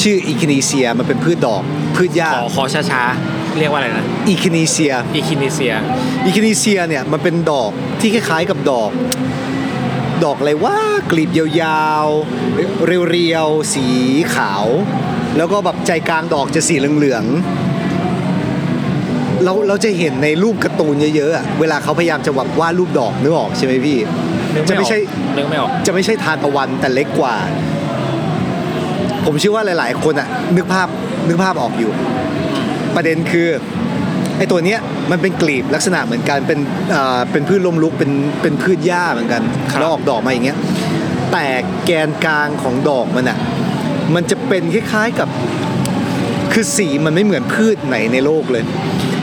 [0.00, 1.62] ชื่อ echinacea มันเป็นพืชดอก
[1.96, 7.70] พืชหญ้าขอขอช้าๆเรียกว่าอะไรนะ echinacea echinacea echinacea เนี่ยมันเป็นดอก
[8.00, 8.90] ที่คล้ายๆกับดอก
[10.24, 10.76] ดอกอะไรว่า
[11.10, 11.46] กลีบยา
[12.04, 13.86] วๆ เรียวๆ สี
[14.34, 14.64] ขาว
[15.36, 17.72] แล้วก็แบบใจกลางดอกจะสีเหลืองๆ
[19.44, 23.98] เราเราจะเห็นในรูปการ์ตูนเยอะๆอะเวลาเขาพยายามจะแบบวาดรูปดอกนึกออกใช่ไหมพี่
[24.54, 25.00] นึกจะไม่อไม่อกใช่
[25.36, 27.34] นึกไม่ออก จะไม่ใช่ทานตะวันแต่เล็กกว่า
[29.24, 30.88] ผมเชื่อว่าหลาย ๆ คนอะนึกภาพ
[31.28, 31.92] นึกภาพออกอยู่
[32.94, 33.48] ประเด็นคือ
[34.38, 34.78] ไอ้ตัวเนี้ย
[35.10, 36.58] มันเป็นกลีบลักษณะเหมือนกันเป็น
[36.94, 38.10] อ่าเป็นพืชลมลุกเป็น
[38.42, 40.58] เป็นพืชหญ้าเหมือนกันครับแล้วออกดอกมาอย่างเงี้ย
[41.32, 41.46] แต่
[41.84, 43.38] แกนกลางของดอกมันอะ
[44.14, 45.28] มันจะเป็นคล้ายๆกับ
[46.52, 48.64] คือสีมันไม่เหมือนพืชไหนในโลกเลย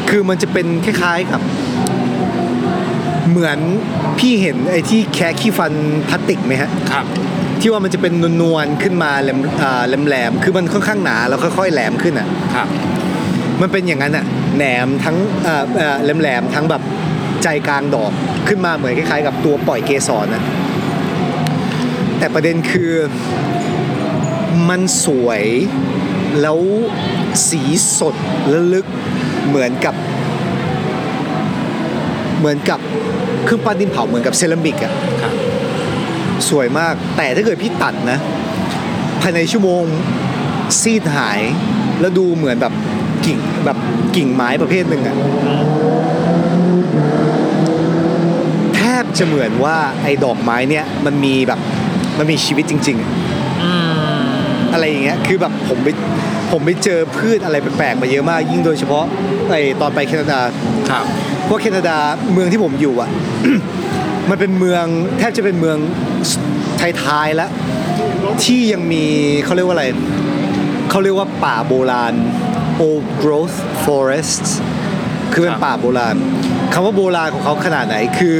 [0.10, 1.41] คือมันจะเป็นคล้ายๆกับ
[3.30, 3.60] เหมือน
[4.20, 5.74] พี่เห็นไอ้ที่แคะขี้ฟัน
[6.10, 7.06] พลาสติกไหมฮะครับ
[7.62, 12.68] ที่ว่ามันจะเป็นนวลๆขึ้นมาแหลมอ่าแหลมๆคือมันค่อนข้างหนาแล้วค่อยๆแหลมขึ้นอะครับ
[13.62, 14.26] มันเป็นอย่างนั้นอะ
[14.58, 16.82] แหนมทั้งเอ่อเอ่อแหลมๆทั้งแบบ
[17.44, 18.12] ใจกลางดอก
[18.48, 20.44] ขึ้นมาเหมือนคล้ายๆ กับตัวปล่อยเกสรนะ
[22.20, 22.94] แต่ประเด็นคือ
[24.70, 25.44] มันสวย
[26.42, 26.60] แล้ว
[27.50, 27.62] สี
[28.00, 28.16] สด
[28.50, 28.86] และลึก
[29.48, 29.96] เหมือนกับ
[32.40, 32.80] เหมือนกับ
[33.46, 35.34] เครื่องปั้นดินเผาเหมือนกับเซรามิกอะครับ
[36.50, 38.18] สวยมาก แต่ถ้าเกิดพี่ตัดนะ
[39.22, 39.84] ภายในชั่วโมง
[40.80, 41.42] ซีดหาย
[42.00, 42.74] แล้วดูเหมือนแบบ
[43.26, 43.78] กิ่งแบบ
[44.16, 45.16] กิ่งไม้ประเภทหนึ่งอะ
[48.76, 51.60] แทบจะเหมือนว่าไอ้ดอกไม้เนี่ยมันมีแบบ
[52.18, 53.12] มันมีชีวิตจริง ๆ อะ
[53.64, 53.72] อื
[54.18, 54.20] ม
[54.74, 55.88] อะไรอย่างเงี้ยคือแบบผมไป
[56.52, 59.06] ผมไปเจอพืชอะไรแปลกๆมาเยอะมากยิ่งโดยเฉพาะ
[59.50, 60.40] ไอตอนไปแคนาดา
[60.90, 61.06] ครับ
[61.50, 61.97] เพราแคนาดา
[62.34, 63.10] เมืองที่ผมอยู่อะ
[64.30, 64.86] มันเป็นเมือง
[65.18, 65.78] แทบจะเป็นเมือง
[67.04, 67.50] ท้ายๆแล้ว
[68.43, 69.06] ที่ยังมี
[69.45, 69.86] เขาเรียกว่าอะไร
[70.89, 72.14] เขาเรียกว่าป่าโบราณ
[72.82, 74.52] old growth forests
[75.32, 76.16] คือเป็นป่าโบราณ
[76.74, 78.38] คำว่าโบราณของเขาขนาดไหนคือ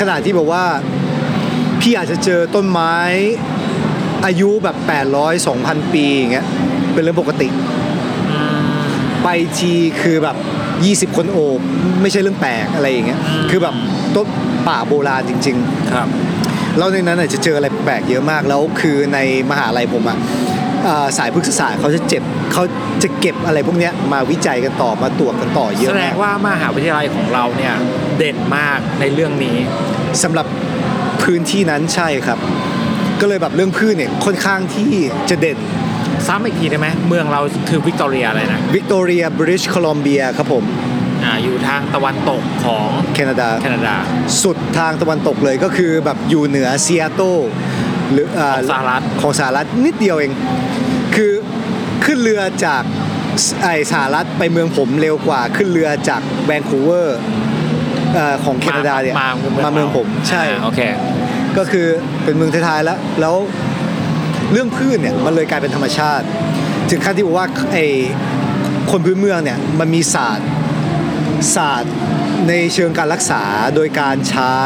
[0.00, 0.64] ขนาดที่แบบว่า
[1.80, 2.94] พี่อาจจะเจอต้นไม้
[4.26, 4.76] อายุแบบ
[5.16, 6.46] 800 2,000 ปีอย่างเงี้ย
[6.92, 7.48] เป็นเรื่องปกติ
[9.22, 9.28] ไป
[9.58, 9.72] ที
[10.02, 10.36] คือแบบ
[10.84, 11.60] 20 คนโอบ
[12.02, 13.20] ไม่ใช่เรื่องแปลกอะไรอย่างเงี้ย
[13.50, 13.74] คือแบบ
[14.14, 14.26] ต้น
[14.68, 16.08] ป่าโบราณจริง ๆ ครับ
[16.78, 19.18] แล้วในนั้นน่ะจะเจออะไรแปลกเยอะมากแล้วคือใน
[19.50, 20.18] มหาลัยผมอะ
[20.86, 22.22] อ่าสายพฤกษศาสตร์เขาจะเจ็บ
[22.52, 22.62] เขา
[23.02, 27.74] จะเก็บอะไรพวกเนี้ยมาวิจัยกันต่อมาตรวจกันต่อเยอะมาก แสดงว่ามหาวิทยาลัยของเราเนี่ย
[28.18, 29.56] เด่นมากในเรื่องนี้
[30.22, 30.46] สำหรับ
[31.22, 32.38] พื้นที่นั้นใช่ครับ
[33.20, 34.90] ก็เลยแบบเรื่องพืชเนี่ยค่อนข้างที่
[35.30, 35.58] จะเด่น
[36.30, 40.64] ซ้ำอีกทีได้ไหมเมืองเราคือวิกตอเรียอะไรนะวิกตอเรียบริติชโคลัมเบียครับผม
[41.24, 43.94] อ่าอยู่ทางตะวันตกของแคนาดาแคนาดา
[44.42, 47.36] สุดทางตะวันตกเลยก็คือแบบอยู่เหนือซีแอตเทิล
[48.12, 50.32] หรืออ่าของสหรัฐของสหรัฐนิดเดียวเอง
[51.16, 51.32] คือ
[52.04, 52.82] ขึ้นเรือจาก
[53.62, 57.18] ไอสหรัฐไปเมืองผมเร็วกว่าขึ้นเรือจากแวนคูเวอร์
[58.14, 59.30] เอ่อของแคนาดาเนี่ยมา
[59.64, 60.80] มาเมืองผมใช่อ่าโอเค
[61.58, 61.86] ก็คือ
[62.24, 63.36] เป็นเมืองท้ายๆแล้วแล้ว
[64.52, 66.24] เรื่องพืชเนี่ยมันเลยกลายเป็นธรรมชาติ
[66.90, 67.76] ถึงขั้นที่บอกว่าไอ
[68.90, 70.48] คนพื้นเมืองเนี่ยมันมีศาสตร์
[71.56, 71.92] ศาสตร์
[72.48, 73.42] ในเชิงการรักษา
[73.74, 74.56] โดยการใช้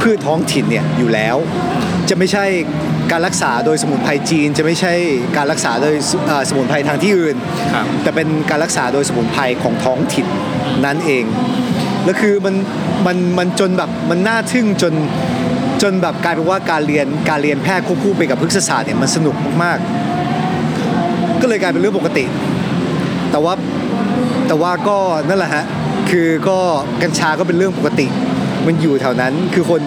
[0.00, 1.36] พืชท้องถิ่นเนี่ยอยู่แล้ว
[2.08, 2.44] จะไม่ใช่
[3.12, 4.92] การรักษาโดยสมุนไพรจีน จะไม่ใช่
[5.36, 7.36] การรักษาโดยสเอ่อสมุนไพรทางที่อื่น
[7.74, 10.26] ครับแต่เป็นการรักษาโดยสมุนไพรของท้องถิ่น
[10.84, 11.24] นั่นเอง
[12.04, 12.54] แล้วคือมัน
[13.06, 14.92] มันมันจนแบบมันน่าทึ่งจน
[15.82, 22.24] จนแบบกลายเป็นว่าการเรียนการเรียนแพทย์ควบคู่ไปกับพฤกษศาสตร์เนี่ยมันสนุกมากๆ ก็เลยกลายเป็นเรื่องปกติ
[23.30, 23.54] แต่ว่า
[24.48, 24.96] แต่ว่าก็
[25.28, 25.64] นั่นแหละฮะ
[26.10, 26.58] คือก็
[27.02, 28.06] กัญชาก็เป็นเรื่องปกติ
[28.66, 29.80] มันอยู่แถวนั้นคือคน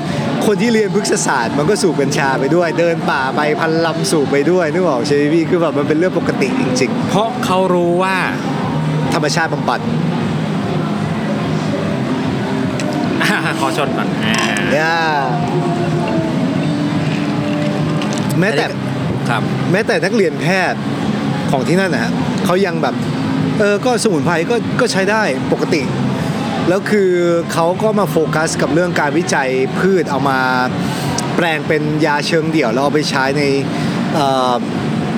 [0.46, 9.80] คนที่เรียนพฤกษศาสตร์มันก็สูบกัญชาไปด้วย เดินป่าไปพันลำสูบไปด้วยนึกออกใช่ไหมพี่คือแบบมันเป็นเรื่องปกติจริงเพราะเขารู้ว่าๆธรรมชาติบำบัด
[13.60, 14.38] ขอชนก่อนอ่า
[14.78, 14.98] ย่า
[18.40, 18.66] แม้แต่
[19.30, 20.80] ครับ แม้แต่นักเรียนแพทย์
[21.52, 22.12] ของที่นั่นนะฮะ
[22.46, 22.96] เขายังแบบ
[23.60, 25.22] เออก็สมุนไพรก็ก็ใช้ได้
[25.52, 25.82] ปกติ
[26.70, 27.12] แล้วคือ
[27.54, 29.50] เขาก็มาโฟกัสกับเรื่องการวิจัย
[29.80, 30.40] พืชเอามา
[31.36, 33.44] แปลงเป็นยาเชิงเดี่ยวแล้วเอาไปใช้ใน
[34.14, 34.54] เอ่อ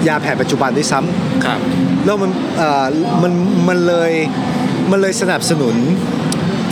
[0.07, 1.59] ยาแผนปัจจุบันด้วยซ้ำครับ
[2.05, 2.85] แล้วมันเอ่อ
[3.23, 3.33] มัน
[3.67, 4.11] มันเลย
[4.91, 5.75] มันเลยสนับสนุน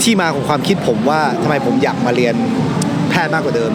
[0.02, 2.34] ที่มาของความคิดผมว่าทำไมผมอยากมาเรียน
[3.10, 3.72] แพทย์มากกว่าเดิม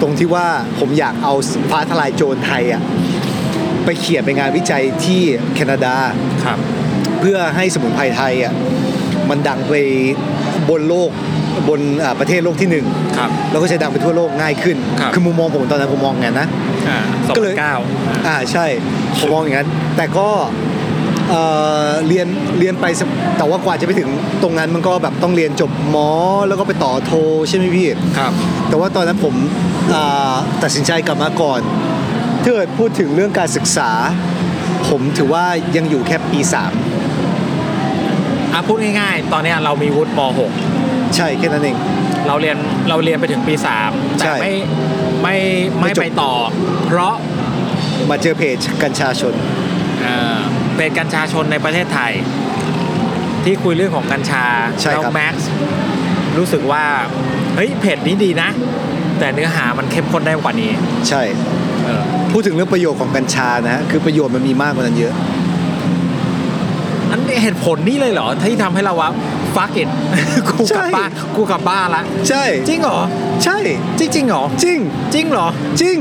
[0.00, 0.46] ตรงที่ว่า
[0.78, 1.34] ผมอยากเอา
[1.70, 2.82] ฟ้าทลายโจรไทยอะ
[3.84, 5.20] ไปเขียนเป็นงานวิจัยที่
[5.54, 5.94] แคนาดา
[6.44, 6.58] ครับ
[7.20, 8.54] เพื่อให้สมุนไพรไทยอะ
[9.30, 9.74] มันดังไป
[10.68, 11.10] บนโลก
[11.68, 12.86] บนอ่าประเทศโลกที่หนึ่ง
[13.16, 16.48] ครับแล้วก็จะดังไปทั่วโลกง่ายขึ้นครับอมุมมองผมตอนนั้นผมมองอย่างนั้นนะ
[16.88, 17.76] อ่าสองก็เลยเก้า
[18.26, 18.66] อ่าใช่
[19.18, 20.28] ผมมองอย่างนั้น แต่ก็
[21.30, 21.42] เอ่
[21.84, 22.26] อเรียน
[22.58, 23.08] เรียนไปสัก
[23.38, 24.08] แต่ว่ากว่าจะไปถึง
[24.42, 26.10] ตรงนั้นมันก็แบบต้องเรียนจบหมอ
[26.48, 27.12] แล้วก็ไปต่อโท
[27.48, 27.86] ใช่ไหมพี่
[28.18, 28.32] ครับ
[28.68, 29.34] แต่ว่าตอนนั้นผม
[29.94, 31.60] อ่าตัดสินใจกลับมาก่อน
[32.42, 33.90] ถ้าเกิดพูดถึงเรื่องการศึกษา
[34.88, 35.44] ผมถือว่า
[35.76, 36.40] ยังอยู่แค่ปี
[38.54, 40.20] อะพูดง่ายๆ ตอนเนี้ยเรามีวุฒิม
[40.68, 42.56] 3ใช่แค่นั้นเอง .6 เราเรียน
[42.88, 43.54] เราเรียนไปถึงปี
[43.86, 44.52] 3ใช่แต่ไม่
[45.22, 45.36] ไม่
[45.78, 46.32] ไม่ไม่จบ ไปต่อ
[46.86, 47.14] เพราะ
[48.10, 49.34] มาเจอเพจกัญชาชน
[50.02, 50.40] เอ่อ
[50.78, 52.12] เป็นกัญชาชนในประเทศไทย
[53.44, 54.44] ที่คุยเรื่องของกัญชา
[54.80, 55.48] ใช่แล้วครับแม็กซ์
[56.38, 56.84] รู้สึกว่า
[57.54, 58.48] เฮ้ยเพจนี้ดีนะ
[59.18, 60.70] แต่เนื้อหามันเข้มข้นได้กว่านี้
[61.08, 61.22] ใช่
[61.84, 62.02] เออ
[62.32, 65.12] พูดถึงเรื่องประโยชน์ของกัญชานะฮะคือประโยชน์มันมีมากกว่านั้นเยอะ
[67.10, 69.10] อันนี้เหตุผลนี่เลยเหรอ ที่ทำให้เราว่า
[69.56, 69.88] ฟักอิด
[70.48, 73.00] กูกลับใช่บ้านกูกลับบ้านละ ใช่ จริงเหรอ
[73.44, 73.58] ใช่
[73.98, 74.78] จริงจริงๆเหรอ จริง
[75.14, 75.46] จริงเหรอ
[75.80, 75.96] จริง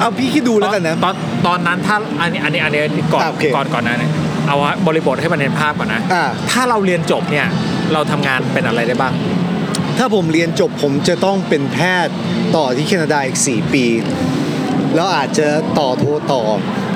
[0.00, 1.14] เอาพี่คิดดูแล้วกันนะ ตอน
[1.46, 4.10] ตอนนั้นถ้าอันนี้อันนี้อันนี้ก่อนอะโอเคก่อนก่อนนะเนี่ย
[4.46, 7.46] เอาว่าบริบทให้มันเห็นภาพก่อนนะอ่าถ้าเราเรียนจบเนี่ย
[7.92, 9.12] เราทำงานเป็นอะไรได้บ้าง
[9.98, 12.14] ถ้าผมเรียนจบผมจะต้องเป็นแพทย์
[12.56, 13.84] ต่อที่แคนาดาอีก 4 ปี
[14.94, 15.46] แล้วอาจจะ
[15.78, 16.42] ต่อโทต่อ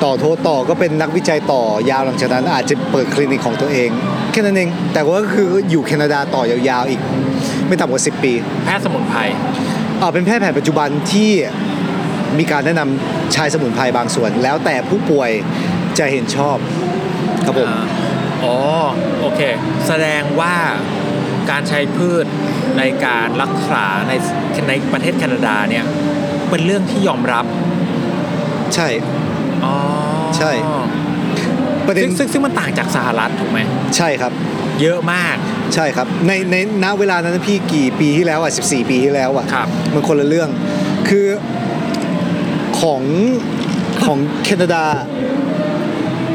[0.05, 3.89] ต่อโทต่อก็เป็นนักวิจัยต่อยาวหลังจากนั้น อาจจะเปิดคลินิกของตัวเอง
[4.33, 7.01] แค่นั้นเอง แต่ว่าก็คืออยู่แคนาดาต่อยาวๆอีก
[7.67, 8.33] ไม่ต่ำกว่า 10 ปี
[8.65, 9.21] แพทย์สมุนไพร
[9.99, 11.31] เอ่อเป็นแพทย์แผนปัจจุบันที่
[12.39, 15.31] มีการแนะนำใช้สมุนไพรบางส่วน แล้วแต่ผู้ป่วย
[15.99, 16.57] จะเห็นชอบ
[17.45, 17.85] ครับผม อ่า
[18.45, 18.57] อ๋อ
[19.21, 19.41] โอเค
[19.87, 20.55] แสดงว่า
[21.51, 22.27] การใช้พืช
[22.79, 24.13] ในการรักษาใน
[24.69, 25.85] ในประเทศแคนาดาเนี่ย
[26.51, 27.45] เป็นเรื่องที่ยอมรับ
[28.75, 28.89] ใช่
[29.65, 29.75] อ๋อ
[30.39, 30.53] ใช่
[31.87, 33.61] ประเด็นซึ่งซึ่งซึ่งมันต่างจากสหรัฐถูกไหม
[33.97, 34.33] ใช่ครับ
[34.83, 35.37] เยอะมาก
[35.75, 40.49] ใช่ครับ ในในณเวลานั้นพี่กี่ปีที่แล้วอะ14 ปีที่แล้วอะ ครับ มันคนละเรื่อง
[41.09, 41.27] คือ
[42.81, 43.03] ของ
[44.05, 44.85] ของแคนาดา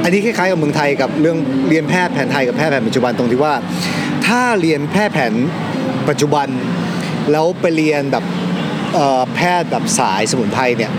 [0.04, 1.38] อันนี้คล้ายๆกับเมืองไทยกับเรื่อง
[1.70, 3.54] เรียนแพทย์แผนไทยกับแพทย์แผนปัจจุบันตรงที่ว่า
[4.28, 5.34] ถ้าเรียนแพทย์แผน
[6.10, 6.48] ปัจจุบัน
[7.32, 8.26] แล้วไปเรียนแบบ
[9.36, 10.92] แพทย์แบบสายสมุนไพรเนี่ย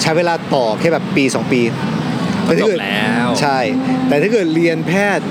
[0.00, 1.60] ใช้เวลาต่อแค่แบบปี 2 ปี
[2.44, 3.58] แต่ถ้าจเกิบดแล้วใช่
[4.08, 5.24] แต่ถ้าเกิดเรียนแพทย์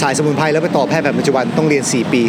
[0.00, 2.22] สายสมุนไพรแล้วไปต่อแพทย์แผนปัจจุบันต้องเรียน 4 ปี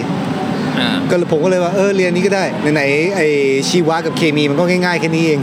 [1.10, 2.43] ก็เลยผมก็เลยว่าเออเรียนนี้ก็ได้
[2.73, 3.22] ไหนๆไอ
[3.69, 5.39] ชีวะกับเคมีมันก็ง่ายๆแค่นี้เอง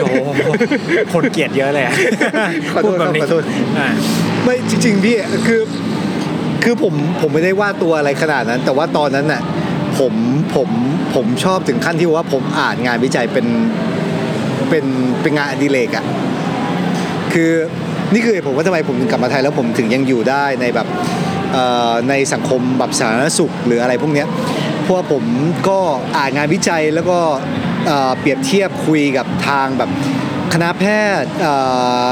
[0.00, 0.28] โอ้โห
[1.12, 1.94] คนเกลียดเยอะเลยอะ
[2.72, 3.42] ขอโทษพูดแบบนี้ขอโทษ
[3.78, 3.88] อ่า
[4.44, 5.16] ไม่จริงๆพี่
[5.46, 5.60] คือ
[6.64, 9.42] คือผมผมไม่ได้ว่าตัวอะไรขนาดนั้น แต่ว่าตอนนั้นน่ะ
[9.98, 10.12] ผม
[10.54, 10.68] ผม
[11.14, 13.46] ผมชอบถึงขั้นที่ว่าผมอ่านงานวิจัยเป็น
[14.70, 14.84] เป็น
[15.22, 16.04] เป็นงานอดิเรกอะ
[17.32, 17.50] คือ
[18.12, 21.17] นี่คือเหตุผมว่าทำไมผมถึงกลับมาไทยแล้วผมถึงยังอยู่ได้ในแบบเอ่อ
[22.08, 24.28] ในสังคมแบบสาธารณสุขหรืออะไรพวกเนี้ย
[24.82, 25.24] เพราะว่าผม
[25.68, 25.78] ก็
[26.16, 27.18] อ่านงานวิจัยแล้วก็
[28.18, 29.90] เปรียบเทียบคุยกับทางแบบ
[30.54, 30.84] คณะแพ
[31.20, 31.30] ทย์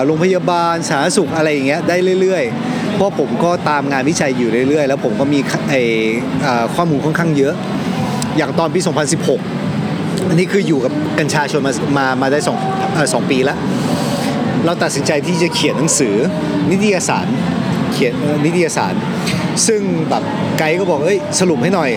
[0.04, 5.38] โรงพยาบาลสาธารณสุขอะไรอย่างเงี้ยได้เรื่อยๆ เพราะผมก็ตามงานวิจัยอยู่เรื่อยๆ แล้วผมก็มี
[5.70, 5.82] ไอ้
[6.74, 7.54] ข้อมูลค่อนข้างเยอะ
[8.36, 8.80] อย่างตอนปี
[9.54, 12.58] 2016 อันนี้คืออยู่กับกัญชาชนมามามาได้สอง
[13.14, 13.58] สองปีแล้ว
[14.64, 16.14] เราตัดสินใจที่จะเขียนหนังสือ
[16.70, 17.26] นิตยสาร
[17.92, 18.14] เขียน
[18.44, 18.94] นิตยสาร
[19.66, 19.80] ซึ่ง
[20.10, 20.22] แบบ
[20.58, 21.90] ไกด์ก็บอกเอ้ยสรุปให้หน่อย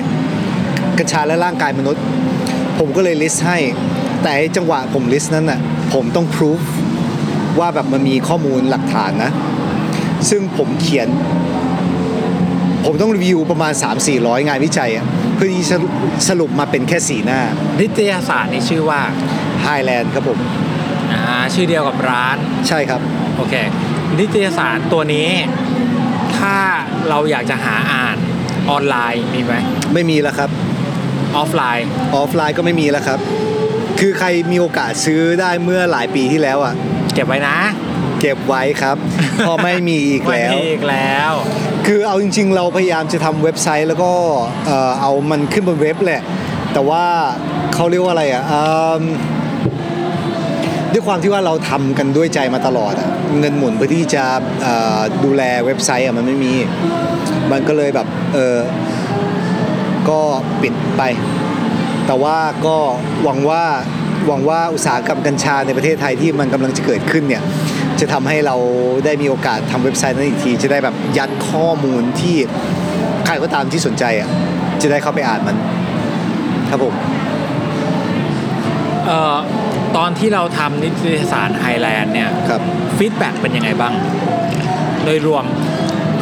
[0.98, 2.04] กัญชาและร่างกายมนุษย์
[2.80, 3.58] ผมก็เลย list ให้
[4.22, 5.60] แต่ไอ้จังหวะผม list นั้นน่ะ
[5.94, 6.60] ผมต้องพิสูจ
[7.60, 9.32] ว่าแบบมันมีข้อมูลหลักฐานนะ
[10.30, 11.08] ซึ่งผมเขียน
[12.86, 13.74] ผมต้องรีวิวประมาณ
[14.10, 15.06] 3-400 งานวิจัยอะ
[15.36, 15.78] เพื่อที่จะ
[16.30, 17.42] สรุปมาเป็นแค่สีหน้า
[17.80, 19.02] นิตยสารนี่ชื่อว่า
[19.66, 20.40] Highland ครับผม
[21.14, 21.22] อ่า
[21.54, 22.38] ชื่อเดียวกับร้าน
[22.68, 23.02] ใช่ครับ
[23.38, 23.54] โอเค
[24.20, 25.30] นิตยสารตัวนี้
[26.40, 26.56] ถ้า
[27.10, 28.18] เราอยากจะหาอ่าน
[28.72, 29.54] ออนไลน์มีไหม
[29.94, 30.50] ไม่มีแล้วครับ
[31.38, 33.20] offline offline ก็ไม่มีแล้วครับ
[34.00, 36.74] คือใครมีโอกาสซื้อได้เมื่อหลายปีที่แล้วอะ
[37.14, 37.58] เก็บไว้นะ
[38.22, 38.98] เก็บไว้ครับ
[39.48, 41.32] พอไม่มีอีกไม่แล้วมีอีกแล้ว
[41.86, 44.12] คือเอาจริง ๆ เราพยายามจะทำเว็บไซต์แล้วก็
[44.66, 46.22] เอ่อเอามันขึ้นบนเว็บแหละ
[46.74, 47.04] แต่ว่า
[47.74, 48.62] เขาเรียกว่าอะไรอะอื
[49.02, 49.04] ม
[50.94, 53.10] ด้วยความที่ว่าเราทำกันด้วยใจมาตลอดอะ
[53.40, 54.24] เงินหมุนเพื่อที่จะ
[55.26, 56.54] ดูแลเว็บไซต์อะมันไม่มี
[57.52, 58.58] มันก็เลยแบบเออ
[60.10, 60.20] ก็
[60.62, 61.02] ปิดไป
[62.08, 62.78] แต่ว่าก็
[63.24, 63.64] หวังว่า
[64.28, 67.44] หวังว่าอุตสาหกรรมกัญชาในประเทศไทยที่มันกำลังจะเกิดขึ้นเนี่ย
[68.00, 68.56] จะทำให้เรา
[69.06, 72.36] ได้มีโอกาสทำเว็บไซต์นั้นอีกที จะได้แบบยัดข้อมูลที่
[73.26, 74.30] ใครก็ตามที่สนใจอะ
[74.82, 75.56] จะได้เข้าไปอ่านมัน
[76.70, 76.94] ครับผม
[79.06, 79.38] เอ่อ
[80.00, 82.62] ตอนที่เราทำนิตยสารไฮแลนด์เนี่ยครับ
[82.98, 83.94] feedback เป็นยังไงบ้าง
[85.06, 85.46] โดยรวม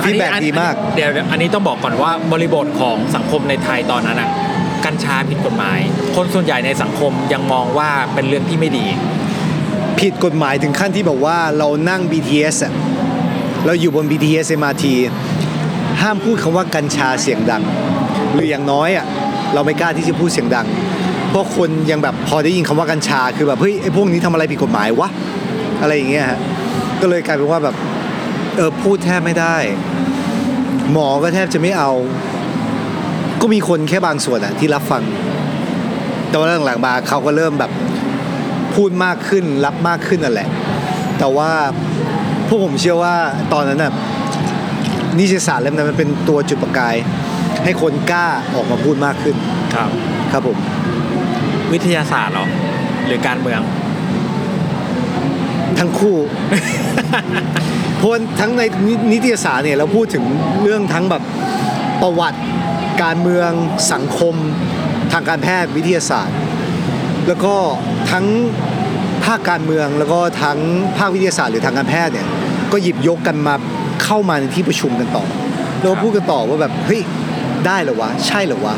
[0.03, 4.29] feedback อันนี้ดีมากอันเดี๋ยวอันนี้ต้องบอกก่อนว่าบริบทของสังคมในไทยตอนนั้นอะ
[4.85, 5.79] กัญชาผิดกฎหมาย
[6.15, 8.85] คนส่วนใหญ่ในสังคมยังมองว่าเป็นเรื่องที่ไม่ดี
[9.99, 12.73] ผิดกฎหมายถึงขั้นที่แบบว่าเรานั่ง BTS อะ
[13.65, 14.85] เราอยู่บน BTS MRT
[16.01, 17.63] ห้ามพูดคำว่ากัญชาเสียงดัง
[18.33, 19.05] หรืออย่างน้อยอะ
[19.53, 25.09] เราไม่กล้าที่จะพูดเสียงดังเพราะคนยังแบบพอได้ยินคำว่ากัญชา คือแบบเฮ้ยไอ้พวกนี้ทำอะไรผิดกฎหมายวะ
[25.81, 26.39] อะไรอย่างเงี้ยฮะ
[27.01, 27.75] ก็เลยกลายเป็นว่าแบบ
[28.55, 29.55] เออพูดแทบไม่ได้
[30.91, 31.91] หมอก็แทบจะไม่เอา
[33.41, 35.03] ก็มีคนแค่บางส่วนอะที่รับฟัง
[36.29, 37.71] แต่ว่าหลังๆมาเขาก็เริ่มแบบ
[38.75, 40.47] พูดมากขึ้นรับมากขึ้นนั่นแหละ
[41.19, 41.51] แต่ว่า
[42.47, 43.15] พวกผมเชื่อว่า
[43.53, 43.91] ตอนนั้นน่ะ
[45.17, 46.95] นิตยสารเล่มนั้นมันเป็นตัวจุดประกาย
[47.63, 49.35] ให้คนกล้าออกมาพูดมากขึ้น
[49.75, 49.89] ครับ
[50.31, 50.57] ครับผม
[51.73, 52.48] วิทยาศาสตร์เหรอ
[53.06, 53.61] หรือการเมือง
[55.80, 56.18] ทั้งคู่
[57.98, 60.23] เพราะว่าทั้งในนินิตยสารเนี่ยเราพูดถึง
[60.64, 61.23] เรื่องทั้งแบบ
[62.02, 62.39] ประวัติ
[63.03, 63.52] การเมือง
[63.94, 64.35] สังคม
[65.11, 66.38] ทางการแพทย์วิทยาศาสตร์
[67.27, 67.56] แล้วก็
[68.11, 68.26] ทั้ง
[69.26, 70.57] ภาคการเมืองแล้วก็ทั้ง
[70.98, 72.27] ภาควิทยาศาสตร์หรือทางการแพทย์เนี่ย
[72.72, 73.53] ก็หยิบยกกันมา
[74.03, 75.26] เข้ามาในที่ประชุมกันต่อ
[75.80, 77.02] แล้วก็พูดกันต่อว่าแบบเฮ้ย
[77.65, 78.76] ได้เหรอวะ ใช่เหรอวะ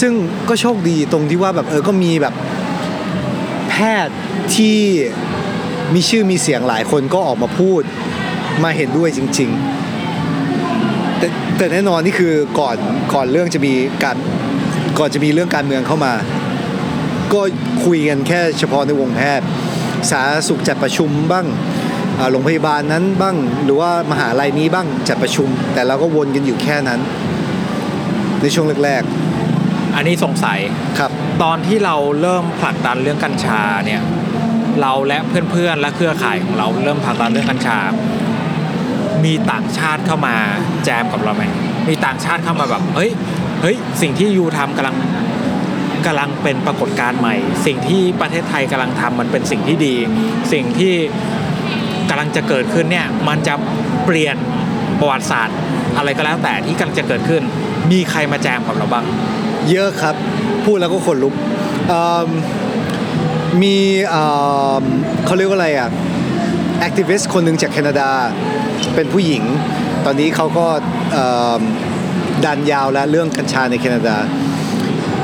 [0.00, 0.12] ซึ่ง
[0.48, 2.34] ก็โชคดีตรงที่ว่าแบบเออก็มีแบบ
[3.70, 3.74] แพ
[4.06, 4.16] ทย์
[4.54, 4.78] ที่
[5.94, 7.82] มีชื่อมีเสียงหลายคนก็ออกมาพูด
[8.64, 9.50] มาเห็นด้วยจริง
[10.34, 12.76] ๆ แต่แต่แน่นอนนี่คือก่อน
[13.14, 13.72] ก่อนเรื่องจะมี
[14.04, 14.16] การ
[14.98, 16.12] ก่อนจะมีเรื่องการเมืองเข้ามา
[17.32, 17.40] ก็
[17.84, 19.46] คุยกันแค่เฉพาะในวงแพทย์
[20.10, 21.46] สาธารณสุขจัดประชุมบ้าง
[22.30, 27.00] โรงพยาบาลนั้นบ้าง หรือว่ามหาลัยนี้บ้างจัดประชุม แต่เราก็วนกันอยู่แค่นั้น
[28.42, 29.02] ในช่วงแรก
[29.96, 31.10] อันนี้สงสัยๆครับ
[31.42, 34.00] ตอนที่เราเริ่มผลักดันเรื่องกัญชาเนี่ย
[34.80, 35.18] เราและ
[35.50, 37.78] เพื่อนๆและเครือข่ายของเราเริ่มผลักดันเรื่องกัญชา
[39.24, 40.34] มีต่างชาติเข้ามา
[40.84, 41.44] แจมกับเราไหม
[41.88, 43.10] มีต่างชาติเข้ามาแบบเฮ้ย
[43.62, 44.96] เฮ้ยสิ่งที่ยูทำกำลัง
[46.06, 47.34] กำลังเป็นปรากฏการณ์ใหม่
[47.66, 49.94] สิ่งที่ประเทศไทยกำลังทำมันเป็นสิ่งที่ดี
[50.52, 50.94] สิ่งที่
[52.10, 53.54] กำลังจะเกิดขึ้นเนี่ยมันจะ
[54.04, 54.36] เปลี่ยน
[55.00, 55.56] ประวัติศาสตร์
[55.96, 57.42] อะไรก็แล้วแต่ที่กำลังจะเกิดขึ้น
[57.90, 59.04] มีใครมาแจมกับเราบ้าง
[59.70, 60.14] เยอะครับ
[60.64, 61.34] พูดแล้วก็ขนลุก
[61.88, 62.28] เอิ่ม
[63.62, 63.76] มี
[64.10, 64.24] เอิ่
[64.80, 64.82] ม
[65.24, 65.88] เขาเรียกว่าอะไรอะ
[66.78, 68.10] activist คนหนึ่งจากแคนาดา
[68.94, 69.42] เป็นผู้หญิง
[70.04, 70.66] ตอนนี้เขาก็
[71.12, 71.28] เอิ่
[71.58, 71.60] ม
[72.44, 74.16] ดันยาวแล้วเรื่องกัญชาในแคนาดา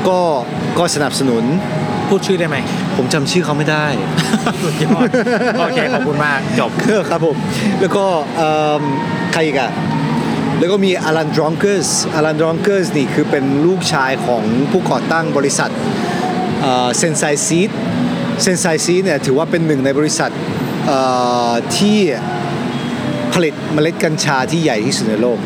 [0.07, 0.19] ก็
[0.79, 1.43] ก็สนับสนุน
[2.07, 2.57] พูดชื่อได้ไหม
[2.97, 3.85] ผมจำชื่อเขาไม่ได้
[4.63, 5.07] สุดยอด
[5.59, 6.71] โอเค ขอบคุณมาก จบ
[7.09, 7.37] ครับผม
[7.81, 8.05] แล้วก็
[8.37, 8.81] เอิ่ม
[9.33, 9.69] ใครอีกอะ
[10.59, 15.71] แล้วก็มี Alan Dronkers Alan Dronkers นี่คือเป็นลูกชายของผู้ก่อตั้งบริษัท
[16.97, 17.69] Sensi Seeds
[18.43, 20.31] Sensi Seeds เนี่ยถือว่าเป็นหนึ่งในบริษัท
[20.87, 20.99] เอ่
[21.49, 21.97] อที่
[23.33, 25.39] ผลิตเมล็ดกัญชาที่ใหญ่ที่สุดในโลก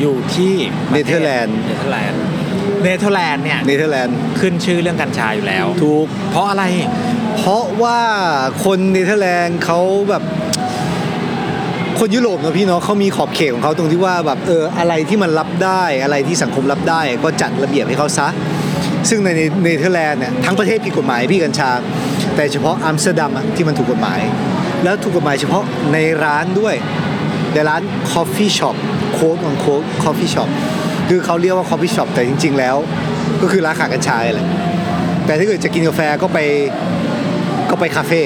[0.00, 0.54] อยู่ที่
[0.92, 2.20] เนเธอร์แลนด์เนเธอร์แลนด์
[2.82, 6.64] เนเธอร์แลนด์เนี่ยเนเธอร์แลนด์ขึ้นชื่อเรื่องกัญชาอยู่แล้ว ถูก เพราะอะไร
[7.36, 8.00] เพราะว่า
[8.64, 9.80] คนเนเธอร์แลนด์เขา
[10.10, 10.22] แบบ
[11.98, 18.28] คนยุโรปเนอะพี่เนาะเขามีขอบเขตของเขาตรงที่ว่าแบบเอออะไรที่มันรับได้อะไรที่สังคมรับได้ ก็จัดระเบียบให้เขาซะ
[19.08, 19.28] ซึ่งใน
[19.62, 21.70] เนเธอร์แลนด์เนี่ยทั้งประเทศผิดกฎหมายพี่กัญชา
[22.36, 24.20] แต่เฉพาะอัมสเตอร์ดัมอะที่มันถูกกฎหมาย
[24.84, 25.62] แล้วถูกกฎหมายเฉพาะ
[25.92, 26.74] ในร้านด้วย
[27.54, 28.76] ในร้าน coffee shop
[29.14, 30.48] โค้ดของโค้ด coffee shop
[31.08, 32.76] คือเขาเรียกว่า coffee shop แต่จริง ๆ แล้ว
[33.42, 34.48] ก็คือร้านขายกัญชาแหละ
[35.26, 36.38] แต่ถ้าเกิดจะกินกาแฟก็ไป
[37.70, 38.20] ก็ไปคาเฟ่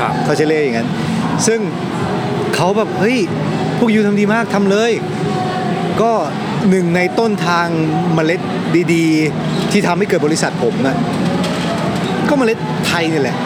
[0.00, 0.88] ครับเขาจะเรียกอย่างนั้น
[1.46, 1.60] ซึ่ง
[2.62, 3.18] เขาแบบเฮ้ย
[3.78, 4.92] พวกยูทำดีมากทำเลย
[6.02, 6.12] ก็
[6.70, 7.66] หนึ่งในต้นทาง
[8.14, 8.40] เมล็ด
[8.92, 10.96] ดีๆ ที่ทำให้เกิดบริษัทผมนะ
[12.28, 13.36] ก็เมล็ดไทยนี่แหละ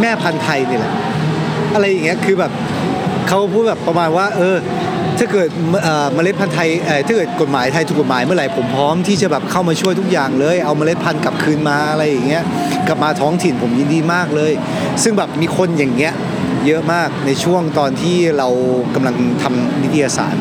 [0.00, 0.92] แม่พันธุ์ไทยนี่แหละ
[1.74, 2.52] อะไรอย่างเงี้ยคือแบบ
[3.28, 4.56] เขาพูดแบบประมาณว่า เออ
[5.18, 5.48] ถ้าเกิด
[6.14, 12.42] เมล็ดพันธุ์ไทยเออถ้าเกิดกฎหมายไทยถูกกฎหมายเมื่อไหร่ผมพร้อมที่จะแบบเข้ามาช่วยทุกอย่างเลย เอาเมล็ดพันธุ์กลับคืนมาอะไรอย่างเงี้ย
[12.86, 14.52] กลับมาท้องถิ่นผมยินดีมากเลย
[15.02, 16.14] ซึ่งแบบมีคนอย่างเงี้ย
[16.66, 18.48] เยอะมากในช่วงตอนที่เรา
[18.94, 20.36] กำลังทำนิตยสาร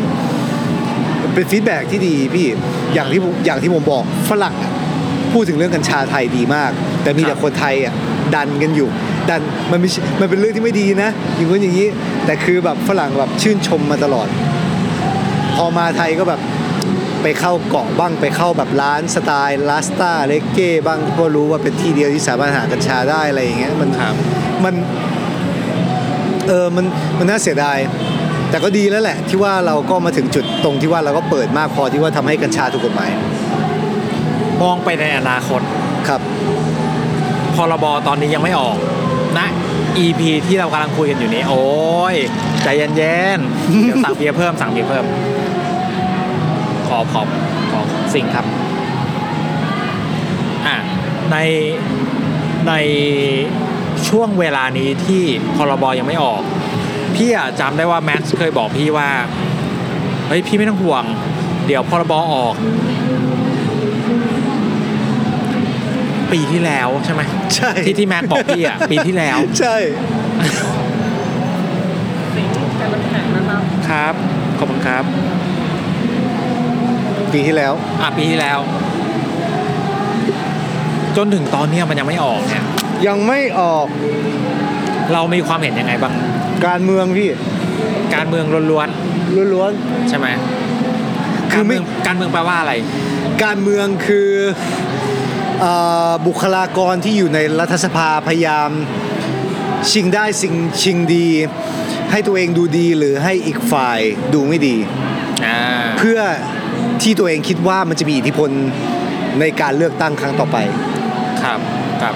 [1.34, 2.48] เป็นฟีดแบ็กที่ดีพี่
[2.94, 4.72] อย่างที่ผมอย่างที่ผมบอกฝรั่งอะ
[5.34, 6.72] พูดถึงเรื่องกัญชาไทยดีมาก
[7.04, 7.94] แต่มีครัแต่บคนไทยอะ
[8.36, 8.90] ดันกันอยู่
[9.30, 9.42] ดัน
[9.72, 11.88] มันไม่ใช่มันเป็นเรื่องที่ไม่ดีนะอย่างนู้นอย่างนี้
[12.26, 14.28] แต่คือแบบฝรั่งแบบชื่นชมมาตลอด
[15.56, 16.42] พอมาไทยก็แบบ
[17.22, 24.16] ไปเข้าเกาะบ้างไปเข้าแบบร้านสไตล์ลาสตาเลเก้บ้างก็รู้ว่าเป็นที่เดียวที่สามารถหากัญชาได้อะไรอย่างเงี้ยมันครับ
[24.66, 24.76] มัน
[26.48, 26.86] เออมัน
[27.18, 27.78] มันน่าเสียดาย
[28.50, 33.12] แต่ก็ดีแล้วแหละ ที่ว่าเราก็มาถึงจุดตรงที่ว่าเราก็เปิดมากพอที่ว่าทำให้กัญชาถูกกฎหมาย
[34.62, 35.62] มองไปในอนาคต
[36.08, 36.22] ครับ
[37.56, 38.78] พรบตอนนี้ยังไม่ออก
[39.40, 39.48] นะ
[40.06, 41.68] EP ที่เรากำลังคุยกันอยู่นี้ โอ้
[42.14, 42.16] ย
[42.64, 45.06] ใจเย็นๆเดี๋ยวสั่งเบียร์เพิ่มสั่งเบียร์เพิ่ม
[46.88, 47.22] ขอขอ
[47.72, 47.80] ขอ
[48.14, 48.46] สิ่งครับ
[50.68, 50.78] อะ
[51.32, 51.38] ใน
[52.68, 52.74] ใน
[54.08, 55.24] ช่วงเวลานี้ที่
[55.56, 56.42] พรบยังไม่ออก
[57.16, 59.10] พี่อะจำได้ว่าแม็กซ์เคยบอกพี่ว่า
[60.28, 61.04] เฮ้ยพี่ไม่ต้องห่วง
[61.66, 62.54] เดี๋ยวพรบออก
[66.32, 67.22] ปีที่แล้วใช่ไหม
[67.56, 69.76] ใช่ ที่ที่แม็กบอกพี่อะปีที่แล้ว ใช่
[73.90, 74.14] ครับ
[74.58, 75.04] ขอบคุณครับ
[77.34, 78.60] ปีที่แล้ว อะปีที่แล้ว
[81.18, 82.66] จนถึงตอนเนี้ยมันยังไม่ออกเนี่ย
[83.08, 83.88] ยังไม่ออก
[85.14, 86.14] เรามีความเห็นยังไงบ้าง
[86.68, 87.30] การเมืองพี่
[88.16, 90.28] การเมืองล้วนล้วนๆใช่ไหม
[91.54, 92.74] คืการอไม่ เมืองการเมืองแปลว่าอะไร
[93.08, 94.30] ๆการเมืองคือ
[95.60, 95.74] เอ่
[96.10, 98.70] อบุคลากรที่อยู่ในรัฐสภาพยายาม
[99.92, 101.28] ชิงได้สิ่งชิงดี
[102.12, 104.00] ให้ตัวเองดูดีหรือให้อีกฝ่าย
[104.34, 104.76] ดูไม่ดี
[105.46, 105.60] อ่า
[105.98, 106.20] เพื่อ
[107.02, 108.50] ที่ตัวเองคิดว่ามันจะมีอิทธิพล
[109.40, 110.58] ในการเลือกตั้งครั้งต่อไป
[111.44, 111.60] ครับ
[112.02, 112.16] ครับ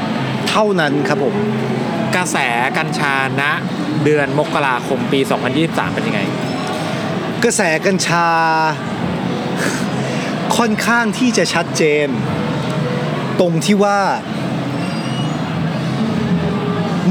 [0.56, 1.36] เท่านั้นครับผม
[2.16, 2.38] กระแส
[2.78, 3.42] กัญชาณ
[4.04, 5.20] เดือนมกราคมปี
[5.58, 6.22] 2023 เป็นยังไง
[7.44, 8.28] กระแสกัญชา
[10.58, 12.08] ค่อนข้างที่จะชัดเจน
[13.40, 14.00] ตรงที่ว่า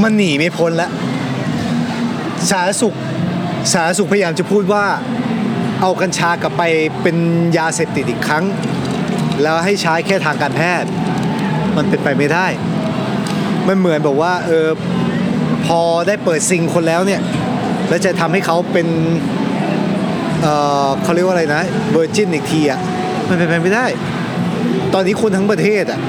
[0.03, 0.91] มันหนีไม่พ้นแล้ว
[2.51, 2.97] สาธารณสุข
[3.73, 4.87] สาธารณสุขพยายามจะพูดว่า
[5.81, 6.63] เอากัญชากลับไป
[7.03, 7.17] เป็น
[7.59, 8.45] ยาเสพติดอีกครั้ง
[9.43, 10.89] แล้วให้ใช้แค่ทางการแพทย์
[11.77, 12.47] มันเป็นไปไม่ได้
[13.69, 14.69] มันเหมือนแบบว่าเออ
[15.67, 17.21] พอได้เปิดซิงคนแล้วเนี่ย
[17.89, 18.89] แล้วจะทำให้เขาเป็น
[20.43, 20.55] เอ่
[20.87, 21.63] อเขาเรียกว่าอะไรนะ
[21.93, 22.81] เวอร์จินอีกทีอะ
[23.29, 23.87] มันเป็นไปไม่ได้
[24.95, 26.01] ตอนนี้คนทั้งประเทศอะ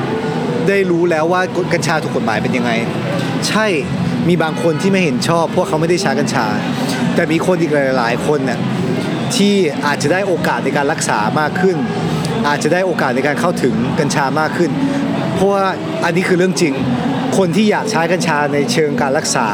[0.67, 1.41] ได้รู้แล้วว่า
[1.73, 2.71] กัญชาถูกกฎหมายเป็นยังไง
[3.47, 3.65] ใช่
[4.27, 6.45] มีบางคนที่ไม่เห็นชอบเพราะเขาไม่ได้ใช้กัญชา
[7.15, 8.59] แต่มีคนอีกหลาย ๆ คนเนี่ย
[9.35, 9.53] ที่
[9.85, 11.75] อาจจะได้โอกาสในการรักษามากขึ้น
[12.47, 14.71] อาจจะได้โอกาสในการเข้าถึงกัญชามากขึ้น
[15.35, 15.65] เพราะว่า
[16.03, 16.73] อันนี้คือเรื่องจริง
[17.37, 19.47] คนที่อยากใช้กัญชาในเชิงการรักษา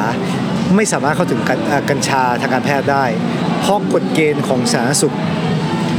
[0.75, 3.05] ไม่สามารถเข้าถึงกัญเอ่อกัญชาทางการแพทย์ได้
[3.61, 5.15] เพราะกฎเกณฑ์ของสาธารณสุข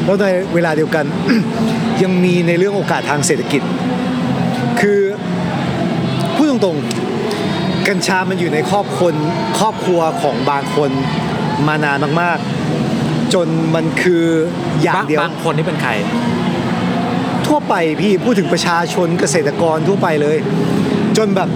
[0.05, 1.05] แล้วในเวลาเดียวกัน
[2.03, 3.63] ยังมีในเรื่องโอกาสทางเศรษฐกิจ
[4.81, 5.01] คือ
[6.37, 9.15] พูดตรงๆ กัญชามันอยู่ในครอบคน
[9.59, 10.91] ครอบครัวของบางคน
[11.67, 14.25] มานานมากๆ จนมันคือ
[14.83, 15.93] อย่างบางเดียวบางคนนี่เป็นใคร
[17.47, 20.37] ทั่วไปพี่พูดถึงประชาชนเกษตรกรทั่วไปเลย
[21.17, 21.49] จนแบบ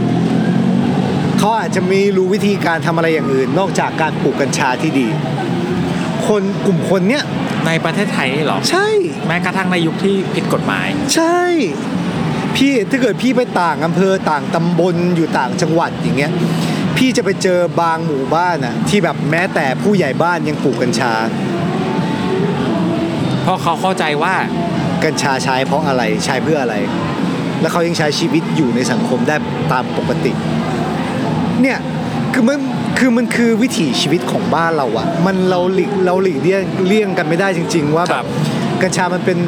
[1.38, 5.06] เขาอาจจะไม่รู้วิธีการทำอะไรอย่างอื่น นอกจากการปลูกกัญชาที่ดี
[6.26, 7.24] คนกลุ่มคนเนี้ย
[7.66, 8.88] ในประเทศไทยนี่เหรอ ใช่
[9.26, 11.40] แม้กระทั่งในยุคที่ผิดกฎหมาย ใช่
[12.56, 16.32] พี่ถ้าเกิดพี่ไปต่างอำเภอต่างตำบลอยู่ต่างจังหวัดอย่างเงี้ย
[16.96, 21.12] พี่จะไปเจอบางหมู่บ้านอะที่แบบแม้แต่ผู้ใหญ่บ้านยังปลูกกัญชา
[23.42, 24.34] เพราะเขาเข้าใจว่า
[25.04, 26.76] กัญชาใช้เพราะอะไรใช้เพื่ออะไร
[27.64, 29.36] แล้วเขายังใช้ชีวิตอยู่ในสังคมได้
[29.72, 30.32] ตามปกติ
[31.62, 31.78] เนี่ย
[32.32, 32.58] คือมัน
[32.98, 38.26] คือมันคือวิถีชีวิตของบ้านเราอะมันเราหลีกเราหลีกเลี่ยงเลี่ยงกันไม่ได้จริง ๆ ว่าคแบรับบ
[38.82, 39.38] กัญชามันเป็น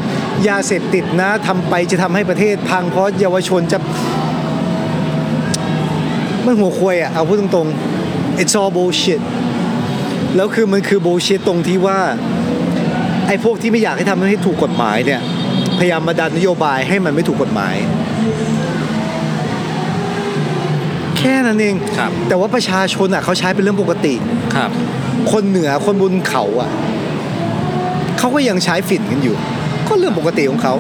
[0.49, 3.79] ยาเสพติดนะทำไปจะทำให้ประเทศพังเพราะเยาวชนจะ
[6.45, 9.21] มันหัวควยอะเอาพูดตรงๆ it's all bullshit
[10.37, 11.99] แล้วคือมันคือ bullshit ตรงที่ว่า
[13.27, 15.21] ไอ้พวกที่ไม่อยากให้ทำให้ถูกกฎหมายเนี่ย
[15.79, 17.75] พยายามมาดันนโยบายให้มันไม่ถูกกฎหมาย
[21.19, 24.15] แค่นั้นเอง ครับ แต่ว่าประชาชนอะเขาใช้เป็นเรื่องปกติ
[24.55, 24.71] ครับ
[25.33, 26.71] คนเหนือคนบนเขาอะ
[28.19, 29.37] เขาก็ยังใช้ฝิ่นกันอยู่
[29.89, 30.75] ก็เรื่องปกติของเขา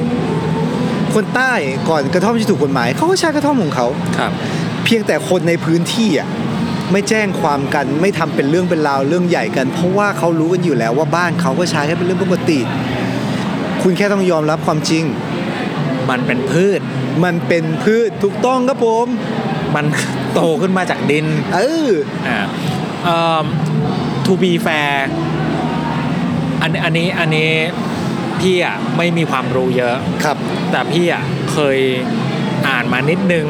[1.14, 1.52] คนใต้
[1.88, 3.86] ก่อนกระท่อมจะถูกกฎหมายเขาก็ใช้กระท่อมของเขา
[4.18, 4.32] ครับ
[4.84, 6.28] เพียงแต่คนในพื้นที่อะ
[6.92, 12.58] ไม่แจ้งความกันไม่ทำเป็นเรื่องเป็นราวเรื่องใหญ่กัน เพราะว่าเขารู้กันอยู่แล้วว่าบ้านเขาก็ใช้แค่เป็นเรื่องปกติ
[13.82, 15.04] คุณแค่ต้องยอมรับความจริง
[16.10, 16.80] มันเป็นพืช
[17.24, 19.06] มันเป็นพืชถูกต้องครับผม
[19.74, 19.84] มัน
[20.34, 21.90] โตขึ้นมาจากดิน เออ
[22.28, 22.38] อ่า
[23.04, 23.44] เอ่อ
[24.26, 24.96] to be fair
[26.62, 27.50] อันอันนี้อันนี้
[28.40, 30.36] พี่อะไม่มีความรู้เยอะครับ
[30.70, 31.22] แต่พี่อะ
[31.52, 31.78] เคย
[32.68, 33.46] อ่านมานิดนึง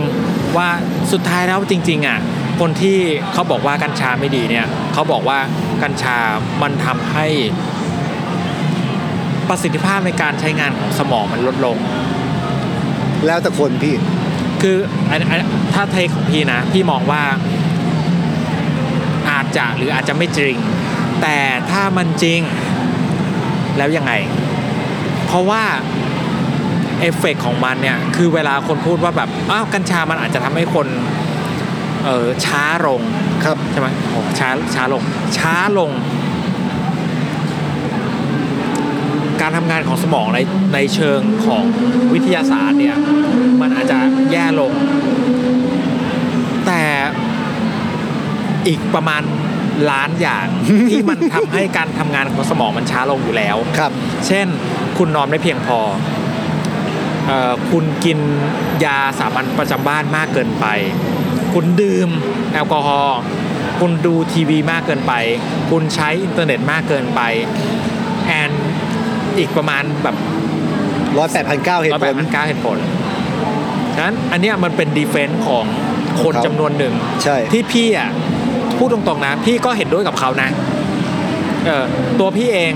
[0.57, 0.69] ว่า
[1.13, 2.19] สุดท้ายแล้วจริง ๆอะ
[2.61, 2.99] คนที่
[3.33, 5.39] เขาบอกว่ากัญชาไม่ดีเนี่ยเขาบอกว่า
[5.83, 6.19] กัญชา
[6.63, 7.27] มันทำให้
[9.49, 11.77] ประสิทธิภาพในการใช้งานของสมองมันลดลง
[13.27, 13.95] แล้วแต่คนพี่
[14.63, 14.77] คือ
[15.11, 15.43] อันอัน
[15.75, 17.23] ถ้า take ของพี่นะ พี่มองว่า
[19.31, 20.55] อาจจะหรืออาจจะไม่จริง
[21.23, 21.39] แต่
[21.71, 22.41] ถ้ามันจริง
[23.77, 24.13] แล้วยังไง
[25.27, 25.63] เพราะว่า
[27.01, 30.87] เอฟเฟกต์ของมันเนี่ย คือเวลาคนพูดว่าแบบอ้าวกัญชามันอาจจะทำให้คน
[32.05, 33.01] เออช้าลง
[33.45, 35.03] ครับใช่ไหมโอ้ช้าช้าลง
[35.39, 35.91] ช้าลง
[39.49, 40.39] การทำงานของสมองใน
[40.75, 41.63] ในเชิงของ
[42.13, 42.97] วิทยาศาสตร์เนี่ย
[43.61, 43.99] มันอาจจะ
[44.33, 44.73] แย่ลง
[46.67, 46.83] แต่
[48.67, 49.23] อีกประมาณ
[49.91, 50.47] ล้านอย่าง
[50.91, 53.93] ที่มันทำให้การทำงานของสมองมันช้าลงอยู่แล้วครับ
[54.27, 54.47] เช่น
[54.99, 55.79] คุณนอนไม่เพียงพอ
[57.27, 58.19] เออคุณกิน
[58.85, 60.67] ยาสามัญประจำบ้านมากเกินไป
[61.55, 62.09] คุณดื่ม
[62.53, 63.19] แอลกอฮอล์
[63.81, 65.13] คุณดูทีวีมากเกินไป
[65.71, 67.21] คุณใช้อินเทอร์เน็ตมากเกินไป
[68.27, 70.17] and อีกประมาณแบบ
[71.19, 72.79] ร้อยแปดพันเก้าเหตุร้อยผแปลดพันเก้าเหตุผล
[73.95, 75.65] ฉะนั้นอันเนี้ยมันเป็น defense ของ
[76.23, 76.95] คนของเขาจำนวนหนึ่ง
[77.25, 78.11] ใช่ ที่พี่อะ
[78.79, 80.49] พูดตรงๆนะ พี่ก็เห็นด้วยกับเขานะ
[81.67, 81.85] เออ
[82.21, 82.73] ตัวพี่เอง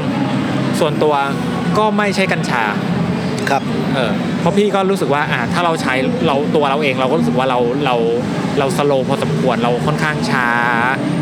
[0.81, 1.15] ส่วนตัว
[1.79, 2.65] ก็ไม่ใช้กัญชา
[3.51, 3.63] ครับ
[3.95, 5.95] เออเพราะพี่ก็รู้สึกว่าอ่าถ้าเราใช้
[6.27, 7.97] เราตัวเราเองเราก็รู้สึกว่าเราเรา
[8.59, 10.49] เราสโลพอสมควรเราค่อนข้างช้า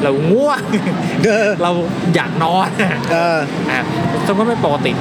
[0.02, 0.60] เราง่วง
[1.24, 1.72] เออเรา
[2.14, 2.68] อยากนอน
[3.12, 3.38] เออ
[3.70, 3.84] อะ
[4.26, 4.92] ซึ่งก็ไม่ปกติ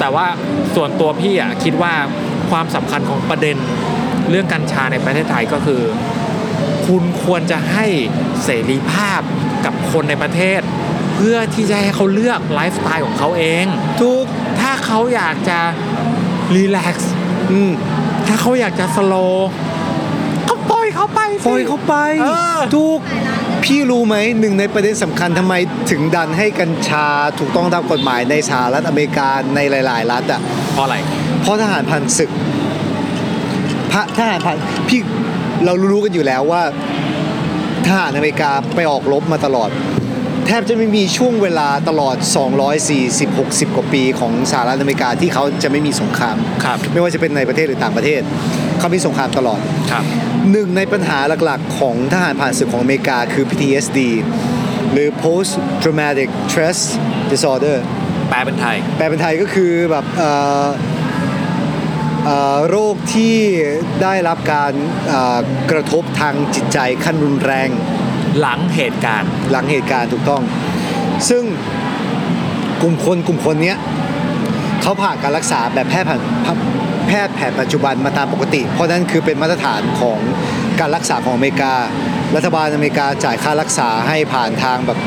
[0.00, 0.26] แต่ว่า
[0.74, 1.94] ส่วนตัวพี่อะคิดว่า
[2.50, 3.56] ความสำคัญของประเด็น
[4.30, 5.82] เรื่องกัญชาในประเทศไทยก็คือ
[6.86, 7.86] คุณควรจะให้
[8.44, 9.20] เสรีภาพ
[9.64, 10.60] กับคนในประเทศ
[11.16, 13.64] เพื่อที่จะให้เขาเลือกไลฟ์สไตล์ของเขาเอง
[14.02, 14.24] ทุก
[14.60, 15.58] ถ้าเขาอยากจะ
[16.54, 17.12] รีแลกซ์
[17.50, 17.72] อืม
[18.26, 19.50] ถ้าเขาอยากจะสโลว์
[20.48, 22.26] ก็ปล่อยเขาไปสิปล่อยเขาไปเอ
[22.56, 22.98] อทุก
[23.68, 25.54] พี่รู้ไหมหนึ่งในประเด็นสำคัญทำไม
[25.90, 27.06] ถึงดันให้กัญชา
[27.38, 30.40] ถูกต้องตามกฎหมายในสหรัฐอเมริกาในหลาย ๆ รัฐอะ
[30.72, 30.96] เพราะอะไร
[31.42, 32.30] เพราะทหารผ่านศึก
[33.92, 34.56] พระทหารผ่าน
[34.88, 35.00] พี่
[35.64, 36.62] เรารู้ๆกันอยู่แล้วว่า
[37.86, 39.70] ทหารอเมริกาไปออกรบมาตลอด
[40.46, 42.16] แทบจะไม่มีช่วงเวลาตลอด
[42.76, 48.20] 240 60 กว่าปีของสหรัฐอเมริกาที่เขาจะไม่มีสงครามครับไม่ว่าจะเป็นในประเทศหรือต่างประเทศ
[48.78, 49.60] เขามีสงครามตลอด
[49.92, 50.04] ครับ
[50.50, 53.98] หนึ่งในปัญหาหลักๆ ของทหารผ่านศึกของอเมริกาคือ PTSD
[54.92, 55.52] หรือ Post
[55.82, 56.78] Traumatic Stress
[57.30, 57.78] Disorder
[58.28, 60.30] แปลเป็นไทย แปลเป็นไทยก็คือแบบเอ่
[60.64, 60.66] อ
[62.24, 63.36] เอ่อโรคที่
[64.02, 64.72] ได้รับการ
[65.08, 65.38] เอ่อ
[65.70, 67.68] กระทบทางจิตใจขั้นรุนแรง
[68.40, 70.42] หลังเหตุการณ์ หลังเหตุการณ์ถูกต้อง
[71.28, 71.44] ซึ่ง
[72.82, 73.78] กลุ่มคนกลุ่มคนเนี้ย
[74.82, 76.20] เขาผ่านการรักษาแบบแพทย์แผน
[77.08, 80.18] แพทย์แผนปัจจุบันมาตามปกติ เพราะนั่นคือเป็นมาตรฐานของ
[80.80, 81.72] การรักษาของอเมริกา
[82.36, 84.98] รัฐบาลอเมริกาจ่ายค่ารักษาให้ผ่านทางแบบ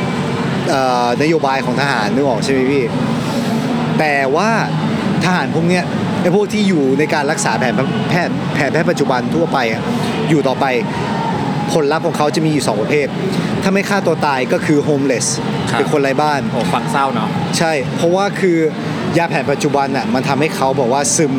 [0.70, 2.84] เอ่อนโยบายของทหารนึกออกใช่ไหมพี่
[4.00, 4.50] แต่ว่า
[5.26, 5.84] ทหารพวกเนี้ย
[6.22, 7.74] ไอ้พวกที่อยู่ในการรักษาแผน
[8.10, 9.82] แพทย์แผนแพทย์ปัจจุบันทั่วไปอะ
[10.30, 10.66] อยู่ต่อไป
[11.74, 13.08] ผลลัพธ์ของเขาจะมีอยู่สองประเภท
[13.64, 15.28] ถ้าไม่ฆ่าตัวตายก็คือ homeless
[15.72, 18.58] ครับเป็นคนไร้บ้านโอ้ฟังเศร้าเนาะใช่ เพราะว่าคือ
[19.18, 21.34] ยาแผนปัจจุบันอะมันทำให้เขาบอกว่าซึม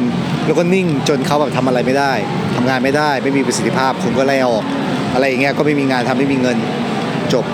[0.46, 2.12] แล้วก็นิ่งจนเขาแบบทำอะไรไม่ได้
[2.56, 4.64] ทำงานไม่ได้ ไม่มีประสิทธิภาพคุณก็ไล่ออก
[5.14, 6.56] อะไรอย่างเงี้ยก็ไม่มีงานทำไม่มีเงิน
[7.32, 7.44] จบ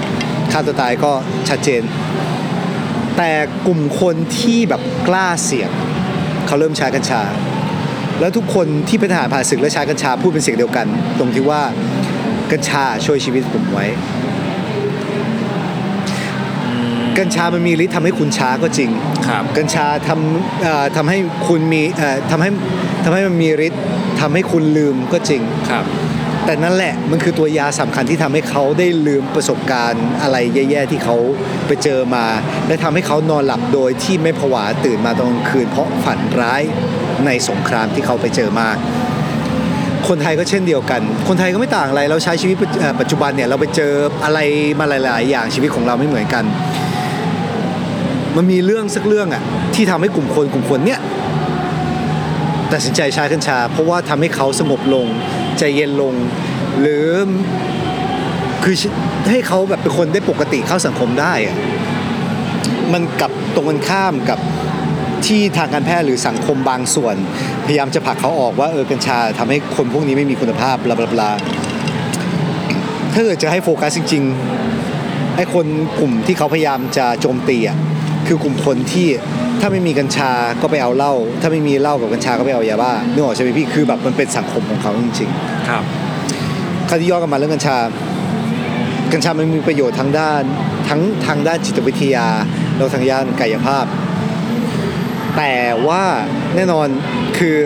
[0.52, 1.12] ฆ่าตัวตายก็
[1.48, 1.82] ชัดเจน
[3.16, 3.30] แต่
[3.66, 5.70] กลุ่มคนที่แบบกล้าเสี่ยง
[6.46, 7.22] เขาเริ่มใช้กัญชา
[8.20, 10.86] แล้วทุกคนที่เป็นทหารผ่านศึกและใช้กัญชาพูดเป็นเสียงเดียวกัน
[11.18, 11.62] ตรงที่ว่า
[12.52, 13.86] กัญชาช่วยชีวิตผมไว้
[17.18, 18.90] กัญชามันมีฤทธิ์ทำให้คุณช้าก็จริง
[19.28, 21.18] ครับ กัญชาทำเอ่อทำให้
[21.48, 22.50] คุณมีเอ่อทำให้
[23.04, 23.82] ทำให้มันมีฤทธิ์
[24.20, 25.84] ทำให้คุณลืมก็จริง ครับ
[26.44, 31.16] แต่นั่นแหละมันคือตัวยาสำคัญที่ทำให้เขาได้ลืมประสบการณ์อะไรแย่ๆที่เขา
[31.66, 32.24] ไปเจอมา
[32.66, 36.62] และทำให้เขานอนหลับโดยที่ไม่ผวาตื่นมาตอนกลางคืน เพราะฝันร้าย
[37.26, 38.68] ในสงครามที่เขาไปเจอมา
[40.08, 43.92] คนไทยก็เช่นเดียวกัน คนไทยก็ไม่ต่างอะไร เราใช้ชีวิตปัจเอ่อปัจจุบันเนี่ยเราไปเจอ
[44.24, 44.38] อะไร
[44.80, 46.44] มาหลาย ๆ อย่างชีวิตของเราไม่เหมือนกัน
[48.40, 49.42] มันมีเรื่องสักเรื่องอะ
[49.74, 51.00] ที่ทำให้กลุ่มคนกลุ่มคนเนี้ย
[52.72, 55.06] ตัดสินใจช้กัญชาเพราะว่าทำให้เขาสงบลง
[55.58, 56.14] ใจเย็นลง
[56.80, 57.08] หรือ
[58.64, 58.74] คือ
[59.30, 61.56] ให้เขาแบบเป็นคนได้ปกติเข้าสังคมได้อะ
[62.92, 64.38] มันกับตรงกันข้ามกับ
[65.26, 67.16] ที่ทางการแพทย์หรือสังคมบางส่วน
[67.66, 71.30] พยายามจะผลักเขาออกว่าเออกัญชาทำให้คนพวกนี้ไม่มีคุณภาพบลาบลาบลา
[73.12, 75.66] ถ้าเกิดจะให้โฟกัสจริงๆไอ้คน
[75.98, 77.78] กลุ่มที่เขาพยายามจะโจมตีอะ
[78.28, 79.08] คือกลุ่มคนที่
[79.60, 80.30] ถ้าไม่มีกัญชา
[80.62, 85.30] ก็ไปเอาเหล้าถ้าไม่มีเหล้ากับกัญชาก็ไปเอายาบ้านึกออกใช่ไหมพี่คือแบบมันเป็นสังคมของเขาจริง
[85.68, 87.76] ครับๆคดีย้อนกลับมาเรื่องกัญชา
[89.12, 90.42] กัญชามันมีประโยชน์ทั้งด้าน
[90.88, 92.26] ทั้งทางด้านจิตวิทยา
[92.76, 93.84] แล้วทางด้านกายภาพ
[95.36, 95.54] แต่
[95.88, 96.04] ว่า
[96.56, 96.88] แน่นอน
[97.38, 97.56] คือ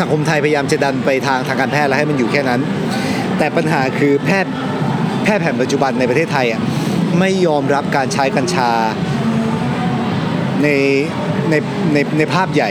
[0.00, 2.60] สังคมไทยพยายามจะดันไปทางทางการแพทย์แล้วให้มันอยู่แค่นั้น
[3.38, 4.52] แต่ปัญหาคือแพทย์
[5.24, 6.60] แพทย์แผนปัจจุบันในประเทศไทยอะ
[7.18, 8.70] ไม่ยอมรับการใช้กัญชา
[10.62, 10.68] ใน
[11.50, 11.54] ใน
[11.92, 12.70] ในในภาพใหญ่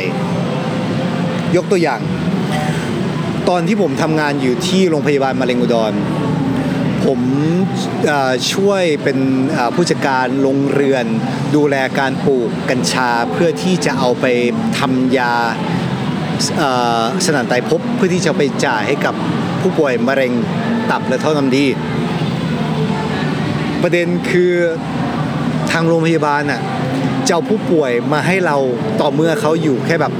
[1.56, 2.02] ยกตัวอย่าง
[3.50, 5.94] ตอนที่ผมทำงานอยู่ที่โรงพยาบาลมะเร็งอุดร
[7.06, 7.20] ผม
[8.54, 9.18] ช่วยเป็น
[9.76, 11.06] ผู้จัดการโรงเรือน
[11.56, 14.26] ดูแลการปลูกกัญชาเพื่อที่จะเอาไป
[14.80, 15.34] ทำยา
[17.26, 19.16] สนานไตรภพเพื่อที่จะไปจ่ายให้กับ
[19.62, 20.32] ผู้ป่วยมะเร็ง
[20.92, 21.66] ตับและท่อน้ำดี
[23.84, 24.54] ประเด็นคือ
[25.72, 26.62] ทางโรงพยาบาลน่ะ
[27.30, 28.58] จะเอาผู้ป่วยมาให้เรา
[29.02, 30.14] ต่อเมื่อเขาอยู่แค่แบบ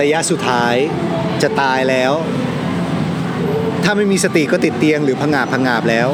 [0.00, 0.74] ระยะสุดท้าย
[1.42, 2.12] จะตายแล้ว
[3.84, 6.08] ถ้าไม่มีสติก็ติดเตียงหรือพังงาบพังงาบแล้ว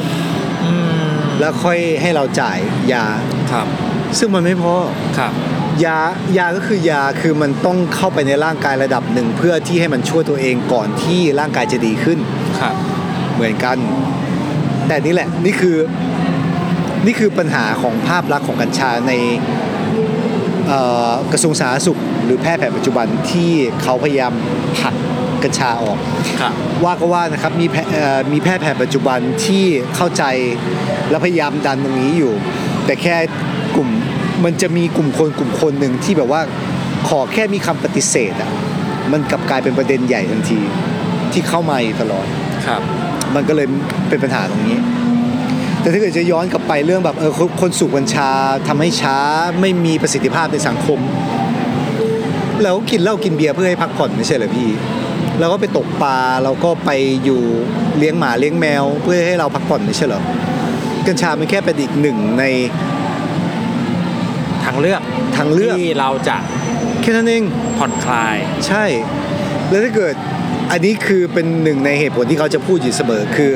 [0.65, 0.73] อื
[1.09, 2.59] มแล้วค่อยให้เราจ่าย
[2.93, 3.07] ยา
[3.53, 3.67] ครับ
[4.19, 4.75] ซึ่งมันไม่พอ
[5.19, 5.33] ครับ
[5.85, 5.99] ยา
[6.39, 12.19] ยาก็คือยาคือมันต้องเข้าไปในร่างกายระดับหนึ่ง เพื่อที่ให้มันช่วยตัวเองก่อนที่ร่างกายจะดีขึ้น
[12.61, 12.75] ครับ
[13.35, 13.77] เหมือนกัน
[14.87, 15.77] แต่นี่แหละนี่คือ
[17.07, 19.58] นี่คือปัญหาของภาพลักษณ์ของกัญชาในเอ่อ
[21.33, 23.51] กระทรวงสาธารณสุข หรือแพทย์แผนปัจจุบันที่
[23.83, 24.33] เขาพยายาม
[24.81, 24.95] ผลัก
[25.43, 25.99] กัญชาออก
[26.41, 26.53] ครับ
[26.85, 29.65] ว่าก็ว่านะครับมีแพเอ่อมีแพทย์แผนปัจจุบันที่
[29.97, 30.25] เข้าใจ
[31.11, 32.33] และพยายามดันตรงนี้อยู่
[32.87, 33.17] แต่แค่
[33.77, 33.89] กลุ่ม
[34.45, 36.41] มันจะมีกลุ่มคนกลุ่มคนหนึ่งที่แบบว่า
[37.09, 38.51] ขอแค่มีคำปฏิเสธอะ
[39.13, 40.61] มันกลับกลายเป็นประเด็นใหญ่ทันที
[41.33, 42.27] ที่เข้ามาอยู่ตลอด
[42.67, 42.81] ครับ
[43.35, 43.67] มันก็เลย
[44.09, 44.79] เป็นปัญหาตรงนี้
[45.81, 48.31] แต่ถ้าเกิดจะย้อนกลับไปเรื่องแบบเออคนคนสูบกัญชา
[48.69, 49.19] ทำให้ช้า
[49.61, 50.99] ไม่มีประสิทธิภาพในสังคม
[52.63, 54.69] เราก็กินเหล้ากินเบียร์เพื่อให้พักผ่อนไม่ใช่เหรอพี่
[55.41, 56.91] เราก็ไปตกปลาเราก็ไป
[57.25, 57.41] อยู่
[57.99, 60.23] เลี้ยงหมาเลี้ยงแมว เพื่อให้เราพักผ่อนไม่ใช่เหรอ
[61.07, 62.45] กัญชามันแค่เป็นอีกหนึ่งใน
[64.65, 65.01] ทางเลือก
[65.37, 66.37] ทางเลือกที่เราจะ
[67.01, 67.45] แค่นั้นเอง
[67.79, 68.37] ผ่อนคลาย
[68.67, 68.85] ใช่
[69.69, 70.15] แล้วถ้าเกิด
[70.71, 73.53] อันนี้คือเป็นหนึ่งในเหตุผลที่เขาจะพูดอยู่เสมอคือ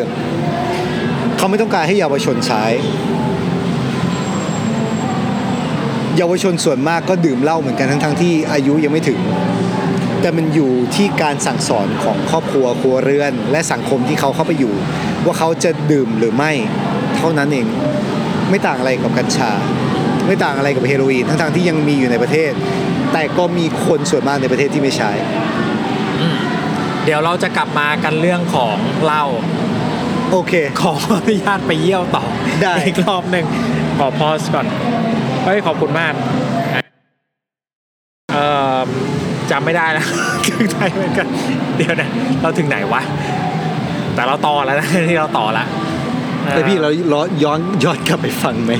[1.43, 2.65] เขาไม่ต้องการให้เยาวชนใช้
[6.17, 9.21] เยาวชนส่วนมากก็ดื่มเหล้าเหมือนกันทั้งๆที่อายุยังไม่ถึง
[10.21, 14.75] แต่มันอยู่ที่การสั่งสอนของครอบครัวครัวเรือน และสังคมที่เขาเข้าไปอยู่
[15.25, 16.53] ว่าเขาจะดื่มหรือไม่
[17.17, 17.67] เท่านั้นเอง
[18.51, 19.51] ไม่ต่างอะไรกับกัญชา
[20.27, 22.53] ไม่ต่างอะไรกับเฮโรอีนทั้งๆที่ยังมีอยู่ในประเทศ
[23.13, 25.11] แต่ก็มีคนส่วนมากในประเทศที่ไม่ใช้
[27.05, 29.25] เดี๋ยวเราจะกลับมากันเรื่องของเหล้า
[30.33, 32.25] โอเค ขออนุญาตไปเยี่ยวต่อ
[32.63, 33.47] ได้ อีกรอบหนึ่ง
[33.99, 34.67] ขอพอสก่อน
[35.45, 36.15] เฮ้ยขอบคุณมาก
[38.33, 38.45] เอ่
[38.77, 38.81] อ
[39.51, 40.07] จำไม่ได้แล้ว
[40.47, 41.27] ถึงไหนเหมือนกัน
[41.77, 42.09] เดี๋ยวนะ
[42.43, 43.03] เราถึงไหนวะ
[44.15, 45.67] แต่เราต่อแล้วนะที่เราต่อแล้ว
[46.51, 48.73] แต่พี่เราเราย้อนย้อนกลับไปฟังไหม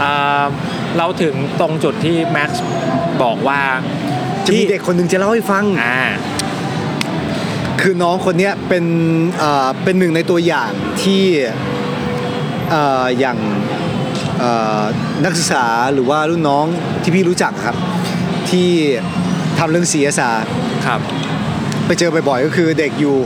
[0.00, 0.12] เอ่
[0.42, 0.44] อ
[0.98, 2.64] เราถึงตรงจุดที่แม็กซ์
[3.22, 3.60] บอกว่า
[4.46, 6.00] จะมีเด็กคนหนึ่งจะเล่าให้ฟัง อ่า
[7.80, 8.84] คือน้องคนเนี้ยเป็น
[9.38, 10.70] เอ่อเป็นหนึ่งในตัวอย่าง
[11.02, 11.22] ที่
[12.70, 13.38] เอ่ออย่าง
[14.38, 14.50] เอ่
[14.80, 14.82] อ
[15.24, 16.66] นักศึกษาหรือว่ารุ่นน้อง
[17.02, 17.76] ที่พี่รู้จักอะครับ
[18.50, 18.68] ที่
[19.58, 20.38] ทำเรื่อง CSR
[20.86, 21.00] ครับ
[21.86, 23.16] ไปเจอบ่อยๆก็คือเด็กอยู่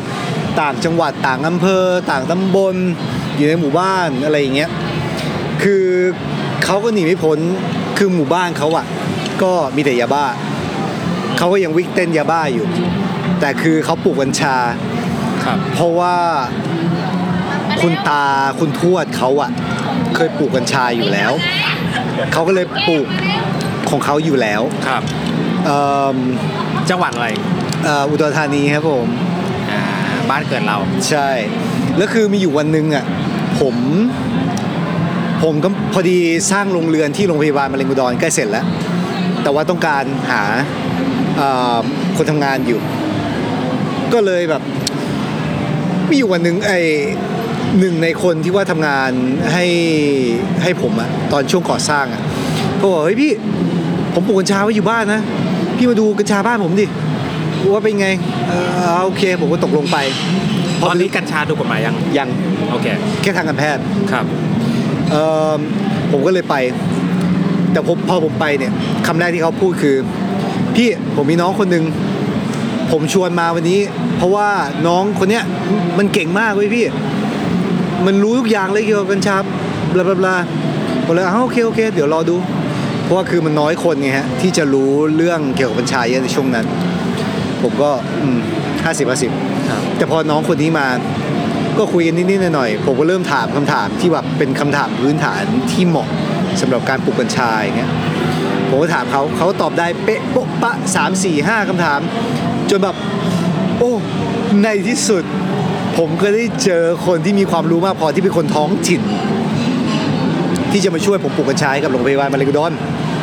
[0.61, 2.77] ต่างจังหวัดต่างอำเภอ ต่างตำบล
[3.37, 4.71] อยู่ในหมู่บ้านอะไรอย่างเงี้ย
[5.63, 5.85] คือ
[6.65, 7.39] เขาก็หนีไม่พ้น
[7.99, 8.85] คือหมู่บ้านเขาอะ
[9.43, 10.25] ก็มีแต่ยาบ้า
[11.39, 12.67] เขาก็ยังวิ่งเต้นยาบ้าอยู่
[13.41, 14.57] แต่คือเขาปลูกกัญชา
[15.45, 16.17] ครับ เพราะว่า
[17.81, 18.25] คุณตา
[18.61, 19.51] คุณทวดเขาอะ
[20.15, 21.33] เคยปลูกกัญชาอยู่แล้ว
[22.33, 23.07] เขาก็เลยปลูก
[23.91, 25.03] ของเขาอยู่แล้วครับ
[25.65, 25.81] เอิ่
[26.15, 26.17] ม
[26.91, 27.29] จังหวัดอะไร
[27.85, 29.09] เอ่ออุดรธานีครับผม
[29.73, 29.83] อ่า
[30.31, 30.79] บ้านเกิดเรา
[31.09, 31.29] ใช่
[31.97, 33.05] แล้วคือมีอยู่วันหนึ่งอะ
[33.61, 33.77] ผม
[35.43, 36.19] ผมก็พอดี
[36.51, 38.67] สร้างโรงเรือนที่โรงพยาบาลมะเร็งอุดรใกล้เสร็จแล้ว
[39.43, 40.43] แต่ว่าต้องการหา
[41.39, 41.79] เอ่อ
[42.17, 42.81] คนทำงานอยู่
[44.15, 44.63] ก็เลยแบบ
[46.09, 46.79] มีอยู่วันหนึ่งไอ้
[47.79, 49.11] หนึ่งในคนที่ว่าทำงาน
[49.53, 49.67] ให้
[50.63, 52.23] ให้ผมอะตอนช่วงก่อสร้างอะ
[52.77, 53.33] เขาบอกเฮ้ยพี่
[54.15, 55.21] ผมปลูกกัญชาไว้อยู่บ้านนะ
[55.77, 56.87] พี่มาดูกัญชาบ้านผมดิ
[57.73, 58.09] ว่าเป็นไง
[58.49, 59.97] เออโอเคผมก็ตกลงไป
[60.83, 62.29] ตอนนี้กัญชาถูกกฎหมายยังยัง
[62.71, 62.87] โอเค
[63.23, 63.83] แค่ทางการแพทย์
[64.13, 64.25] ครับ
[65.11, 65.17] เอ
[65.53, 65.59] อ
[66.13, 66.57] ผมก็เลยไป
[67.73, 68.73] แต่ผมพอผมไปเนี่ย
[69.07, 69.97] คำแรกที่เขาพูดคือ
[70.77, 71.85] พี่ผมมีน้องคนหนึ่ง
[72.93, 73.81] ผมชวนมาวันนี้
[74.17, 74.49] เพราะว่า
[74.87, 75.45] น้องคนเนี้ย
[75.99, 76.85] มันเก่งมากเว้ยพี่
[78.07, 79.43] มันรู้ทุกอย่างเลยเกี่ยวกับกัญชาบ
[79.99, 80.37] ลาบลาบลา
[81.05, 82.37] ผมเลยอ้าวโอเคโอเค เดี๋ยวรอดู
[83.05, 86.67] เพราะว่าคือมันน้อยคนไงฮะที่จะรู้เรื่องเกี่ยวกับกัญชาเยอะในช่วงนั้น
[87.63, 87.91] ผมก็
[88.85, 89.31] ห้าสิบห้าสิบ
[89.71, 90.87] ครับแต่พอน้องคนนี้มา
[91.79, 95.43] ก็คุยกันนิดๆหน่อยๆผมก็เริ่มถามคำถามที่แบบเป็นคำถามพื้นฐาน
[95.73, 96.09] ที่เหมาะ
[96.61, 97.91] สำหรับการปลูกกัญชาอย่างเงี้ย
[98.69, 102.01] ผมก็ถามเขาเขาตอบได้เป๊ะโป๊ะปะสามสี่ห้าคำถาม
[102.71, 102.97] จนแบบ
[103.79, 103.93] โอ้
[104.63, 105.25] ในที่สุด
[105.99, 109.01] ผมก็ได้เจอคนที่มีความรู้มากพอที่เป็นคนท้องถิ่น
[110.73, 112.73] ที่จะมาช่วยผมปลูกกัญชาให้กับโรงพยาบาลมะเร็งอุดร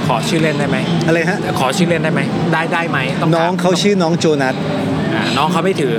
[0.07, 0.77] ขอชื่อเล่นได้ไหม
[1.07, 2.21] อะไรฮะ ขอชื่อเล่นได้ไหม
[2.53, 4.55] ได้ได้ไหมต้น้องเขาชื่อน้องโจนัส
[5.13, 5.93] อ่าน้องเขาไม่ถือ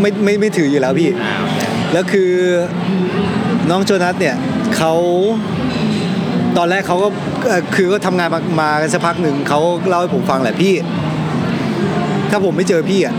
[0.00, 1.58] ไม่ไม่ไม่ถืออยู่แล้วพี่ อ่าโอเค
[1.92, 2.30] แล้วคือ
[3.70, 4.36] น้องโจนัสเนี่ย
[4.76, 4.92] เขา
[6.56, 7.08] ตอนแรกเขาก็
[7.48, 10.74] เอ่อคือก็ทำงานมามากันสักพักหนึ่งเขาเล่าให้ผมฟังแหละพี่
[12.30, 13.14] ถ้าผมไม่เจอพี่อะ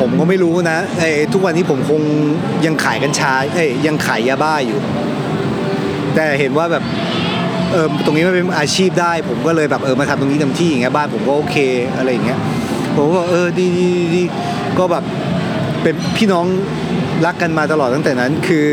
[0.00, 2.00] ผมก็ไม่รู้นะไอ้ทุกวันนี้ผมคง
[2.66, 4.78] ยังขายกัญชาเอ้ยยังขายยาบ้าอยู่
[6.14, 6.84] แต่เห็นว่าแบบ
[7.72, 11.56] เออตรงนี้มันเป็นอาชีพได้ ผมก็เลยแบบเออมาทำตรงนี้เต็มที่อย่างเงี้ยบ้านผมก็โอเค
[11.96, 12.38] อะไรอย่างเงี้ย
[12.96, 14.22] ผมก็บอกเออดีดีดี
[14.78, 15.04] ก็แบบ
[15.82, 16.46] เป็นพี่น้อง
[17.24, 18.66] รักกันมาตลอดตั้งแต่นั้นคือ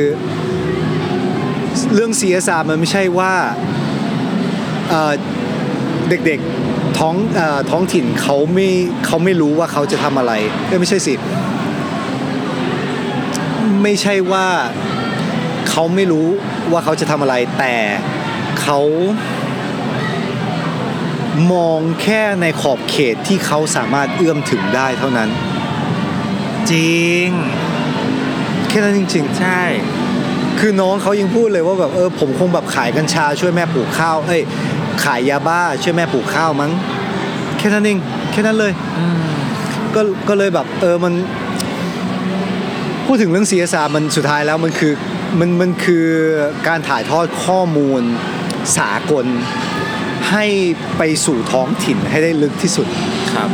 [1.94, 3.34] เรื่อง CSR มันไม่ใช่ว่า
[4.90, 8.70] เเด็กๆ ท้องเอ่อท้องถิ่นเขาไม่
[9.06, 10.34] เขาไม่รู้ว่าเขาจะทำอะไร
[10.68, 11.14] เอ้ยไม่ใช่สิ
[13.84, 14.48] ไม่ใช่ว่า
[15.70, 16.28] เขาไม่รู้
[16.72, 17.76] ว่าเขาจะทำอะไร แต่
[18.62, 18.80] เขา
[21.54, 25.30] มองแค่ในขอบเขตที่เขาสามารถเอื้อมถึงได้เท่านั้น
[26.72, 27.28] จริง
[28.68, 29.62] แค่นั้นจริง ๆ ใช่
[30.60, 34.42] คือน้องเขายังพูดเลยว่าแบบเออผมคงแบบขายกัญชาช่วยแม่ปลูกข้าว เอ้ย
[35.04, 36.72] ขายยาบ้าช่วยแม่ปลูกข้าวมั้ง
[37.58, 37.98] แค่นั้นเอง
[38.32, 39.22] แค่นั้นเลยอืม
[39.96, 41.14] ก็ก็เลยแบบ เออมัน
[43.06, 44.94] พูดถึงเรื่อง CSR มันสุดท้ายแล้วมันคือ
[45.40, 46.06] มันมันคือ
[46.68, 48.02] การถ่ายทอดข้อมูล
[48.78, 49.26] สากล
[50.32, 50.46] ให้
[50.98, 52.88] ไปสู่ท้องถิ่นให้ได้ลึกที่สุด
[53.36, 53.50] ครับ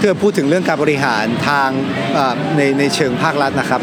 [0.00, 1.68] ถ้าพูดถึงเรื่องการบริหารทาง
[2.14, 3.80] เอ่อในในเชิงภาครัฐนะครับ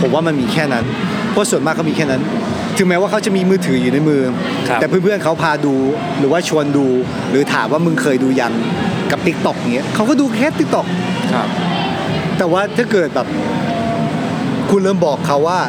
[0.00, 0.84] ผมว่ามันมีแค่นั้น
[1.32, 2.22] เพราะส่วนมากเขามีแค่นั้น
[2.76, 4.20] ถึงแม้ว่าเขาจะมีมือถืออยู่ในมือ
[4.68, 5.74] ครับแต่เพื่อนๆเขาพาดู
[6.18, 6.86] หรือว่าชวนดู
[7.30, 8.52] หรือถามว่ามึงเคยดูยัง
[9.10, 10.86] กับ t ิ k t o k เงี้ยเขาก็ดูแค่ t ิ k t o k
[11.32, 11.48] ครับ
[12.38, 13.26] แต่ว่าถ้าเกิดแบบ
[14.70, 15.60] คุณเริ่มบอกเขาว่า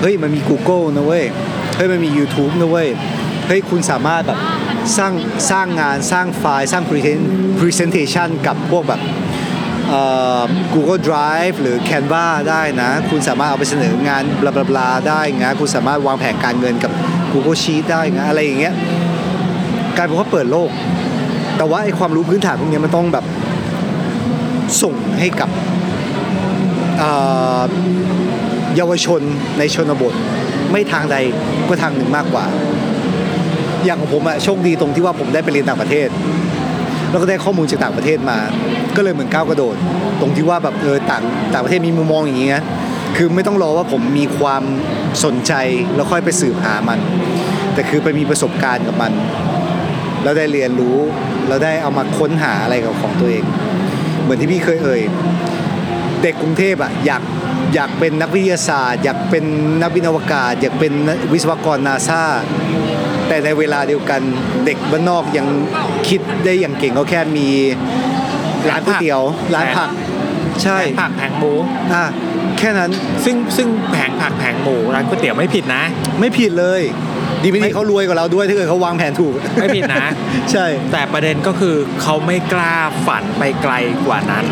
[0.00, 1.24] เฮ้ยมันมี Google นะเว้ย
[1.76, 2.88] เฮ้ยมันมี YouTube นะเว้ย
[3.46, 4.38] เฮ้ยคุณสามารถแบบ
[4.96, 5.12] สร้าง
[5.50, 7.28] สร้างงานสร้างไฟล์สร้าง present-
[7.60, 9.23] presentation กับพวกแบบเอ่อ
[10.74, 16.92] Google Drive หรือ Canva ได้นะ คุณสามารถเอาไปเสนองานบลาบลาได้นะคุณสามารถวางแผนการเงินกับ
[17.32, 18.74] Google Sheet ได้นะอะไรอย่างเงี้ย
[19.96, 20.70] กลายเป็นว่าเปิดโลก
[21.56, 23.24] แต่ว่าไอ้ความรู้พื้นฐานพวกนี้มันต้องแบบ
[24.82, 25.50] ส่งให้กับ
[28.76, 29.20] เยาวชน
[29.58, 30.14] ในชนบท
[30.70, 31.16] ไม่ทางใด
[31.68, 32.44] ก็ทางหนึ่งมากกว่า
[33.84, 36.08] อย่างของผมอะโชคดีตรงที่ว่าผมได้ไปเรียนต่างประเทศ
[37.14, 38.38] แล้วก็ได้ข้อมูลจากต่างประเทศมา
[38.96, 39.74] ก็เลยเหมือนก้าวกระโดด
[40.20, 41.22] ตรงที่ว่าแบบเออต่าง
[41.52, 42.62] ต่างประเทศมีมุมมองอย่างนี้นะ
[43.16, 44.62] คือไม่ต้องรอว่าผมมีความ
[45.24, 45.52] สนใจ
[45.94, 46.98] แล้วค่อยไปสืบหามัน
[47.74, 49.12] แต่คือไปมีประสบการณ์กับมัน
[50.22, 50.96] แล้วได้เรียนรู้
[51.48, 53.44] แล้วได้เอามาค้นหาอะไรกับของตัวเอง
[54.22, 55.02] เหมือนที่พี่เคยเอ่ย
[56.22, 57.22] เด็กกรุงเทพอะอยาก
[57.74, 59.44] อยากเป็นนักวิทยาศาสตร์ อยากเป็น
[59.80, 60.92] นักบินอวกาศ อยากเป็น
[61.32, 62.22] วิศวกรนาซา
[63.28, 64.20] แต่ในเวลาเดียวกัน
[64.66, 65.46] เด็กบ้านนอกยัง
[66.08, 67.48] คิดได้อย่างเก่งก็แค่มี
[68.68, 69.22] ร้านก๋วยเตี๋ยว
[69.54, 69.88] ร้านผัก
[70.62, 71.52] ใช่แผงผักแผงหมู
[71.94, 72.04] อะ
[72.58, 72.90] แค่นั้น
[73.24, 75.82] ซึ่งซึ่งแผงผักแผงหมูร้านก๋วยเตี๋ยวไม่ผิดนะ
[76.20, 76.82] ไม่ผิดเลย
[77.42, 80.08] ดีไม่ไม่ดีเขารวยกว่าเราด้วยถ้าเกิดเขาวางแผนถูกไม่ผิดนะ
[80.52, 82.74] ใช่ แต่ประเด็นก็คือเขาไม่กล้า
[83.06, 83.74] ฝันไปไกล
[84.06, 84.44] กว่านั้น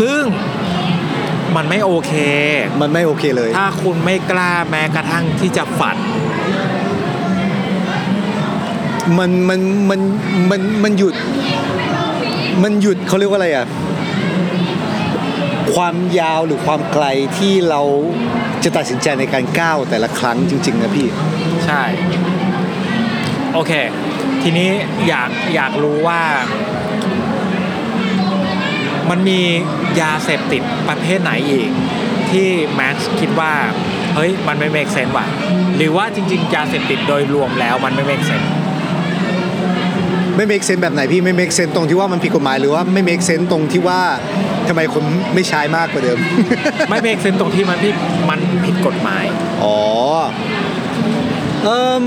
[0.00, 0.22] ซึ่ง
[1.56, 2.12] มันไม่โอเค
[2.80, 5.96] มันไม่โอเคเลย ถ้าคุณไม่กล้าแม้กระทั่งที่จะฝัน
[9.18, 9.60] มันมัน
[9.90, 10.00] มัน
[10.50, 11.14] มันมันหยุด
[12.62, 13.66] มันหยุดเขาเรียกว่าอะไรอะ
[15.74, 17.06] ความยาวหรือความไกล
[17.38, 17.82] ที่เรา
[18.64, 21.08] จะตัดสินใจในการก้าวแต่ละครั้งจริง ๆ นะพี่
[21.66, 21.82] ใช่
[23.54, 23.72] โอเค
[24.42, 24.70] ทีนี้
[25.08, 26.22] อยากอยากรู้ว่า
[29.10, 29.40] มันมี
[30.00, 31.70] ยาเสพติดประเภทไหนอีก
[32.30, 33.52] ที่แม็กซ์คิดว่า
[34.16, 35.26] เฮ้ย มันไม่ make sense ว่ะ
[35.76, 38.42] หรือว่าจริง ๆ ยาเสพติดโดยรวมแล้วมันไม่ make sense
[40.36, 44.00] ไม่ make sense แบบไหนพี่ไม่ make sense ตรงที่ว่ามันผิดกฎหมายหรือว่าไม่ make sense ตรงที่ว่า
[44.68, 45.02] ทำไมคน
[45.34, 46.18] ไม่ใช้มากกว่าเดิม
[46.88, 47.96] ไม่ make sense ตรงที่มันผิด
[48.28, 49.24] มันผิดกฎหมาย
[49.64, 49.78] อ๋อ
[51.64, 52.04] เอิ่ม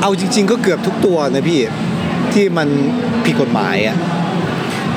[0.00, 1.60] เอาจริง ๆ ก็เกือบทุกตัวนะพี่
[2.32, 2.68] ที่มัน
[3.24, 3.96] ผิดกฎหมายอะ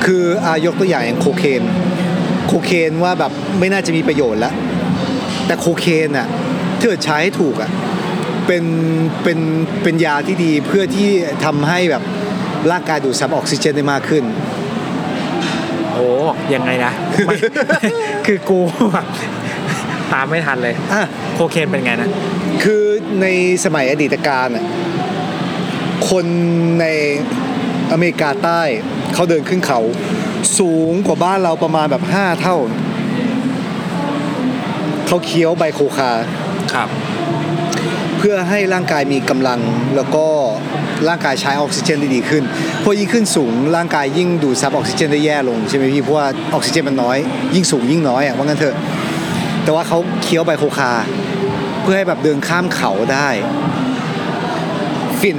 [0.04, 1.62] คืออายกตัวอย่างอย่างโคเคน
[2.46, 4.52] โคเคนว่าแบบไม่น่าจะมีประโยชน์แล้ว
[5.46, 6.26] แต่โคเคนอะ
[6.78, 7.70] ถ้าเกิดใช้ให้ถูกอะ
[8.46, 8.64] เป็น
[9.22, 9.38] เป็น
[9.82, 11.08] เป็นยาที่ดีเพื่อที่
[11.44, 12.02] ทำให้แบบ
[12.70, 14.24] ร่างกายดูดซับออกซิเจนได้มากขึ้น
[15.92, 16.06] โอ้
[16.54, 16.92] ยังไงนะ
[17.26, 17.36] ไม่
[18.26, 18.58] คือกู
[18.92, 19.06] แบบ
[20.12, 21.02] ตามไม่ทันเลยอะ
[21.34, 22.08] โคเคนเป็นไงนะ
[22.62, 22.82] คือ
[23.22, 23.26] ใน
[23.64, 24.64] สมัยอดีตการน่ะ
[26.10, 26.26] คน
[26.80, 26.86] ใน
[27.92, 28.62] อเมริกาใต้
[29.14, 29.80] เขาเดินขึ้นเขา
[30.58, 32.56] สูงกว่าบ้านเราประมาณแบบ5เท่า
[35.06, 36.10] เขาเคี้ยวใบโคคา
[36.72, 39.60] ครับเเพื่อให้ร่างกายมีกำลัง
[39.96, 40.26] แล้วก็
[41.08, 42.44] ร่างกายใช้ออกซิเจนได้ดีขึ้น
[42.80, 47.18] เพราะยิ่งขึ้นสูงร่างกายยิ่งดูดซับออกซิเจนได้แย่ลงใช่ไหมพี่เพราะว่าออกซิเจนมันน้อย
[47.54, 48.74] ยิ่งสูงยิ่งน้อยอะว่างั้นเถอะ
[49.64, 50.92] แต่ว่าเขาเคี้ยวใบโคคา
[51.82, 53.28] เพื่อให้แบบเดินข้ามเขาได้
[55.20, 55.38] ฝิ่น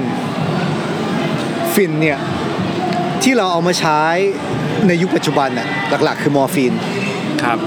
[1.74, 2.18] ฝิ่นเนี่ย
[3.22, 4.00] ที่เราเอามาใช้
[4.86, 5.66] ในยุคปัจจุบันน่ะ
[6.04, 6.72] หลักๆ คือมอร์ฟีน
[7.42, 7.58] ครับ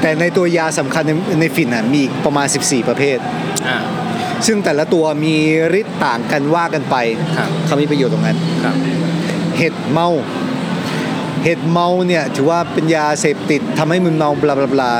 [0.00, 3.39] แต่ในตัวยาสำคัญในในฟินน่ะมีอีกประมาณ 14 ประเภทอ่า
[4.46, 5.34] ซึ่งแต่ละตัวมี
[5.80, 6.96] ฤทธิ์ต่างกันว่ากันไป
[7.36, 8.74] ครับเขามีประโยชน์ตรงนั้นครับ
[9.58, 10.08] เห็ดเมา
[11.44, 14.92] เห็ดเมาเนี่ยถือว่าเป็นยาเสพติดทำให้มึนเมาบลาบลาบลา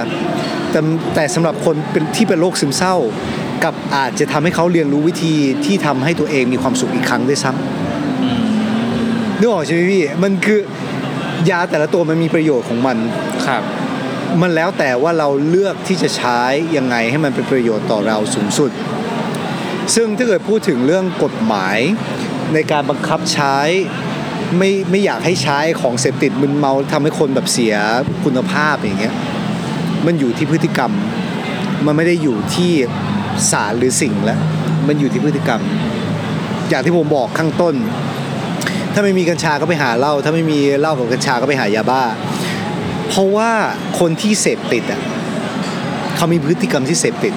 [0.71, 0.81] แต่
[1.15, 2.95] แต่สำหรับคนเป็นที่เป็นโรคซึมเศร้า
[3.65, 5.35] กับอาจจะทำให้เขาเรียนรู้วิธี
[5.65, 10.61] ที่ทำให้ตัวเองมีความสุขอีกครั้งด้วยซ้ำนึกออกใช่ไหมพี่มันคือ
[11.51, 12.97] ยาแต่ละตัวมันมีประโยชน์ของมัน
[13.47, 13.63] ครับ
[14.41, 16.41] มันแล้วแต่ว่าเราเลือกที่จะใช้
[16.77, 18.71] ยังไงให้มันเป็นประโยชน์ต่อเราสูงสุด
[19.95, 21.79] ซึ่งถ้าเกิดพูดถึงเรื่องกฎหมาย
[22.55, 23.57] ในการบังคับใช้
[24.59, 27.75] ไม่ไม่อยากให้ใช้ของเสพติดมึนเมาทำให้คนแบบเสีย
[28.25, 29.15] คุณภาพอย่างเงี้ย
[30.07, 30.93] มันอยู่ที่พฤติกรรม
[31.87, 32.73] มันไม่ได้อยู่ที่
[33.51, 34.39] สารหรือสิ่งแล้ว
[34.87, 35.61] มันอยู่ที่พฤติกรรม
[36.69, 37.75] อย่างที่ผมบอกข้างต้น
[38.93, 42.03] ถ้าไม่มีกัญชาก็ไปหาเหล้าถ้าไม่มีเหล้ากับกัญชาก็ไปหายาบ้า
[43.09, 43.51] เพราะว่า
[43.99, 45.01] คนที่เสพติดอะ
[46.17, 47.35] เขามีพฤติกรรมที่เสพติด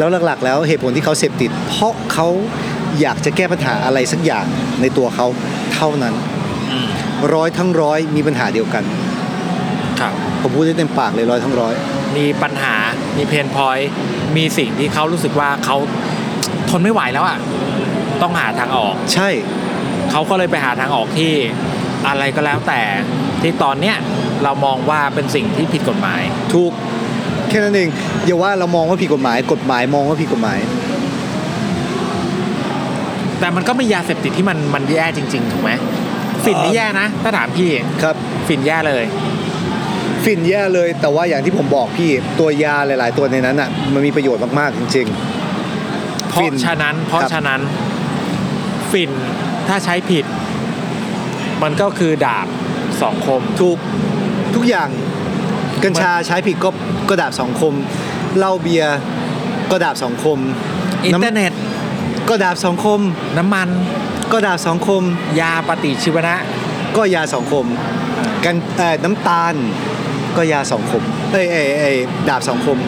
[0.00, 2.28] แล้วหลักๆ แล้วเหตุผลที่เขาเสพติด เพราะเขา
[3.00, 4.44] อยากจะแก้ปัญหาอะไรสักอย่าง
[4.80, 5.26] ในตัวเขา
[5.74, 6.14] เท่านั้น
[6.72, 6.88] อืม
[7.34, 8.84] ร้อยทั้งร้อยมีปัญหาเดียวกัน
[10.00, 11.74] ครับ ผมพูดได้เต็มปากเลยร้อยทั้งร้อย
[12.16, 12.74] มีปัญหา
[13.16, 13.90] มีเพนพอยต์
[14.36, 15.76] มีสิ่งที่เขารู้สึกว่าเขา
[16.70, 17.38] ทนไม่ไหวแล้วอะ
[18.22, 19.28] ต้องหาทางออก ใช่
[20.10, 21.32] เขาก็เลยไปหาทางออกที่
[22.08, 22.82] อะไรก็แล้วแต่
[23.42, 23.96] ที่ตอนเนี้ย
[24.44, 26.22] เรามองว่าเป็นสิ่งที่ผิดกฎหมาย
[26.54, 26.72] ถูก
[27.50, 27.88] แค่นั้นเอง
[28.26, 30.58] อย่าว่าเรามองว่าผิดกฎหมาย กฎหมายมองว่าผิดกฎหมาย
[33.40, 35.70] แต่มันก็มียาเสพติดที่มันมันแย่จริง ๆ ถูกไหม
[36.44, 37.70] ฝิ่นนี่แย่นะ ถ้าถามพี่
[38.02, 38.14] ครับ
[38.48, 39.04] ฝิ่นแย่เลย
[40.24, 45.06] ฝิ่นแย่เลย แต่ว่าอย่างที่ผมบอกพี่ตัวยาหลาย ๆ ตัวในนั้นอะ มันมีประโยชน์มากๆจริง
[46.30, 47.60] เพฝิ่ราะนฉะนั้น เพราะครับฉะนั้น
[48.92, 49.10] ฝิ่น
[49.68, 50.24] ถ้าใช้ผิด
[51.62, 52.46] มันก็คือดาบ
[53.00, 53.76] สองคมๆทุก
[54.54, 54.88] ทุกอย่าง
[55.84, 56.70] กัญชาใช้ผิดก็
[57.08, 57.74] ก็ดาบสองคม
[58.38, 58.96] เหล้าเบียร์
[59.70, 60.38] ก็ดาบสองคม
[61.04, 61.52] อินเทอร์เน็ต
[62.28, 63.00] ก็ดาบสองคม
[63.38, 63.68] น้ำมัน
[64.32, 65.02] ก็ดาบสองคม
[65.40, 66.36] ยาปฏิชีวนะ
[66.96, 67.66] ก็ยาสองคม
[68.44, 69.54] กันเอ่อน้ำตาล
[70.36, 71.02] ก็ยาสองคม
[71.32, 71.96] เอ้ยเอ้ยเอ้ย
[72.28, 72.78] ดาบสองคม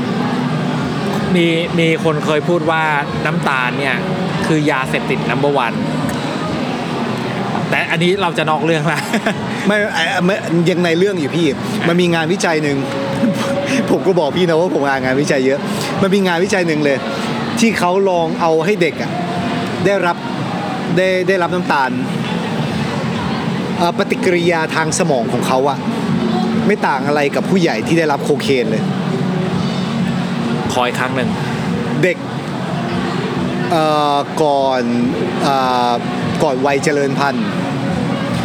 [1.35, 1.47] มี
[1.78, 2.85] มีคนเคยพูดว่า
[3.27, 3.97] น้ำตาลเนี่ย
[4.47, 5.74] คือยาเสพติดนัมเบอร์วัน
[7.72, 8.98] แต่อันนี้เราจะนอกเรื่องละ
[9.66, 10.36] ไม่ไอ้ไม่
[10.68, 11.46] ยังในเรื่องอยู่พี่
[11.88, 12.76] มันมีงานวิจัยหนึ่ง
[13.90, 15.58] ผมก็บอกพี่นะว่าผมอ่านงานวิจัยเยอะ
[16.02, 16.98] มันมีงานวิจัยหนึ่งเลย
[17.60, 19.10] ที่เขาลองเอาให้เด็กอะ
[19.86, 20.16] ได้รับ
[20.96, 21.90] ได้ได้รับน้ำตาล
[23.78, 25.78] เอ่อปฏิกิริยาทางสมองของเขาอะ
[26.66, 28.82] ไม่ต่างอะไรกับผู้ใหญ่ที่ได้รับโคเคนเลย
[30.72, 31.28] ขออีกครั้งหนึ่ง
[32.02, 32.16] เด็ก
[33.70, 33.84] เอ่
[34.14, 34.82] อก่อน
[35.42, 35.56] เอ่
[35.90, 35.92] อ
[36.42, 37.44] ก่อนวัยเจริญพันธุ์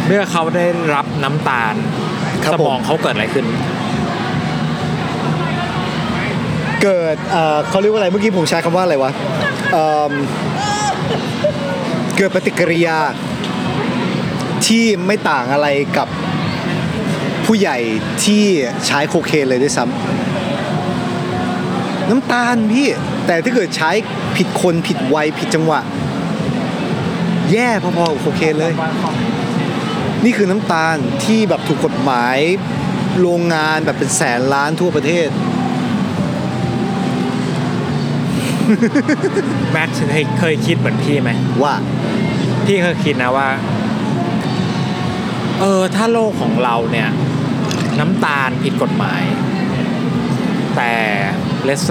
[0.08, 1.74] เมื่อเขาได้รับน้ำตาล
[2.44, 3.46] ครับสมองผมเขาเกิดอะไรขึ้น
[6.82, 9.12] เกิดเอ่อเขาเรียกว่าอะไรเมื่อกี้ผมใช้คำว่าอะไรวะ
[9.72, 10.12] เอิ่ม
[12.16, 12.98] เกิดปฏิกิริยา
[14.66, 16.08] ที่ไม่ต่างอะไรกับ
[17.46, 17.78] ผู้ใหญ่
[18.24, 18.44] ที่
[18.86, 22.86] ใช้โคเคนเลยด้วยซ้ำน้ำตาลพี่
[23.26, 23.90] แต่ถ้าเกิดใช้
[24.36, 25.80] ผิดคนผิดวัยผิดจังหวะ
[27.52, 28.72] แย่พอๆกับโคเคนเลย
[30.24, 32.36] นี่คือน้ำตาลที่แบบถูกกฎหมาย
[33.20, 35.28] โรงงานแบบเป็นแสนล้านทั่วประเทศ
[39.72, 41.30] แม็กซ์เคยเคยคิดเหมือนพี่ไหม
[41.62, 41.74] ว่า
[42.66, 43.48] พี่เคยคิดนะว่า
[45.60, 47.08] เออถ้าโลกของเราเนี่ย
[47.98, 49.22] น้ำตาลผิดกฎหมาย
[50.76, 50.92] แต่
[51.64, 51.90] เลสเซ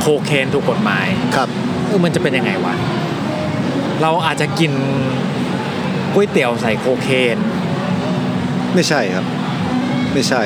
[0.00, 1.06] โคเคนถูกกฎหมาย
[1.36, 1.48] ครับ
[1.86, 2.74] เออมันจะเป็นยังไงวะ
[4.02, 4.72] เราอาจจะกิน
[6.18, 7.38] ก๋วยเตี๋ยวใส่โคเคน
[8.74, 9.26] ไม่ใช่ครับ
[10.12, 10.42] ไม่ใช่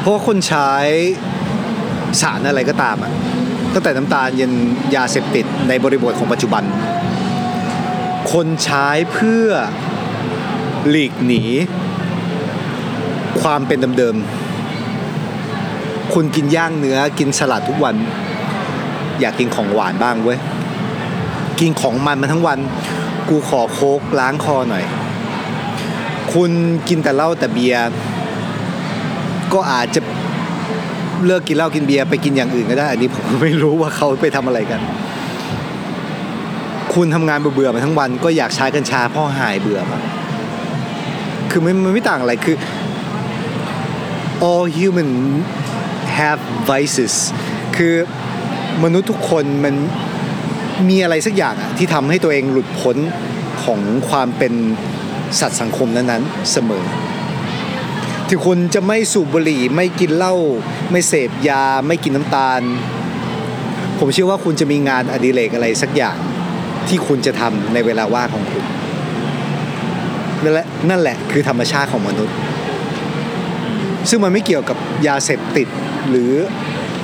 [0.00, 0.70] เพราะว่าคนใช้
[2.20, 3.12] สารอะไรก็ตามอะ
[3.74, 4.52] ตั้งแต่น้ำตาลยัน
[4.94, 6.64] ยาเสพติดในบริบทของปัจจุบัน
[8.32, 9.48] คนใช้เพื่อ
[10.88, 11.42] หลีกหนี
[13.40, 17.94] ความเป็นเดิมๆคุณกินย่างเนื้อกินสลัดทุกวัน
[19.20, 20.38] อยากกินของหวานบ้างเว้ย
[21.60, 22.58] กินของมันมาทั้งวัน
[23.28, 24.84] กูขอโค้กล้างคอหน่อย
[26.32, 26.50] คุณ
[26.88, 27.90] กินแต่เหล้าแต่เบียร์
[29.52, 30.00] ก็อาจจะ
[31.26, 34.80] เลิกกินเหล้ากินเบียร์ไปกินอย่างอื่นก็ได้ อันนี้ผมไม่รู้ว่าเขาไปทำอะไรกัน
[36.94, 40.00] คุณทำงานเบื่อมาทั้งวัน ก็อยากใช้กัญชาพ่อหายเบื่อมา
[41.50, 42.56] คือมันมันไม่ต่างอะไรคือ
[44.48, 45.10] all human
[46.18, 46.40] have
[46.70, 47.14] vices
[47.76, 47.94] คือ
[48.84, 49.74] มนุษย์ทุกคนมัน
[50.88, 52.96] มีอะไรสักอย่างอะที่ทำให้ตัวเองหลุดพ้น
[53.64, 54.52] ของความเป็น
[55.40, 56.84] สัตว์สังคมนั้นๆเสมอ
[58.28, 60.34] ถึงคุณจะไม่สูบบุหรี่ไม่กินเหล้า
[60.90, 62.62] ไม่เสพยาไม่กินน้ำตาล
[63.98, 66.16] ผมเชื่อว่าคุณจะมีงานอดิเรกอะไรสักอย่าง
[66.88, 68.64] ที่คุณจะทำในเวลาว่างของคุณ
[70.42, 72.36] นั่นแหละนั่นแหละคือธรรมชาติของมนุษย์
[74.08, 74.76] ซึ่งมันไม่เกี่ยวกับ
[75.06, 75.68] ยาเสพติด
[76.10, 76.32] หรือ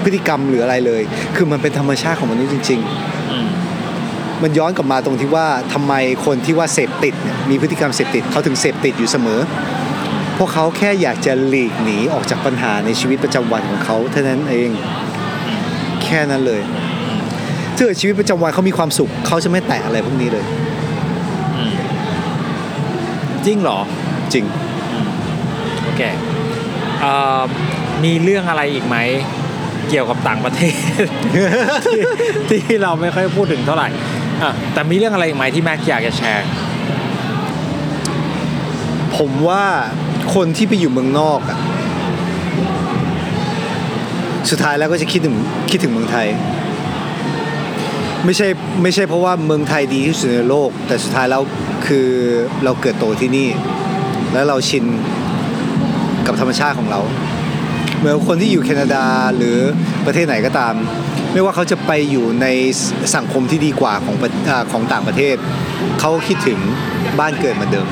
[0.02, 1.02] พฤติกรรมหรืออะไรเลย
[1.36, 3.61] คือมันเป็นธรรมชาติของมนุษย์จริง ๆ
[4.42, 5.92] มันย้อนกลับมาตรงที่ว่าทำไม
[6.26, 9.40] คนที่ว่าเสพติดเนี่ยมีพฤติกรรมเสพติดเขาถึงเสพติดอยู่เสมอ
[10.34, 14.70] เพราะเขาแค่อยากจะหลีกหนีออกจากปัญหาในชีวิตประจำวันของเขาเท่านั้นเอง
[16.02, 16.62] แค่นั้นเลย
[17.76, 20.44] ถ้าเกิดชีวิตประจำวันเขามีความสุขเขาจะไม่แตะอะไรพวกนี้เลย
[23.46, 23.80] จริงเหรอ
[24.32, 24.44] จริง
[25.84, 26.02] โอเค
[27.00, 27.42] เอ่อ
[28.04, 28.96] มีเรื่องอะไรอีกไหม
[29.90, 31.04] เกี่ยวกับต่างประเทศ
[31.86, 32.02] ที่
[32.50, 34.06] ที่เราไม่ค่อยพูดถึงเท่าไหร่อะ
[34.72, 36.46] แต่มีเรื่องอะไรอีกไหมที่แม็กอยากจะแชร์
[39.16, 39.64] ผมว่า
[40.34, 41.58] คนที่ไปอยู่เมืองนอกอะ
[44.50, 45.36] สุดท้ายแล้วก็จะคิดถึง
[45.70, 46.26] คิดถึงเมืองไทย
[48.24, 48.48] ไม่ใช่
[48.82, 51.42] ไม่ใช่เพราะว่าเมืองไทยดีที่สุดในโลก แต่สุดท้ายแล้ว
[51.86, 52.06] คือ
[52.64, 53.48] เราเกิดโตที่นี่
[54.32, 54.84] แล้วเราชิน
[56.26, 57.00] กับธรรมชาติของเรา
[57.98, 59.04] เหมือนคนที่อยู่แคนาดา
[59.36, 59.56] หรือ
[60.06, 60.74] ประเทศไหนก็ตาม
[61.32, 62.46] ไม่ว่าเขาจะไปอยู่ใน
[63.16, 64.16] สังคมที่ดีกว่าของ
[64.48, 65.36] อของต่างประเทศ
[66.00, 66.58] เขาคิดถึง
[67.20, 67.88] บ้านเกิดเหมือนเดิม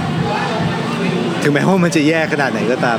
[1.43, 2.99] ถึงแม้ว่ามันจะแย่ขนาดไหนก็ตาม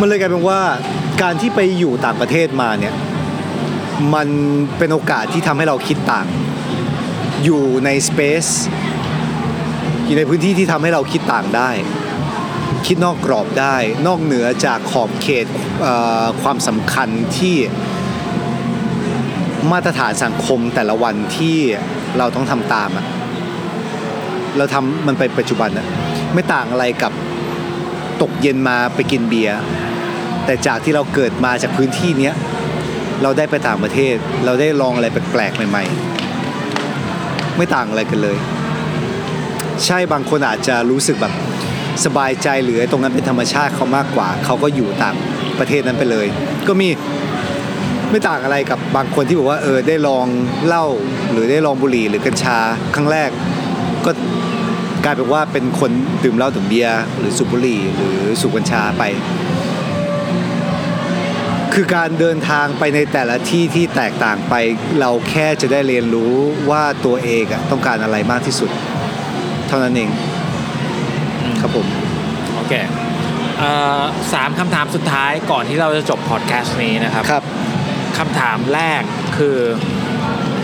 [0.00, 0.60] มันเลยกลายเป็นว่า
[1.22, 2.94] การที่ไปอยู่ต่างประเทศมาเนี่ย
[4.14, 4.28] มัน
[4.78, 6.26] เป็นโอกาสที่ทำให้เราคิดต่าง
[7.44, 8.46] อยู่ในสเปซ
[10.06, 11.70] อยู่ในพื้นที่ที่ทำให้เราคิดต่างได้
[12.86, 13.76] คิดนอกกรอบได้
[14.06, 15.46] นอกเหนือจากขอบเขต
[16.42, 17.08] ความสำคัญ
[17.38, 17.56] ที่
[19.72, 21.56] มาตรฐานสังคมแต่ละวันที่
[22.18, 23.06] เราต้องทำตามอะ
[24.56, 25.86] เราทำมันไปปัจจุบันอะ
[26.34, 27.12] ไม่ต่างอะไรกับ
[28.22, 29.58] ตกเย็นมาไปกินเบียร์
[30.44, 32.34] แต่จากที่เราเกิดมาจากพื้นที่เนี้ย
[33.22, 34.14] เราได้ไปต่างประเทศ
[34.44, 38.36] เราได้ลองอะไรแปลกๆใหม่ๆ ไม่ต่างอะไรกันเลย
[39.84, 41.32] ใช่บางคนอาจจะรู้สึกแบบ
[42.04, 45.16] สบายใจหรือตรงนั้นเป็นธรรมชาติเขามากกว่า เขาก็อยู่ต่าง
[45.58, 46.26] ประเทศนั้นไปเลย
[46.68, 46.88] ก็มี
[48.10, 50.26] ไม่ต่างอะไรกับบางคนที่บอกว่าเออได้ลอง
[50.66, 50.84] เหล้า
[51.32, 52.58] หรือได้ลองบุหรี่หรือกัญชา
[52.94, 53.30] ครั้งแรก
[54.04, 54.10] ก็
[55.04, 55.90] กลายเป็นว่าเป็นคน
[56.24, 59.02] ดื่มเหล้าดื่มเบียร์หรือสูบบุหรี่หรือสูบกัญชาไป
[61.74, 64.54] คือการเดินทางไปในแต่ละที่ที่แตกต่างไป
[65.00, 66.34] เราแค่จะได้เรียนรู้
[66.70, 68.70] ว่าตัวเองอะต้องการอะไรมากที่สุด
[69.68, 70.10] เท่านั้นเอง
[71.60, 71.86] ครับผม
[72.56, 72.74] โอเค
[73.58, 74.00] เอ่อ
[74.32, 77.44] สามคำถามสุดท้ายก่อนที่เราจะจบพอดแคสต์นี้นะครับครับ
[78.18, 79.02] คำถามแรก
[79.36, 79.56] คือ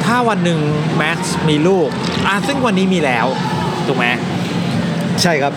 [0.05, 0.61] ถ้าวันหนึ่ง
[0.97, 1.89] แม็กซ์มีลูก
[2.27, 3.27] อะซึ่งวันนี้มีแล้ว
[3.87, 4.07] ถูกไหม
[5.23, 5.53] ใช่ครับ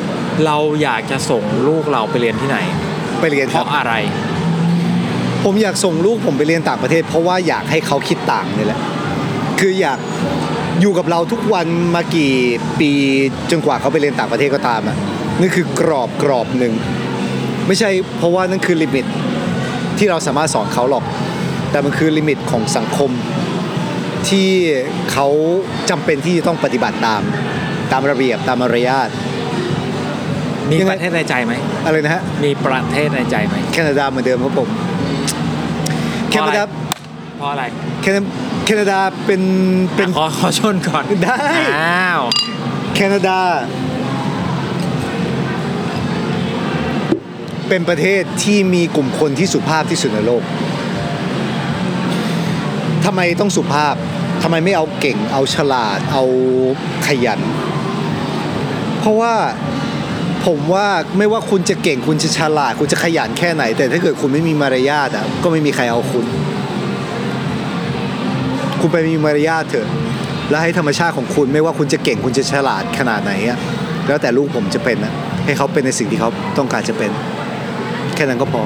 [0.45, 2.57] เราอยากจะส่งลูกเราไปเรียนที่ไหน
[3.19, 3.93] ไปเรียนเพครับ ราะอะไร
[5.43, 8.79] ผมอยากส่งลูกผมไปเรียนต่างประเทศ เพราะว่าอยากให้เขาคิดต่างนี่แหละ
[9.59, 9.99] คืออยาก
[10.81, 12.33] อยู่กับเราทุกวันมากี่
[12.79, 12.91] ปี
[13.51, 14.97] จนกว่าเขาไปเรียนต่างประเทศก็ตามอะ
[15.39, 16.73] นั่นคือกรอบกรอบหนึ่ง
[17.67, 19.05] ไม่ใช่เพราะว่านั่นคือ limit
[19.97, 21.03] ที่เราสามารถสอนเขาหรอก
[21.71, 23.11] แต่มันคือ limit ของสังคม
[24.29, 24.49] ที่
[25.11, 25.27] เขา
[25.89, 27.21] จำเป็นที่จะต้องปฏิบัติตาม
[27.91, 29.09] ตามระเบียบตามมารยาท
[30.69, 31.53] มียังไงประเทศในใจไหม
[31.85, 34.69] อะไรนะฮะมีประเทศในใจไหมแคนาดาเหมือนเดิมครับผม
[36.31, 36.61] แคนาดา
[37.37, 37.63] เพราะอะไร
[38.01, 38.21] แคนา
[38.65, 39.41] แคนาดาเป็น
[39.95, 41.39] เป็นอะขอขอชนก่อนได้
[41.79, 42.21] อ้าว
[42.95, 43.39] แคนาดา
[47.69, 50.43] เป็นประเทศที่มีกลุ่มคนที่สุภาพที่สุดในโลก
[53.05, 53.95] ทำไมต้องสุภาพ
[54.43, 56.23] ทำไมไม่เอาเก่ง เอาฉลาด เอา
[57.07, 57.39] ขยัน
[58.99, 59.33] เพราะว่า
[60.45, 66.25] ผมว่าไม่ว่าคุณจะเก่งคุณจะฉลาด คุณจะขยันแค่ไหน แต่ถ้าเกิดคุณไม่มีมารยาทอะก็ไม่มีใครเอาคุณ
[68.81, 69.87] คุณไปมีมารยาทเถอะ
[70.49, 73.59] แล้วให้ธรรมชาติของคุณไม่ว่าคุณจะเก่งคุณจะฉลาดขนาดไหนอะ
[74.07, 75.13] แล้วแต่ลูกผมจะเป็นนะ
[75.45, 77.11] ให้เขาเป็นในสิ่งที่เขาต้องการจะเป็น
[78.15, 78.63] แค่นั้นก็พอ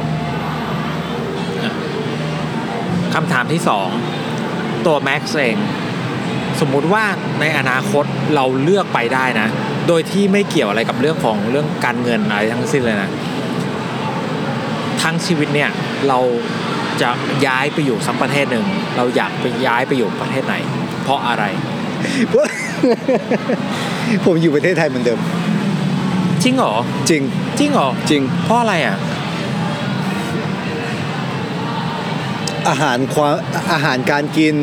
[3.13, 3.89] คำถามที่สอง
[4.85, 5.57] ตัวแม็กซ์เอง
[6.61, 7.03] สมมุติว่า
[7.39, 8.05] ในอนาคต
[8.35, 9.47] เราเลือกไปได้นะ
[9.87, 13.09] โดยที่ไม่เกี่ยวอะไรกับเรื่องของเรื่องการเงินอะไรทั้งสิ้นเลยนะ
[15.01, 15.69] ทั้งชีวิตเนี่ย
[16.07, 16.19] เรา
[17.01, 17.09] จะ
[17.45, 18.65] ย้ายไปอยู่สักประเทศหนึ่ง
[18.97, 20.55] เราอยากไปย้ายไปอยู่ประเทศไหน
[21.03, 21.43] เพราะอะไร
[24.25, 25.19] ผมอยู่ประเทศไทยเหมือนเดิม
[26.43, 26.75] จริงเหรอ
[27.09, 27.21] จริง
[27.59, 28.97] จริงเหรอจริง เพราะอะไรอะ
[32.69, 33.35] อาหารความ
[33.73, 34.55] อาหารการกิน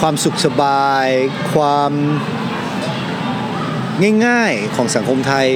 [0.00, 1.06] ความสุขสบาย
[1.52, 1.92] ความ
[4.26, 5.48] ง่ายๆของสังคมไทย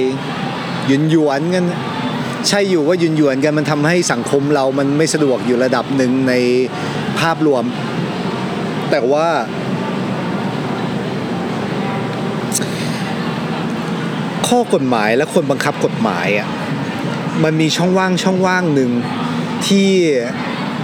[0.87, 1.65] หยุนหยวนๆกัน
[2.47, 6.33] ใช่อยู่ว่าหยุนหยวนๆกันมันทำให้สังคมเรามันไม่สะดวกอยู่ระดับหนึ่งใน
[7.19, 7.63] ภาพรวม
[8.89, 9.27] แต่ว่า
[14.47, 16.47] ข้อกฎหมายและคนบังคับกฎหมายอะ
[17.43, 18.91] มันมีช่องว่างช่องว่างหนึ่ง
[19.67, 19.89] ที่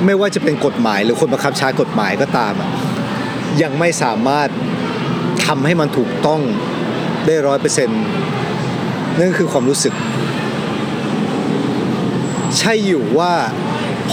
[0.05, 2.69] ไม่ว่าจะเป็นกฎหมายหรือคนบังคับใช้กฎหมายก็ตามอะ
[3.61, 4.49] ยังไม่สามารถ
[5.45, 6.41] ทำให้มันถูกต้อง
[7.25, 8.01] ได้ร้อยเปอร์เซ็นต์
[9.19, 9.93] นั่นคือความรู้สึก
[12.57, 13.33] ใช่อยู่ว่า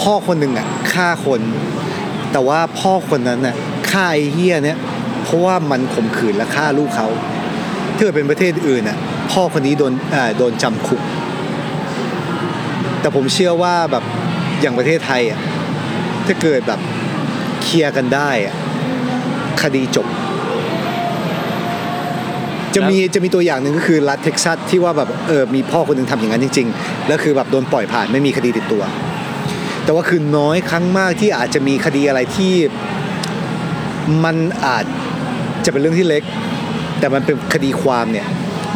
[0.00, 1.40] พ่อคนหนึ่งอะฆ่าคน
[2.32, 3.56] แต่ว่าพ่อคนนั้นน่ะ
[3.90, 4.78] ฆ่าไอ้เฮี้ยเนี่ย
[5.24, 7.08] เพราะว่ามันข่มขืนและฆ่าลูกเขา
[7.96, 8.98] ถ้าเกิดเป็นประเทศอื่นน่ะ
[9.32, 11.00] พ่อคนนี้โดนอ่าโดนจำคุก
[13.00, 14.04] แต่ผมเชื่อว่าแบบ
[14.60, 15.40] อย่างประเทศไทยอะ
[16.26, 16.80] ถ้าเกิดแบบ
[17.62, 18.54] เคลียร์กันได้อะ
[19.62, 20.06] คดีจบ
[22.74, 28.82] จะมีจะมีตัวอย่างหนึ่งก็คือรัฐเท็กซัสที่ว่าแบบเออมีพ่อคนหนึ่งทำอย่างนั้นจริง ๆ แล้วคือแบบโดนปล่อยผ่านไม่มีคดีติดตัว
[29.84, 32.54] แต่ว่าคือน้อยครั้งมากที่อาจจะมีคดีอะไรที่
[34.24, 34.36] มัน
[34.66, 34.84] อาจ
[35.64, 36.22] จะเป็นเรื่องที่เล็ก
[36.98, 38.26] แต่มันเป็นคดีความเนี่ย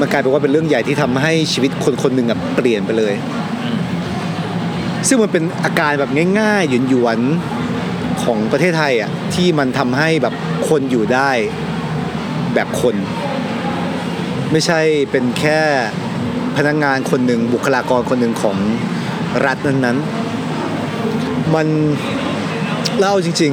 [0.00, 3.14] มันกลายเป็นว่าเป็นเรื่องใหญ่ที่ทำให้ชีวิตคนคนหนึ่งอะเปลี่ยนไปเลย
[5.08, 6.10] ซึ่งมันเป็นอาการแบบ
[6.40, 10.34] ง่ายๆหยวนๆของประเทศไทยอะที่มันทำให้แบบ
[10.68, 11.30] คนอยู่ได้
[12.54, 12.94] แบบคน
[14.52, 15.60] ไม่ใช่เป็นแค่
[16.56, 18.56] พนักงานคนหนึ่งบุคลากรคนหนึ่งของ
[19.46, 21.66] รัฐนั้นๆ มัน
[22.98, 23.52] เล่าจริง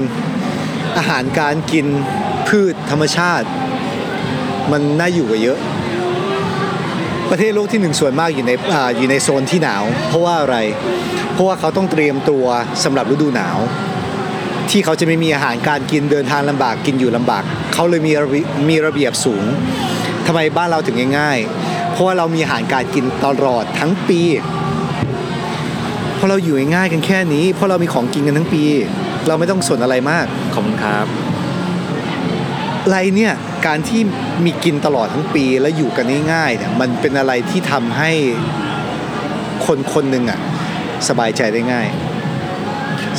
[0.49, 1.85] ๆ อาหารการกิน
[2.47, 3.47] พืชธรรมชาติ
[4.71, 5.57] มันน่าอยู่กว่าเยอะ
[7.31, 10.57] ประเทศโลกที่หนึ่งส่วนมากอยู่ในออยู่ในโซนที่หนาว เพราะว่าอะไร
[11.33, 12.45] เพราะว่าเขาต้องเตรียมตัว
[12.83, 13.57] สำหรับฤดูหนาว
[14.69, 17.43] ที่เขาจะไม่มีอาหารการกินเดินทางลำบากกินอยู่ลำบาก
[17.73, 18.11] เขาเลยมี
[18.69, 19.43] มีระเบียบสูง
[20.27, 24.21] ทำไมบ้านเราถึงง่ายๆ เพราะว่าเรามีอาหารการกินตลอดทั้งปี
[26.15, 28.63] เพราะเราอยู่ง่ายกันแค่นี้ เพราะเรามีของกินกันทั้งปี
[29.27, 31.05] เราไม่ต้องสนอะไรมากขอบคุณครับ
[32.87, 33.33] อะไรเนี่ย
[33.67, 34.01] การที่
[34.45, 38.11] มีกินตลอดทั้งปีแล้วอยู่กันง่ายๆเนี่ยมันเป็นอะไรที่ทำให้
[39.65, 40.39] คนคนหนึ่งอะ
[41.07, 41.87] สบายใจได้ง่าย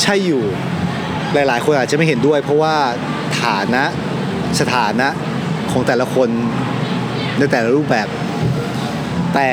[0.03, 0.43] ใช่อยู่
[1.33, 2.77] หลายๆ คนอาจจะไม่เห็นด้วย เพราะว่า
[3.43, 3.85] ฐานะ
[4.61, 5.09] สถานะ
[5.71, 6.29] ของแต่ละคน
[7.39, 8.09] ในแต่ละรูปแบบ
[9.35, 9.49] แต่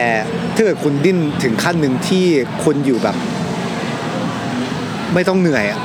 [0.55, 2.25] ถ้าเกิดคุณดิ้นถึงขั้นหนึ่งที่
[2.63, 3.15] คุณอยู่แบบ
[5.13, 5.79] ไม่ต้องเหนื่อยอะ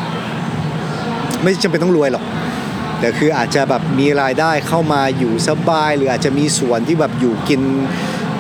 [1.43, 2.25] ไม่จำเป็นต้องรวยหรอก
[3.01, 7.63] แต่คืออาจจะแบบมีรายได้เข้ามาอยู่สบาย หรืออาจจะมีส่วนที่แบบอยู่กิน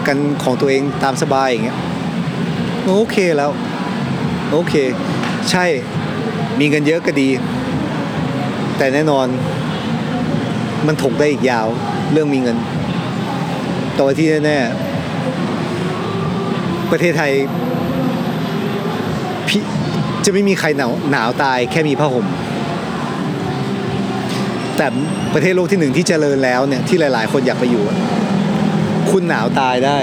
[0.06, 1.78] กันของตัวเองตามสบายอย่างเงี้ย
[2.86, 3.50] โอเคแล้ว
[4.52, 4.74] โอเค
[5.50, 5.64] ใช่
[6.58, 7.28] มีเงินเยอะก็ดี
[8.76, 9.26] แต่แน่นอน
[10.86, 11.66] มันถกได้อีกยาว
[12.12, 12.56] เรื่องมีเงิน
[13.94, 17.32] แตัวาที่แน่ๆประเทศไทย
[19.48, 19.62] พี่
[20.24, 22.26] จะไม่มีใครหนาวหนาวตายแค่มีผ้าห่ม
[24.82, 24.92] แต่
[25.34, 27.98] ประเทศโลกที่หนึ่งที่เจริญแล้วเนี่ยที่หลาย ๆ คนอยากไปอยู่อะ
[29.10, 29.98] คุณหนาวตายได้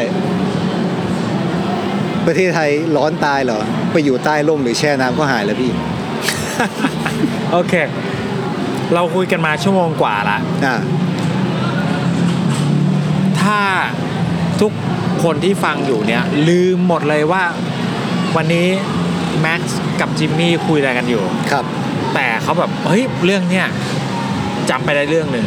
[2.28, 5.72] ประเทศไทยร้อนตายเหรอ ไปอยู่ใต้ร่มหรือแช่น้ำก็หายแล้วพี่
[7.52, 7.74] โอเค
[8.94, 10.76] เราคุยกันมาชั่วโมงกว่าละอ่า
[13.41, 13.60] ถ้า
[14.62, 14.72] ทุก
[15.24, 17.44] คนที่ฟังอยู่เนี่ย ลืมหมดเลยว่า
[18.36, 18.68] วันนี้
[19.41, 21.66] แม็กซ์กับจิมมี่คุยอะไรกันอยู่ ครับ
[22.14, 23.68] แต่เขาแบบเฮ้ยเรื่องเนี้ย
[24.69, 25.45] จำไปได้เรื่องหนึ่ง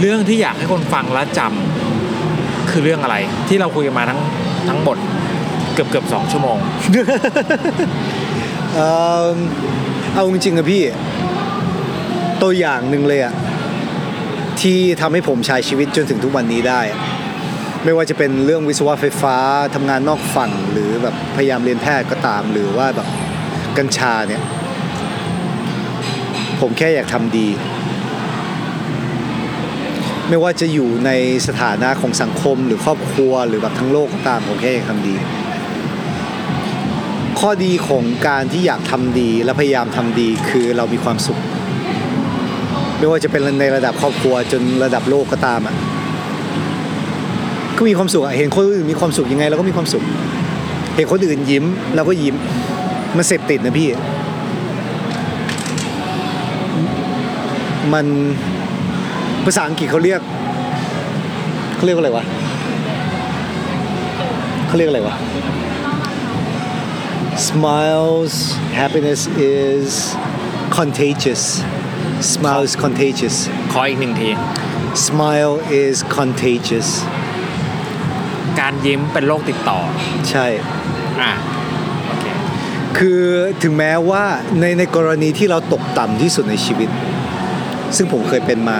[0.00, 3.16] เรื่องที่อยากให้คนฟังแล้วจำคือเรื่องอะไร
[3.48, 4.20] ที่เราคุยกันมาทั้ง
[4.68, 4.96] ทั้งหมด
[5.74, 6.58] เกือบเกือบสองชั่วโมง
[8.74, 8.88] เอ่
[9.26, 9.34] อ
[10.14, 10.82] เอาจริงๆอะพี่
[12.42, 13.34] ตัวอย่างหนึ่งเลยอะ
[14.60, 16.80] ที่ทำให้ผมใช้ชีวิตจนถึงทุกวันนี้ได้
[17.84, 19.36] ไม่ว่าจะเป็นเรื่องวิศวะไฟฟ้า
[19.74, 23.08] ทำงานนอกฝั่งหรือแบบพยายามเรียนแพทย์ก็ตาม หรือว่าแบบ
[23.78, 24.42] กัญชาเนี่ย
[26.60, 27.48] ผมแค่อยากทำดี
[30.28, 31.10] ไม่ว่าจะอยู่ใน
[31.46, 35.14] สถานะของสังคมหรือครอบครัวหรือแบบทั้งโลกก็ตามผมแค่อยากทำดี
[37.40, 41.38] ข้อดีของการที่อยากทำดีและพยายามทำดีคือเรามีความสุข
[42.98, 45.74] ไม่ว่าจะเป็นในระดับครอบครัวจนระดับโลกก็ตามอะ
[47.76, 50.04] ก็มีความสุขอะเห็นคนอื่นมีความสุขยังไงเราก็มีความสุข
[50.96, 51.64] เห็นคนอื่นยิ้ม
[51.96, 52.34] เราก็ยิ้ม
[53.16, 53.88] มันเสพติดนะพี่
[57.92, 58.06] มัน
[59.50, 60.20] ภาษาอังกฤษเขาเรียก
[61.76, 62.24] เขาเรียกว่าอะไรวะ
[64.66, 65.16] เขาเรียกอะไรวะ
[67.48, 68.34] smiles
[68.80, 69.20] happiness
[69.56, 69.88] is
[70.78, 71.42] contagious
[72.32, 73.36] smile is contagious
[73.72, 74.30] ขออีกหนึ่งที
[75.06, 76.88] smile is contagious
[78.60, 79.78] การยิ้มเป็นโรคติดต่อ
[80.30, 80.46] ใช่
[81.20, 81.32] อะ
[82.06, 82.24] โอเค
[82.98, 83.22] คือ
[83.62, 84.24] ถึงแม้ว่า
[84.60, 86.90] ในในกรณีที่เราตกต่ำที่สุดในชีวิต
[87.96, 88.78] ซึ่งผมเคยเป็นมา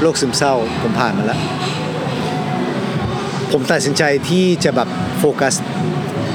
[0.00, 1.40] โรคซึมเศร้าผมผ่านมาแล้ว
[3.52, 5.54] ผมตัดสินใจที่จะแบบโฟกัส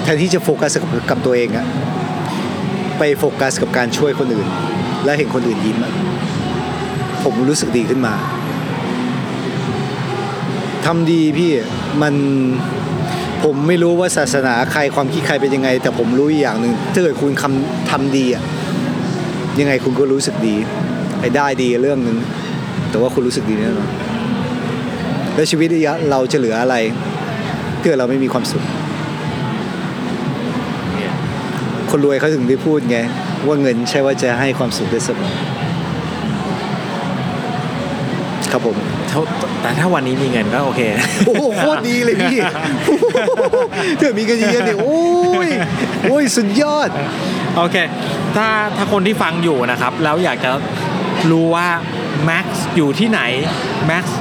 [0.03, 1.65] แทนที่จะโฟกัสกับกับตัวเองอะ
[2.97, 4.47] ไปโฟกัสกับการช่วยคนอื่น
[5.05, 5.77] และเห็นคนอื่นยิ้ม
[7.23, 8.13] ผมรู้สึกดีขึ้นมา
[10.85, 11.51] ทำดีพี่
[12.01, 12.13] มัน
[13.43, 18.43] ผมไม่รู้ว่าศาสนาใครความคิดใครเป็นยังไง แต่ผมรู้อีกอย่างหนึ่งถ้าเกิดคุณคำทำดีอะ
[19.59, 20.55] ยังไงคุณก็รู้สึกดี
[21.25, 22.17] ไอ้ได้ดีเรื่องหนึ่ง
[22.89, 23.89] แต่ว่าคุณรู้สึกดีแน่นอน
[25.35, 25.67] แล้วชีวิต
[26.11, 26.75] เราจะเหลืออะไร
[27.81, 28.63] ถ้าเกิดเราไม่มีความสุข
[31.89, 32.97] คนรวยเขาถึงได้พูดไง
[33.45, 35.33] ว่าเงินใช่ว่าจะให้ความสุขได้เสมอ
[38.51, 38.75] ครับผม
[39.11, 39.19] ถ้า
[39.61, 40.81] แต่ถ้าวันนี้มีเงินก็โอเค
[41.27, 42.37] โอ้โหโคตรดีเลยพี่
[43.97, 44.99] เถื่อมีเงินเยอะๆเนี่ยโอ้
[45.47, 45.49] ย
[46.09, 46.89] โอ้ยสุดยอด
[47.57, 47.77] โอเค
[48.35, 48.47] ถ้า
[48.77, 50.51] ถ้าคนที่ฟังอยู่นะครับ แล้วอยากจะ
[51.31, 51.67] รู้ว่า
[52.25, 53.21] แม็กซ์อยู่ที่ไหน
[53.85, 54.19] แม็กซ์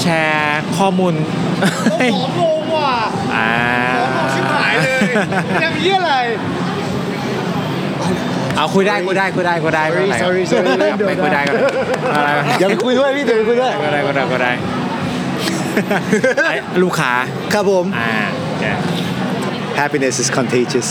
[0.00, 1.14] แชร์ข้อมูล
[2.14, 2.94] ผอมลงว่ะ
[3.36, 3.50] อ่า
[4.32, 5.02] ชิบหายเลย
[5.60, 6.12] แกมีอะไร
[8.56, 11.62] เอาคุยได้คุยได้คุยได้คุยได้ไม่เป็นไร Sorry, sorry, sorry ไม่คุยได้ก็ได้
[12.14, 12.28] อะไร
[12.58, 14.52] อย่าไปคุยด้วยพี่เดี๋ยวไปคุยด้วยก็ได้ก็ได้ก็ได้
[16.48, 17.12] ไอ้ลูกค้า
[17.52, 18.14] ครับผมอ่า
[18.46, 18.64] โอเค
[19.80, 20.88] happiness is contagious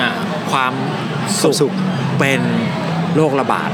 [0.00, 0.10] อ่า
[0.50, 0.72] ความ
[1.40, 1.74] ความสุสุขข
[2.18, 2.40] เป็น
[3.16, 3.70] โรคระบาด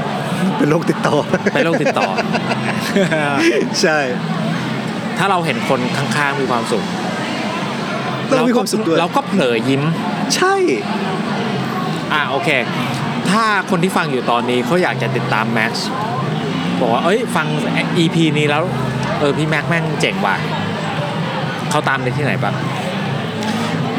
[0.57, 1.15] เป็นโรคติดต่อ
[1.53, 2.09] เป็นโรคติดต่อ
[3.81, 3.99] ใช่
[5.17, 6.83] ถ้าเราเห็นคนข้างๆมีความสุข
[8.35, 9.83] เรามีความสุขด้วย เราก็เผลอยิ้ม
[10.35, 10.55] ใช่
[12.13, 12.49] อะโอเค
[13.29, 15.87] ถ้าคนที่ฟังอยู่ตอนนี้เขาอยากจะติดตามแม็กซ์
[16.79, 17.47] บอกว่า เอ้ย ฟัง
[17.97, 18.63] EP นี้แล้ว
[19.19, 20.35] เออ พี่แม็กแม่งเจ๋งว่ะ
[21.69, 22.55] เขาตามได้ที่ไหนบ้าง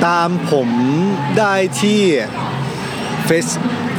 [0.07, 0.69] ตามผม
[1.39, 2.01] ได้ที่
[3.29, 3.53] Face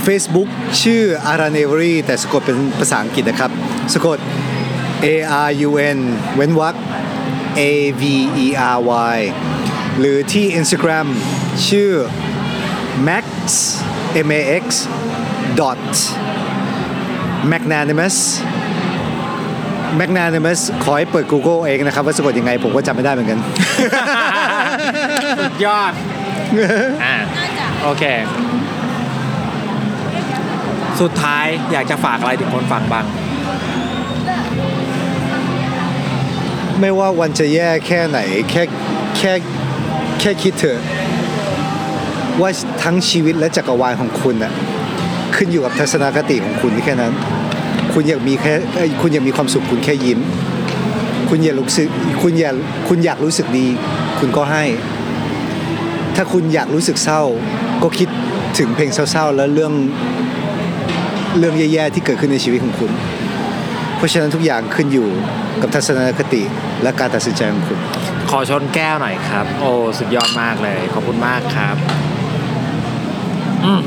[0.06, 0.49] Facebook
[0.82, 1.02] ชื่อ
[1.32, 3.52] a r a n e v e r y แต่สะกดเป็นภาษาอังกฤษนะครับ
[3.94, 4.18] สะกด
[5.06, 5.07] A
[5.48, 5.99] R U N
[6.36, 6.76] เว้นวรรค
[7.60, 7.61] A
[8.02, 8.03] V
[8.45, 8.80] E R
[9.15, 9.19] Y
[9.99, 11.07] หรือที่ Instagram
[11.68, 11.91] ชื่อ
[13.07, 13.26] max
[14.28, 14.65] m a x
[15.60, 15.84] dot
[17.52, 18.18] magnanimous
[19.99, 23.40] magnanimous ขอให้เปิด Google เองนะครับ ว่าสะกดยังไงผมก็จำไม่ได้เหมือนกัน
[25.40, 25.94] สุดยอด
[27.03, 27.15] อ่า
[27.84, 28.03] โอเค
[31.02, 33.06] สุดท้ายอยากจะฝากอะไรถึงคนฟังบ้าง
[36.80, 38.19] ไม่ว่าวันจะแย่แค่ไหน
[38.49, 38.64] แค่
[39.18, 39.32] แค่
[40.19, 40.80] แค่คิดเถอะ
[42.41, 42.49] ว่า
[42.84, 44.52] ทั้งชีวิตและจักรวาลของคุณน่ะ
[45.36, 47.14] ขึ้นอยู่กับทัศนคติของคุณแค่นั้น
[47.94, 48.53] คุณอยากมีแค่
[49.02, 50.19] คุณอยากมีความสุขคุณแค่ยิ้ม
[51.30, 51.88] คุณอยากรู้สึก
[52.22, 52.56] คุณอยาก
[52.88, 53.68] คุณอยากรู้สึกดี
[54.19, 54.64] คุณก็ให้
[56.15, 57.22] ถ้าคุณอยากรู้สึกเศร้า
[57.84, 58.10] ก็คิด
[58.57, 59.73] ถึงเพลงเศร้าๆ แล้วเรื่อง
[61.37, 62.91] เรื่องแย่ๆที่เกิดขึ้นในชีวิตของคุณ
[63.97, 65.07] เพราะฉะนั้นทุกอย่างขึ้นอยู่
[65.61, 66.43] กับทัศนคติ
[66.83, 67.79] และการตัดสินใจของคุณ
[68.29, 71.75] ขอชนแก้วหน่อยครับ โอ้ สุดยอดมากเลย ขอบคุณมากครับ
[73.65, 73.81] อืม